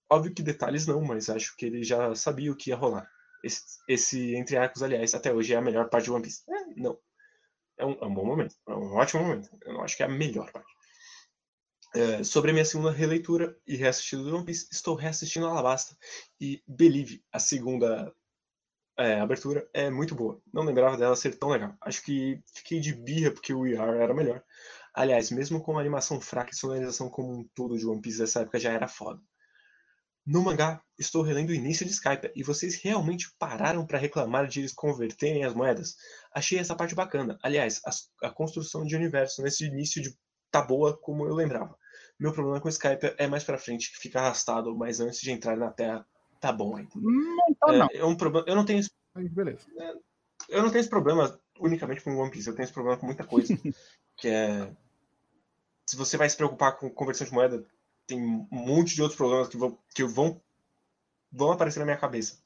Óbvio 0.10 0.34
que 0.34 0.42
detalhes 0.42 0.88
não, 0.88 1.02
mas 1.02 1.30
acho 1.30 1.56
que 1.56 1.66
ele 1.66 1.84
já 1.84 2.16
sabia 2.16 2.52
o 2.52 2.56
que 2.56 2.72
ia 2.72 2.76
rolar. 2.76 3.10
Esse, 3.44 3.78
esse, 3.88 4.36
entre 4.36 4.58
arcos, 4.58 4.82
aliás, 4.84 5.14
até 5.14 5.34
hoje 5.34 5.54
é 5.54 5.58
a 5.58 5.62
melhor 5.62 5.90
parte 5.90 6.06
de 6.06 6.12
One 6.12 6.24
Piece. 6.24 6.44
É, 6.50 6.66
não. 6.76 6.98
É 7.78 7.86
um, 7.86 7.98
é 8.02 8.06
um, 8.06 8.14
bom 8.14 8.26
momento. 8.26 8.56
É 8.68 8.74
um 8.74 8.96
ótimo 8.96 9.24
momento. 9.24 9.50
Eu 9.64 9.74
não 9.74 9.84
acho 9.84 9.96
que 9.96 10.04
é 10.04 10.06
a 10.06 10.10
melhor 10.10 10.52
parte. 10.52 10.68
É, 11.96 12.24
sobre 12.24 12.52
a 12.52 12.54
minha 12.54 12.66
segunda 12.66 12.92
releitura 12.92 13.58
e 13.66 13.76
reassistido 13.76 14.24
do 14.24 14.36
One 14.36 14.46
Piece, 14.46 14.68
estou 14.72 14.96
reassistindo 14.96 15.48
Alabasta 15.48 15.98
e 16.40 16.62
Believe, 16.68 17.24
a 17.32 17.40
segunda 17.40 18.14
é, 18.98 19.20
abertura, 19.20 19.68
é 19.74 19.90
muito 19.90 20.14
boa. 20.14 20.42
Não 20.54 20.64
lembrava 20.64 20.98
dela 20.98 21.16
ser 21.16 21.36
tão 21.38 21.50
legal. 21.50 21.74
Acho 21.82 22.04
que 22.04 22.44
fiquei 22.54 22.80
de 22.80 22.94
birra 22.94 23.32
porque 23.32 23.54
o 23.54 23.64
Are 23.64 23.98
era 23.98 24.14
melhor. 24.14 24.44
Aliás, 24.94 25.32
mesmo 25.32 25.62
com 25.62 25.78
a 25.78 25.82
animação 25.82 26.20
fraca 26.20 26.52
e 26.52 26.56
sonorização 26.56 27.10
como 27.10 27.32
um 27.32 27.48
todo 27.56 27.78
de 27.78 27.88
One 27.88 28.02
Piece 28.02 28.20
dessa 28.20 28.42
época 28.42 28.60
já 28.60 28.72
era 28.72 28.88
foda. 28.88 29.22
No 30.26 30.44
mangá, 30.44 30.82
estou 30.98 31.24
relendo 31.24 31.50
o 31.50 31.54
início 31.56 31.86
de 31.86 31.92
Skype 31.92 32.32
e 32.36 32.44
vocês 32.44 32.76
realmente 32.76 33.34
pararam 33.40 33.86
para 33.86 33.98
reclamar 33.98 34.48
de 34.48 34.60
eles 34.60 34.74
converterem 34.74 35.44
as 35.44 35.54
moedas? 35.54 35.96
Achei 36.34 36.60
essa 36.60 36.76
parte 36.76 36.94
bacana. 36.94 37.40
Aliás, 37.42 37.82
a, 37.86 38.28
a, 38.28 38.30
construção 38.30 38.86
de 38.86 38.96
universo 38.96 39.42
nesse 39.42 39.66
início 39.66 40.02
de 40.02 40.16
tá 40.52 40.62
boa 40.62 40.96
como 40.98 41.26
eu 41.26 41.34
lembrava. 41.34 41.76
Meu 42.20 42.34
problema 42.34 42.60
com 42.60 42.70
Skype 42.70 43.16
é 43.18 43.28
mais 43.28 43.44
para 43.44 43.58
frente, 43.58 43.92
que 43.92 43.98
fica 43.98 44.20
arrastado, 44.20 44.76
mas 44.76 45.00
antes 45.00 45.22
de 45.22 45.32
entrar 45.32 45.56
na 45.56 45.72
Terra, 45.72 46.06
tá 46.40 46.52
bom 46.52 46.76
ainda. 46.76 46.92
Não 46.96 47.54
tá, 47.56 47.74
é, 47.74 47.78
não. 47.78 47.88
É 47.94 48.06
um 48.06 48.16
problema. 48.16 48.46
Eu 48.48 48.56
não 48.56 48.66
tenho. 48.66 48.84
Mas 49.14 49.32
beleza. 49.32 49.66
É, 49.80 49.94
eu 50.50 50.62
não 50.62 50.70
tenho 50.70 50.82
esse 50.82 50.90
problema 50.90 51.40
unicamente 51.60 52.02
com 52.02 52.16
One 52.16 52.32
Piece, 52.32 52.48
eu 52.48 52.56
tenho 52.56 52.66
esse 52.66 52.74
problema 52.74 52.98
com 52.98 53.06
muita 53.06 53.24
coisa. 53.24 53.54
que 54.18 54.28
é. 54.28 54.72
Se 55.86 55.96
você 55.96 56.18
vai 56.18 56.30
se 56.30 56.38
preocupar 56.38 56.78
com 56.78 56.90
conversão 56.90 57.26
de 57.26 57.34
moeda, 57.34 57.66
tem 58.10 58.20
um 58.20 58.48
monte 58.52 58.96
de 58.96 59.02
outros 59.02 59.18
problemas 59.18 59.48
que 59.48 59.56
vão, 59.56 59.78
que 59.94 60.04
vão, 60.04 60.42
vão 61.32 61.52
aparecer 61.52 61.80
na 61.80 61.86
minha 61.86 61.98
cabeça 61.98 62.40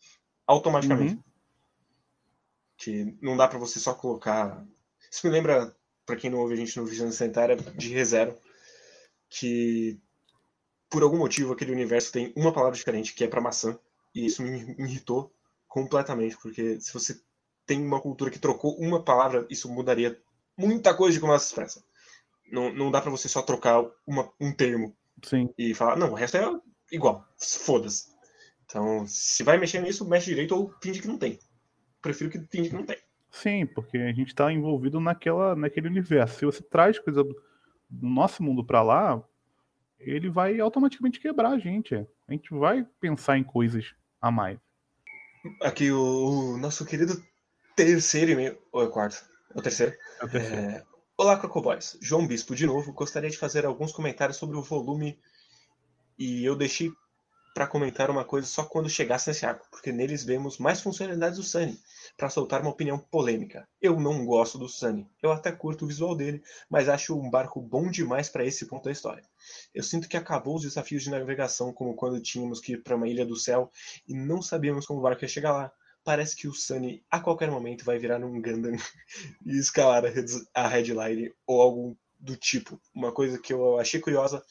automaticamente. 0.46 1.16
Uhum. 1.16 1.24
Que 2.78 3.18
não 3.22 3.38
dá 3.38 3.48
para 3.48 3.58
você 3.58 3.80
só 3.80 3.94
colocar. 3.94 4.66
Isso 5.10 5.26
me 5.26 5.32
lembra, 5.32 5.74
para 6.06 6.18
quem 6.18 6.30
não 6.30 6.40
ouve 6.40 6.54
a 6.54 6.58
gente 6.58 6.78
no 6.78 6.86
Vigilância 6.86 7.20
Sanitária, 7.20 7.56
de 7.56 7.90
ReZero, 7.90 8.38
que 9.30 10.00
por 10.90 11.02
algum 11.02 11.18
motivo 11.18 11.54
aquele 11.54 11.72
universo 11.72 12.12
tem 12.12 12.34
uma 12.36 12.52
palavra 12.52 12.76
diferente, 12.76 13.14
que 13.14 13.24
é 13.24 13.28
para 13.28 13.42
maçã, 13.42 13.80
e 14.14 14.26
isso 14.26 14.44
me, 14.44 14.76
me 14.76 14.84
irritou 14.84 15.34
completamente, 15.68 16.38
porque 16.38 16.80
se 16.82 16.94
você 16.94 17.20
tem 17.66 17.82
uma 17.82 18.02
cultura 18.02 18.30
que 18.30 18.38
trocou 18.38 18.78
uma 18.78 19.02
palavra, 19.02 19.48
isso 19.50 19.72
mudaria 19.72 20.22
muita 20.58 20.94
coisa 20.94 21.14
de 21.14 21.22
como 21.22 21.32
ela 21.32 21.40
se 21.40 21.48
expressa. 21.48 21.84
Não, 22.52 22.72
não 22.74 22.92
dá 22.92 23.02
para 23.02 23.10
você 23.10 23.30
só 23.30 23.42
trocar 23.42 23.84
uma, 24.06 24.30
um 24.40 24.54
termo 24.54 24.96
Sim. 25.24 25.50
E 25.58 25.74
falar, 25.74 25.96
não, 25.96 26.12
o 26.12 26.16
resto 26.16 26.38
é 26.38 26.60
igual, 26.92 27.28
foda-se. 27.38 28.14
Então, 28.66 29.06
se 29.08 29.44
vai 29.44 29.58
mexer 29.58 29.82
nisso, 29.82 30.08
mexe 30.08 30.28
direito 30.28 30.56
ou 30.56 30.74
finge 30.82 31.02
que 31.02 31.08
não 31.08 31.18
tem. 31.18 31.40
Prefiro 32.02 32.30
que 32.30 32.40
finge 32.52 32.70
que 32.70 32.76
não 32.76 32.86
tem. 32.86 32.98
Sim, 33.30 33.66
porque 33.66 33.98
a 33.98 34.14
gente 34.14 34.28
está 34.30 34.52
envolvido 34.52 35.00
naquela, 35.00 35.56
naquele 35.56 35.88
universo. 35.88 36.38
Se 36.38 36.46
você 36.46 36.62
traz 36.62 37.00
coisa 37.00 37.24
do, 37.24 37.36
nosso 37.90 38.44
mundo 38.44 38.64
para 38.64 38.82
lá, 38.82 39.24
ele 40.00 40.30
vai 40.30 40.60
automaticamente 40.60 41.20
quebrar 41.20 41.52
a 41.52 41.60
gente. 41.60 41.96
A 42.28 42.32
gente 42.32 42.54
vai 42.54 42.86
pensar 43.00 43.38
em 43.38 43.44
coisas 43.44 43.94
a 44.22 44.30
mais. 44.32 44.60
Aqui 45.62 45.92
o, 45.92 46.54
o 46.54 46.58
nosso 46.58 46.86
querido 46.86 47.22
terceiro 47.76 48.32
e-mail. 48.32 48.58
Ou 48.72 48.84
é 48.84 48.86
o 48.86 48.90
quarto? 48.90 49.24
É 49.54 49.60
o 49.60 49.62
terceiro? 49.62 49.94
É 50.22 50.26
o 50.26 50.30
terceiro. 50.30 50.62
É, 50.62 50.86
Olá, 51.16 51.38
Crocoboys. 51.38 51.96
João 52.02 52.26
Bispo 52.26 52.56
de 52.56 52.66
novo. 52.66 52.92
Gostaria 52.92 53.30
de 53.30 53.38
fazer 53.38 53.68
alguns 53.68 53.92
comentários 53.92 54.36
sobre 54.36 54.58
o 54.58 54.64
volume 54.64 55.16
e 56.18 56.44
eu 56.44 56.56
deixei 56.56 56.92
para 57.54 57.68
comentar 57.68 58.10
uma 58.10 58.26
coisa 58.26 58.48
só 58.48 58.64
quando 58.64 58.90
chegasse 58.90 59.30
nesse 59.30 59.46
arco, 59.46 59.68
porque 59.70 59.92
neles 59.92 60.24
vemos 60.24 60.58
mais 60.58 60.82
funcionalidades 60.82 61.38
do 61.38 61.44
Sunny, 61.44 61.80
para 62.18 62.32
soltar 62.32 62.62
uma 62.62 62.72
opinião 62.72 62.98
polêmica. 62.98 63.70
Eu 63.80 64.00
não 64.00 64.26
gosto 64.26 64.58
do 64.58 64.68
Sunny. 64.68 65.08
Eu 65.22 65.32
até 65.32 65.52
curto 65.52 65.86
o 65.86 65.88
visual 65.88 66.16
dele, 66.16 66.42
mas 66.68 66.90
acho 66.90 67.16
um 67.16 67.30
barco 67.30 67.62
bom 67.62 67.92
demais 67.92 68.28
para 68.28 68.44
esse 68.44 68.66
ponto 68.66 68.86
da 68.86 68.92
história. 68.92 69.24
Eu 69.72 69.84
sinto 69.84 70.10
que 70.10 70.18
acabou 70.18 70.56
os 70.56 70.64
desafios 70.64 71.04
de 71.04 71.12
navegação, 71.12 71.72
como 71.72 71.96
quando 71.96 72.20
tínhamos 72.20 72.60
que 72.60 72.74
ir 72.74 72.82
para 72.82 72.96
uma 72.96 73.08
ilha 73.08 73.24
do 73.24 73.36
céu 73.36 73.72
e 74.08 74.16
não 74.16 74.42
sabíamos 74.42 74.88
como 74.88 75.00
o 75.00 75.04
barco 75.04 75.24
ia 75.24 75.28
chegar 75.28 75.54
lá 75.54 75.72
parece 76.04 76.36
que 76.36 76.48
o 76.48 76.54
Sunny 76.54 77.04
a 77.10 77.20
qualquer 77.20 77.50
momento 77.50 77.86
vai 77.86 77.98
virar 77.98 78.24
um 78.24 78.42
Gundam 78.42 78.76
e 79.46 79.58
escalar 79.58 80.04
a 80.54 80.68
headline 80.68 81.34
ou 81.48 81.62
algo 81.62 81.98
do 82.20 82.36
tipo. 82.36 82.80
Uma 82.94 83.12
coisa 83.12 83.40
que 83.40 83.54
eu 83.54 83.80
achei 83.80 84.00
curiosa. 84.00 84.44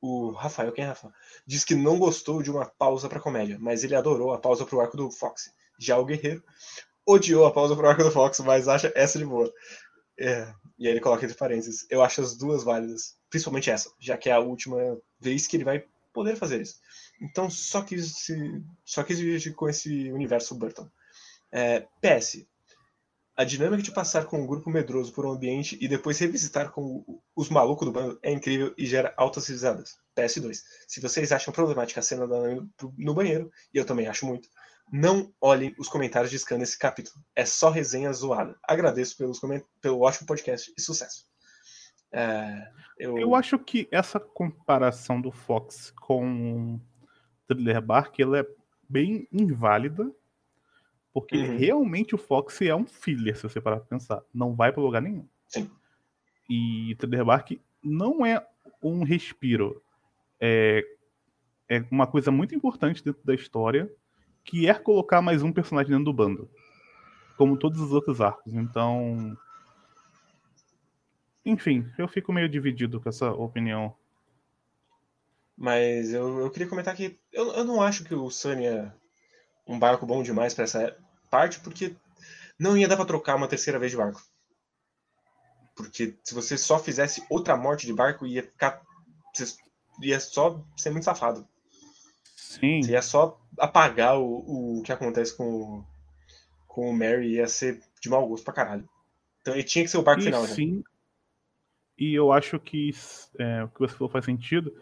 O 0.00 0.30
Rafael, 0.30 0.70
quem 0.70 0.84
é 0.84 0.88
Rafa? 0.88 1.12
Diz 1.44 1.64
que 1.64 1.74
não 1.74 1.98
gostou 1.98 2.40
de 2.40 2.50
uma 2.50 2.66
pausa 2.66 3.08
para 3.08 3.18
comédia, 3.18 3.58
mas 3.58 3.82
ele 3.82 3.96
adorou 3.96 4.32
a 4.32 4.38
pausa 4.38 4.64
para 4.64 4.76
o 4.76 4.80
arco 4.80 4.96
do 4.96 5.10
Fox. 5.10 5.50
Já 5.76 5.98
o 5.98 6.04
Guerreiro 6.04 6.42
odiou 7.04 7.46
a 7.46 7.52
pausa 7.52 7.74
pro 7.74 7.88
arco 7.88 8.04
do 8.04 8.10
Fox, 8.10 8.38
mas 8.40 8.68
acha 8.68 8.92
essa 8.94 9.18
de 9.18 9.24
boa. 9.24 9.52
É, 10.18 10.52
e 10.78 10.86
aí 10.86 10.92
ele 10.92 11.00
coloca 11.00 11.24
entre 11.24 11.36
parênteses. 11.36 11.86
Eu 11.90 12.02
acho 12.02 12.20
as 12.20 12.36
duas 12.36 12.62
válidas, 12.62 13.16
principalmente 13.30 13.70
essa, 13.70 13.90
já 13.98 14.16
que 14.16 14.28
é 14.28 14.32
a 14.32 14.40
última 14.40 14.78
vez 15.18 15.46
que 15.46 15.56
ele 15.56 15.64
vai 15.64 15.84
poder 16.12 16.36
fazer 16.36 16.60
isso. 16.60 16.76
Então 17.20 17.50
só 17.50 17.82
quis, 17.82 18.26
só 18.84 19.02
quis 19.02 19.18
dividir 19.18 19.54
com 19.54 19.68
esse 19.68 20.10
universo 20.12 20.54
Burton. 20.54 20.88
É, 21.50 21.86
PS. 22.00 22.46
A 23.36 23.44
dinâmica 23.44 23.82
de 23.82 23.92
passar 23.92 24.24
com 24.24 24.42
um 24.42 24.46
grupo 24.46 24.68
medroso 24.68 25.12
por 25.12 25.24
um 25.24 25.30
ambiente 25.30 25.78
e 25.80 25.86
depois 25.86 26.18
revisitar 26.18 26.72
com 26.72 27.04
os 27.36 27.48
malucos 27.48 27.86
do 27.86 27.92
bando 27.92 28.18
é 28.20 28.32
incrível 28.32 28.74
e 28.76 28.84
gera 28.84 29.14
altas 29.16 29.46
risadas. 29.46 29.96
PS2. 30.16 30.58
Se 30.88 31.00
vocês 31.00 31.30
acham 31.30 31.54
problemática 31.54 32.00
a 32.00 32.02
cena 32.02 32.26
no 32.96 33.14
banheiro, 33.14 33.48
e 33.72 33.78
eu 33.78 33.84
também 33.84 34.08
acho 34.08 34.26
muito, 34.26 34.48
não 34.90 35.32
olhem 35.40 35.72
os 35.78 35.88
comentários 35.88 36.32
de 36.32 36.38
scan 36.38 36.58
nesse 36.58 36.76
capítulo. 36.76 37.24
É 37.36 37.44
só 37.44 37.70
resenha 37.70 38.12
zoada. 38.12 38.56
Agradeço 38.64 39.16
pelos 39.16 39.40
pelo 39.80 40.00
ótimo 40.00 40.26
podcast 40.26 40.72
e 40.76 40.80
sucesso. 40.80 41.24
É, 42.10 42.68
eu... 42.98 43.18
eu... 43.18 43.34
acho 43.34 43.58
que 43.58 43.86
essa 43.92 44.18
comparação 44.18 45.20
do 45.20 45.30
Fox 45.30 45.92
com 46.00 46.80
Thriller 47.48 47.82
Bark 47.82 48.20
ela 48.20 48.40
é 48.40 48.46
bem 48.88 49.26
inválida, 49.32 50.08
porque 51.12 51.36
uhum. 51.36 51.56
realmente 51.56 52.14
o 52.14 52.18
Fox 52.18 52.60
é 52.62 52.74
um 52.74 52.86
filler, 52.86 53.36
se 53.36 53.42
você 53.42 53.60
parar 53.60 53.78
pra 53.78 53.86
pensar. 53.86 54.22
Não 54.32 54.54
vai 54.54 54.70
para 54.70 54.82
lugar 54.82 55.02
nenhum. 55.02 55.26
Sim. 55.48 55.68
E 56.48 56.94
Thriller 56.96 57.24
Bark 57.24 57.58
não 57.82 58.24
é 58.24 58.46
um 58.82 59.02
respiro. 59.02 59.82
É, 60.38 60.84
é 61.68 61.84
uma 61.90 62.06
coisa 62.06 62.30
muito 62.30 62.54
importante 62.54 63.02
dentro 63.02 63.24
da 63.24 63.34
história 63.34 63.90
que 64.44 64.68
é 64.68 64.74
colocar 64.74 65.20
mais 65.20 65.42
um 65.42 65.52
personagem 65.52 65.90
dentro 65.90 66.06
do 66.06 66.12
bando. 66.12 66.48
Como 67.36 67.56
todos 67.56 67.80
os 67.80 67.92
outros 67.92 68.20
arcos. 68.20 68.54
Então. 68.54 69.36
Enfim, 71.44 71.86
eu 71.98 72.08
fico 72.08 72.32
meio 72.32 72.48
dividido 72.48 73.00
com 73.00 73.08
essa 73.08 73.30
opinião. 73.30 73.94
Mas 75.58 76.12
eu, 76.12 76.38
eu 76.38 76.50
queria 76.50 76.68
comentar 76.68 76.94
que 76.94 77.18
eu, 77.32 77.52
eu 77.52 77.64
não 77.64 77.82
acho 77.82 78.04
que 78.04 78.14
o 78.14 78.30
Sunny 78.30 78.66
é 78.66 78.92
um 79.66 79.76
barco 79.76 80.06
bom 80.06 80.22
demais 80.22 80.54
para 80.54 80.62
essa 80.62 80.96
parte, 81.28 81.58
porque 81.58 81.96
não 82.56 82.78
ia 82.78 82.86
dar 82.86 82.94
pra 82.94 83.04
trocar 83.04 83.34
uma 83.34 83.48
terceira 83.48 83.76
vez 83.76 83.90
de 83.90 83.98
barco. 83.98 84.22
Porque 85.74 86.14
se 86.22 86.32
você 86.32 86.56
só 86.56 86.78
fizesse 86.78 87.24
outra 87.28 87.56
morte 87.56 87.86
de 87.86 87.92
barco, 87.92 88.24
ia 88.24 88.44
ficar. 88.44 88.80
ia 90.00 90.20
só 90.20 90.64
ser 90.76 90.90
muito 90.90 91.04
safado. 91.04 91.46
Sim. 92.36 92.80
Ia 92.88 93.02
só 93.02 93.40
apagar 93.58 94.16
o, 94.16 94.78
o 94.78 94.82
que 94.84 94.92
acontece 94.92 95.36
com, 95.36 95.84
com 96.68 96.88
o 96.88 96.96
Mary, 96.96 97.34
ia 97.34 97.48
ser 97.48 97.82
de 98.00 98.08
mau 98.08 98.28
gosto 98.28 98.44
pra 98.44 98.54
caralho. 98.54 98.88
Então 99.40 99.54
ele 99.54 99.64
tinha 99.64 99.84
que 99.84 99.90
ser 99.90 99.98
o 99.98 100.02
barco 100.02 100.20
e 100.20 100.24
final, 100.24 100.46
Sim. 100.46 100.76
Né? 100.76 100.82
E 101.98 102.14
eu 102.14 102.32
acho 102.32 102.60
que 102.60 102.92
é, 103.40 103.64
o 103.64 103.68
que 103.68 103.80
você 103.80 103.94
falou 103.94 104.08
faz 104.08 104.24
sentido, 104.24 104.72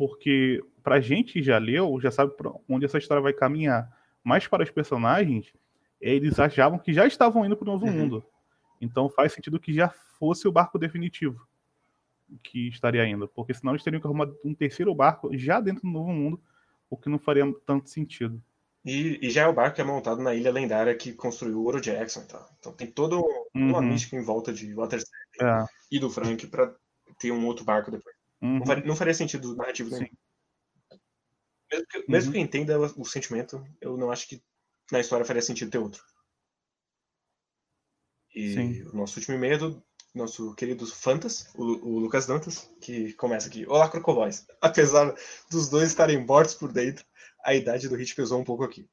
porque 0.00 0.64
pra 0.82 0.98
gente 0.98 1.34
que 1.34 1.42
já 1.42 1.58
leu, 1.58 2.00
já 2.00 2.10
sabe 2.10 2.32
onde 2.66 2.86
essa 2.86 2.96
história 2.96 3.22
vai 3.22 3.34
caminhar. 3.34 3.94
Mas 4.24 4.46
para 4.46 4.62
os 4.62 4.70
personagens, 4.70 5.52
eles 6.00 6.40
achavam 6.40 6.78
que 6.78 6.90
já 6.90 7.06
estavam 7.06 7.44
indo 7.44 7.54
para 7.54 7.68
o 7.68 7.72
novo 7.72 7.84
uhum. 7.84 7.92
mundo. 7.92 8.24
Então 8.80 9.10
faz 9.10 9.34
sentido 9.34 9.60
que 9.60 9.74
já 9.74 9.90
fosse 10.18 10.48
o 10.48 10.52
barco 10.52 10.78
definitivo 10.78 11.46
que 12.42 12.68
estaria 12.68 13.06
indo, 13.06 13.28
porque 13.28 13.52
senão 13.52 13.74
eles 13.74 13.84
teriam 13.84 14.00
que 14.00 14.06
arrumar 14.06 14.30
um 14.42 14.54
terceiro 14.54 14.94
barco 14.94 15.36
já 15.36 15.60
dentro 15.60 15.82
do 15.82 15.90
novo 15.90 16.10
mundo 16.10 16.40
o 16.88 16.96
que 16.96 17.10
não 17.10 17.18
faria 17.18 17.44
tanto 17.66 17.90
sentido. 17.90 18.42
E, 18.82 19.18
e, 19.20 19.28
já 19.28 19.42
é 19.42 19.46
o 19.48 19.52
barco 19.52 19.76
que 19.76 19.82
é 19.82 19.84
montado 19.84 20.22
na 20.22 20.34
ilha 20.34 20.50
lendária 20.50 20.96
que 20.96 21.12
construiu 21.12 21.58
o 21.58 21.66
Oro 21.66 21.78
Jackson. 21.78 22.24
Tá? 22.24 22.48
Então 22.58 22.72
tem 22.72 22.86
toda 22.86 23.16
uma 23.54 23.80
uhum. 23.80 23.82
mística 23.82 24.16
em 24.16 24.24
volta 24.24 24.50
de 24.50 24.72
Water 24.72 25.02
é. 25.42 25.64
e 25.92 25.98
do 25.98 26.08
Frank 26.08 26.46
para 26.46 26.74
ter 27.18 27.32
um 27.32 27.44
outro 27.44 27.66
barco 27.66 27.90
depois. 27.90 28.19
Uhum. 28.42 28.58
Não, 28.84 28.96
faria, 28.96 29.14
sentido 29.14 29.54
narrativo 29.54 29.90
nenhum. 29.90 30.08
Mesmo 31.70 31.86
que, 31.86 32.04
mesmo 32.08 32.28
uhum. 32.28 32.32
que 32.32 32.38
eu 32.38 32.42
entenda 32.42 32.78
o, 32.78 33.04
sentimento, 33.04 33.64
eu 33.80 33.96
não 33.96 34.10
acho 34.10 34.28
que 34.28 34.42
na 34.90 35.00
história 35.00 35.24
faria 35.24 35.42
sentido 35.42 35.70
ter 35.70 35.78
outro. 35.78 36.02
E 38.34 38.54
Sim. 38.54 38.82
o 38.88 38.96
nosso 38.96 39.18
último 39.18 39.36
e-mail 39.36 39.54
é 39.54 39.58
do 39.58 39.84
nosso 40.14 40.54
querido 40.54 40.86
Fantas, 40.86 41.48
o, 41.54 41.64
o 41.64 41.98
Lucas 41.98 42.26
Dantas, 42.26 42.70
que 42.80 43.12
começa 43.14 43.48
aqui. 43.48 43.66
Olá, 43.66 43.88
Crocobóis. 43.88 44.46
Apesar 44.60 45.14
dos 45.50 45.68
dois 45.68 45.88
estarem 45.88 46.24
mortos 46.24 46.54
por 46.54 46.72
dentro, 46.72 47.04
a 47.44 47.54
idade 47.54 47.88
do 47.88 47.96
Hit 47.96 48.14
pesou 48.14 48.40
um 48.40 48.44
pouco 48.44 48.64
aqui. 48.64 48.88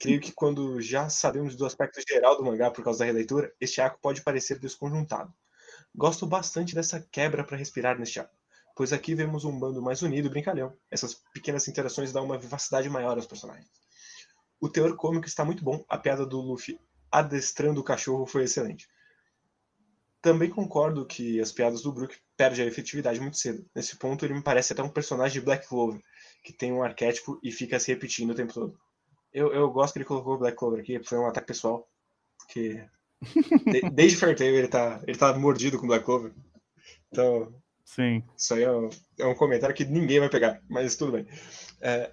Creio 0.00 0.20
que 0.20 0.32
quando 0.32 0.80
já 0.80 1.08
sabemos 1.08 1.56
do 1.56 1.66
aspecto 1.66 2.00
geral 2.08 2.36
do 2.36 2.44
mangá 2.44 2.70
por 2.70 2.84
causa 2.84 3.00
da 3.00 3.04
releitura, 3.06 3.52
este 3.60 3.80
arco 3.80 3.98
pode 4.00 4.22
parecer 4.22 4.58
desconjuntado. 4.58 5.32
Gosto 5.94 6.26
bastante 6.26 6.74
dessa 6.74 7.00
quebra 7.00 7.44
para 7.44 7.56
respirar 7.56 7.98
neste 7.98 8.20
arco, 8.20 8.34
pois 8.80 8.94
aqui 8.94 9.14
vemos 9.14 9.44
um 9.44 9.58
bando 9.58 9.82
mais 9.82 10.00
unido 10.00 10.24
e 10.24 10.30
brincalhão. 10.30 10.74
Essas 10.90 11.12
pequenas 11.34 11.68
interações 11.68 12.14
dão 12.14 12.24
uma 12.24 12.38
vivacidade 12.38 12.88
maior 12.88 13.14
aos 13.14 13.26
personagens. 13.26 13.68
O 14.58 14.70
teor 14.70 14.96
cômico 14.96 15.26
está 15.26 15.44
muito 15.44 15.62
bom, 15.62 15.84
a 15.86 15.98
piada 15.98 16.24
do 16.24 16.40
Luffy 16.40 16.80
adestrando 17.12 17.78
o 17.78 17.84
cachorro 17.84 18.24
foi 18.24 18.44
excelente. 18.44 18.88
Também 20.22 20.48
concordo 20.48 21.04
que 21.04 21.38
as 21.42 21.52
piadas 21.52 21.82
do 21.82 21.92
Brook 21.92 22.16
perdem 22.38 22.64
a 22.64 22.68
efetividade 22.68 23.20
muito 23.20 23.36
cedo. 23.36 23.68
Nesse 23.74 23.96
ponto, 23.96 24.24
ele 24.24 24.32
me 24.32 24.42
parece 24.42 24.72
até 24.72 24.82
um 24.82 24.88
personagem 24.88 25.38
de 25.38 25.44
Black 25.44 25.68
Clover, 25.68 26.00
que 26.42 26.50
tem 26.50 26.72
um 26.72 26.82
arquétipo 26.82 27.38
e 27.42 27.52
fica 27.52 27.78
se 27.78 27.92
repetindo 27.92 28.30
o 28.30 28.34
tempo 28.34 28.54
todo. 28.54 28.80
Eu, 29.30 29.52
eu 29.52 29.70
gosto 29.70 29.92
que 29.92 29.98
ele 29.98 30.06
colocou 30.06 30.38
Black 30.38 30.56
Clover 30.56 30.80
aqui, 30.80 31.04
foi 31.04 31.18
um 31.18 31.26
ataque 31.26 31.48
pessoal, 31.48 31.86
porque 32.38 32.82
de, 33.70 33.90
desde 33.92 34.16
Fairtail 34.16 34.56
ele 34.56 34.68
tá, 34.68 35.02
ele 35.06 35.18
tá 35.18 35.38
mordido 35.38 35.78
com 35.78 35.86
Black 35.86 36.02
Clover. 36.02 36.32
Então, 37.12 37.54
Sim. 37.94 38.22
isso 38.36 38.54
aí 38.54 38.62
é 38.62 38.70
um, 38.70 38.88
é 39.18 39.26
um 39.26 39.34
comentário 39.34 39.74
que 39.74 39.84
ninguém 39.84 40.20
vai 40.20 40.28
pegar, 40.28 40.62
mas 40.68 40.94
tudo 40.94 41.10
bem. 41.10 41.26
É... 41.80 42.12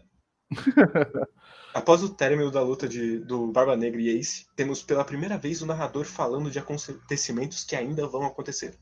Após 1.71 2.01
o 2.01 2.09
término 2.09 2.49
da 2.49 2.63
luta 2.63 2.87
de, 2.87 3.19
do 3.19 3.51
Barba 3.51 3.77
Negra 3.77 4.01
e 4.01 4.09
Ace, 4.09 4.47
temos 4.55 4.81
pela 4.81 5.05
primeira 5.05 5.37
vez 5.37 5.61
o 5.61 5.67
narrador 5.67 6.05
falando 6.05 6.49
de 6.49 6.57
acontecimentos 6.57 7.63
que 7.63 7.75
ainda 7.75 8.07
vão 8.07 8.25
acontecer. 8.25 8.75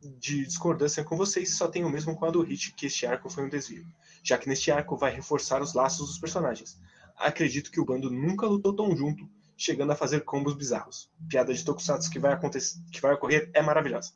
De 0.00 0.44
discordância 0.44 1.04
com 1.04 1.16
vocês, 1.16 1.56
só 1.56 1.68
tenho 1.68 1.88
mesmo 1.88 2.16
com 2.16 2.24
a 2.24 2.30
do 2.32 2.42
Hit 2.42 2.72
que 2.72 2.86
este 2.86 3.06
arco 3.06 3.30
foi 3.30 3.44
um 3.44 3.48
desvio, 3.48 3.86
já 4.24 4.36
que 4.36 4.48
neste 4.48 4.72
arco 4.72 4.96
vai 4.96 5.14
reforçar 5.14 5.62
os 5.62 5.72
laços 5.72 6.08
dos 6.08 6.18
personagens. 6.18 6.76
Acredito 7.16 7.70
que 7.70 7.80
o 7.80 7.84
bando 7.84 8.10
nunca 8.10 8.44
lutou 8.44 8.74
tão 8.74 8.96
junto, 8.96 9.30
chegando 9.56 9.92
a 9.92 9.96
fazer 9.96 10.24
combos 10.24 10.54
bizarros. 10.54 11.08
Piada 11.28 11.54
de 11.54 11.64
Tokusatsu 11.64 12.10
que 12.10 12.18
vai, 12.18 12.32
acontecer, 12.32 12.76
que 12.90 13.00
vai 13.00 13.14
ocorrer 13.14 13.48
é 13.54 13.62
maravilhosa. 13.62 14.12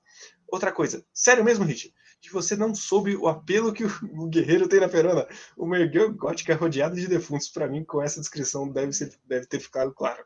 Outra 0.49 0.73
coisa, 0.73 1.07
sério 1.13 1.45
mesmo, 1.45 1.65
Hit? 1.65 1.95
Que 2.21 2.33
você 2.33 2.57
não 2.57 2.75
soube 2.75 3.17
o 3.17 3.29
apelo 3.29 3.73
que 3.73 3.85
o, 3.85 4.27
guerreiro 4.27 4.69
tem 4.69 4.81
na 4.81 4.89
perona. 4.89 5.27
O 5.57 5.67
Mergel 5.67 6.13
gótica 6.13 6.53
é 6.53 6.57
rodeado 6.57 6.97
de 6.97 7.07
defuntos. 7.07 7.49
Para 7.49 7.69
mim, 7.69 7.85
com 7.85 8.03
essa 8.03 8.21
descrição, 8.21 8.69
deve, 8.69 8.93
ser, 8.93 9.13
deve 9.27 9.47
ter 9.47 9.61
ficado 9.61 9.93
claro. 9.93 10.25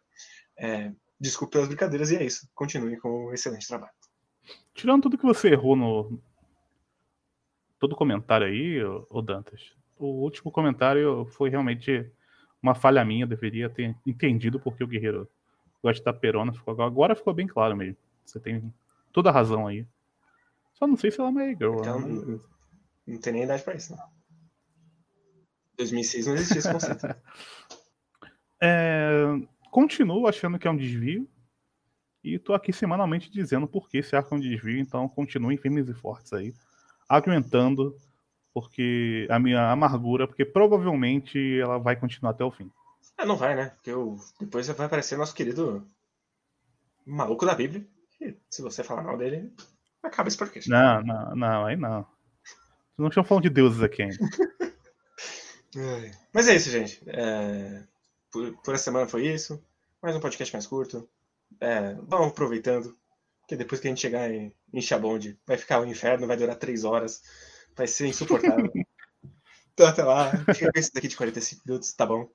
É, 0.57 0.93
desculpe 1.21 1.53
pelas 1.53 1.69
brincadeiras 1.69 2.11
e 2.11 2.17
é 2.17 2.25
isso. 2.25 2.49
Continue 2.55 2.97
com 2.99 3.27
o 3.27 3.35
excelente 3.35 3.69
trabalho. 3.69 3.93
Tirando 4.75 5.03
tudo 5.03 5.19
que 5.19 5.25
você 5.25 5.51
errou 5.51 5.77
no. 5.77 6.19
Todo 7.79 7.97
comentário 7.97 8.47
aí, 8.47 8.83
ô 9.11 9.21
Dantas. 9.21 9.73
O 9.99 10.23
último 10.23 10.51
comentário 10.51 11.27
foi 11.33 11.51
realmente 11.51 12.11
uma 12.63 12.75
falha 12.75 13.05
minha. 13.05 13.27
deveria 13.27 13.69
ter 13.69 13.95
entendido 14.07 14.59
porque 14.59 14.83
o 14.83 14.87
guerreiro 14.87 15.29
gosta 15.83 16.03
da 16.03 16.13
perona. 16.13 16.53
Agora 16.79 17.15
ficou 17.15 17.35
bem 17.35 17.47
claro 17.47 17.77
mesmo. 17.77 17.97
Você 18.25 18.41
tem 18.41 18.73
toda 19.13 19.29
a 19.29 19.33
razão 19.33 19.67
aí. 19.67 19.87
Só 20.83 20.87
não 20.89 20.97
sei 20.97 21.13
se 21.13 21.21
ela 21.21 21.29
é 21.29 21.31
uma. 21.31 21.45
Então, 21.45 22.01
não, 22.01 22.41
não 23.07 23.19
tem 23.21 23.33
nem 23.35 23.45
idade 23.45 23.63
pra 23.63 23.77
isso, 23.77 23.95
não. 23.95 24.05
2006 25.77 26.27
não 26.27 26.35
existia 26.35 26.59
esse 26.59 26.73
conceito. 26.73 27.07
é, 28.61 29.27
continuo 29.71 30.27
achando 30.27 30.59
que 30.59 30.67
é 30.67 30.71
um 30.73 30.77
desvio. 30.77 31.31
E 32.25 32.37
tô 32.37 32.53
aqui 32.53 32.73
semanalmente 32.73 33.31
dizendo 33.31 33.69
por 33.69 33.89
que 33.89 33.99
esse 33.99 34.17
arco 34.17 34.35
é 34.35 34.39
um 34.39 34.41
desvio. 34.41 34.81
Então 34.81 35.09
continuem 35.09 35.57
firmes 35.57 35.89
e 35.89 35.95
fortes 35.95 36.33
aí. 36.33 36.53
Argumentando 37.09 37.97
porque 38.53 39.29
a 39.31 39.39
minha 39.39 39.71
amargura, 39.71 40.27
porque 40.27 40.45
provavelmente 40.45 41.61
ela 41.61 41.79
vai 41.79 41.95
continuar 41.95 42.33
até 42.33 42.43
o 42.43 42.51
fim. 42.51 42.69
É, 43.17 43.25
não 43.25 43.37
vai, 43.37 43.55
né? 43.55 43.67
Porque 43.67 43.91
eu, 43.91 44.19
depois 44.41 44.67
vai 44.67 44.87
aparecer 44.87 45.17
nosso 45.17 45.33
querido 45.33 45.87
maluco 47.07 47.47
da 47.47 47.55
Bíblia. 47.55 47.87
E 48.21 48.37
se 48.51 48.63
você 48.63 48.83
falar 48.83 49.05
mal 49.05 49.17
dele, 49.17 49.53
Acaba 50.03 50.29
esse 50.29 50.37
podcast. 50.37 50.69
Não, 50.69 51.03
não, 51.03 51.37
não, 51.37 51.67
aí 51.67 51.77
não. 51.77 52.07
Não 52.99 53.09
estamos 53.09 53.29
falando 53.29 53.45
de 53.45 53.51
deuses 53.51 53.83
aqui 53.83 54.03
ainda. 54.03 54.17
Mas 56.33 56.49
é 56.49 56.57
isso, 56.57 56.71
gente. 56.71 57.03
É... 57.07 57.85
Por, 58.31 58.53
por, 58.63 58.75
essa 58.75 58.85
semana 58.85 59.09
foi 59.09 59.27
isso. 59.27 59.63
Mais 60.03 60.15
um 60.15 60.21
podcast 60.21 60.53
mais 60.53 60.67
curto. 60.67 61.09
É... 61.61 61.95
Vamos 61.95 62.29
aproveitando. 62.29 62.97
Porque 63.41 63.57
depois 63.57 63.81
que 63.81 63.87
a 63.87 63.91
gente 63.91 64.01
chegar 64.01 64.31
em, 64.31 64.55
em 64.73 64.81
Chabonde, 64.81 65.39
vai 65.47 65.57
ficar 65.57 65.81
o 65.81 65.83
um 65.83 65.87
inferno, 65.87 66.27
vai 66.27 66.37
durar 66.37 66.57
três 66.57 66.85
horas. 66.85 67.23
Vai 67.77 67.87
ser 67.87 68.07
insuportável. 68.07 68.71
então 69.73 69.87
até 69.87 70.03
lá. 70.03 70.31
Fica 70.55 70.73
com 70.73 70.79
esse 70.79 70.93
daqui 70.93 71.09
de 71.09 71.17
45 71.17 71.63
minutos, 71.65 71.93
tá 71.95 72.05
bom? 72.05 72.29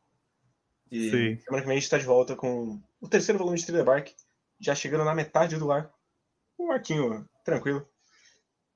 E 0.92 1.12
Sim. 1.12 1.44
semana 1.44 1.62
que 1.62 1.68
vem 1.68 1.78
a 1.78 1.80
gente 1.80 1.90
tá 1.90 1.98
de 1.98 2.06
volta 2.06 2.36
com 2.36 2.82
o 3.02 3.08
terceiro 3.08 3.38
volume 3.38 3.58
de 3.58 3.66
Thriller 3.66 3.86
Bark, 3.86 4.10
já 4.60 4.74
chegando 4.74 5.04
na 5.04 5.14
metade 5.14 5.58
do 5.58 5.72
ar. 5.72 5.92
Um 6.60 6.72
arquinho 6.72 7.28
tranquilo. 7.44 7.88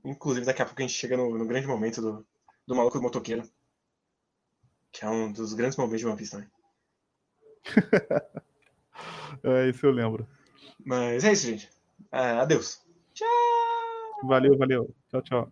Inclusive, 0.04 0.46
daqui 0.46 0.62
a 0.62 0.66
pouco 0.66 0.82
a 0.82 0.86
gente 0.88 0.98
chega 0.98 1.18
no, 1.18 1.38
no 1.38 1.46
grande 1.46 1.68
momento 1.68 2.02
do, 2.02 2.26
do 2.68 2.76
maluco 2.76 2.98
do 2.98 3.04
motoqueiro. 3.04 3.44
Que 4.92 5.06
é 5.06 5.10
um 5.10 5.32
dos 5.32 5.54
grandes 5.54 5.78
momentos 5.78 6.00
de 6.02 6.08
One 6.08 6.18
Piece 6.18 6.32
também. 6.32 6.50
é, 9.44 9.70
isso 9.70 9.86
eu 9.86 9.92
lembro. 9.92 10.28
Mas 10.84 11.24
é 11.24 11.32
isso, 11.32 11.48
gente. 11.48 11.70
É, 12.12 12.32
adeus. 12.32 12.82
Tchau! 13.14 13.28
Valeu, 14.24 14.58
valeu. 14.58 14.96
Tchau, 15.10 15.22
tchau. 15.22 15.52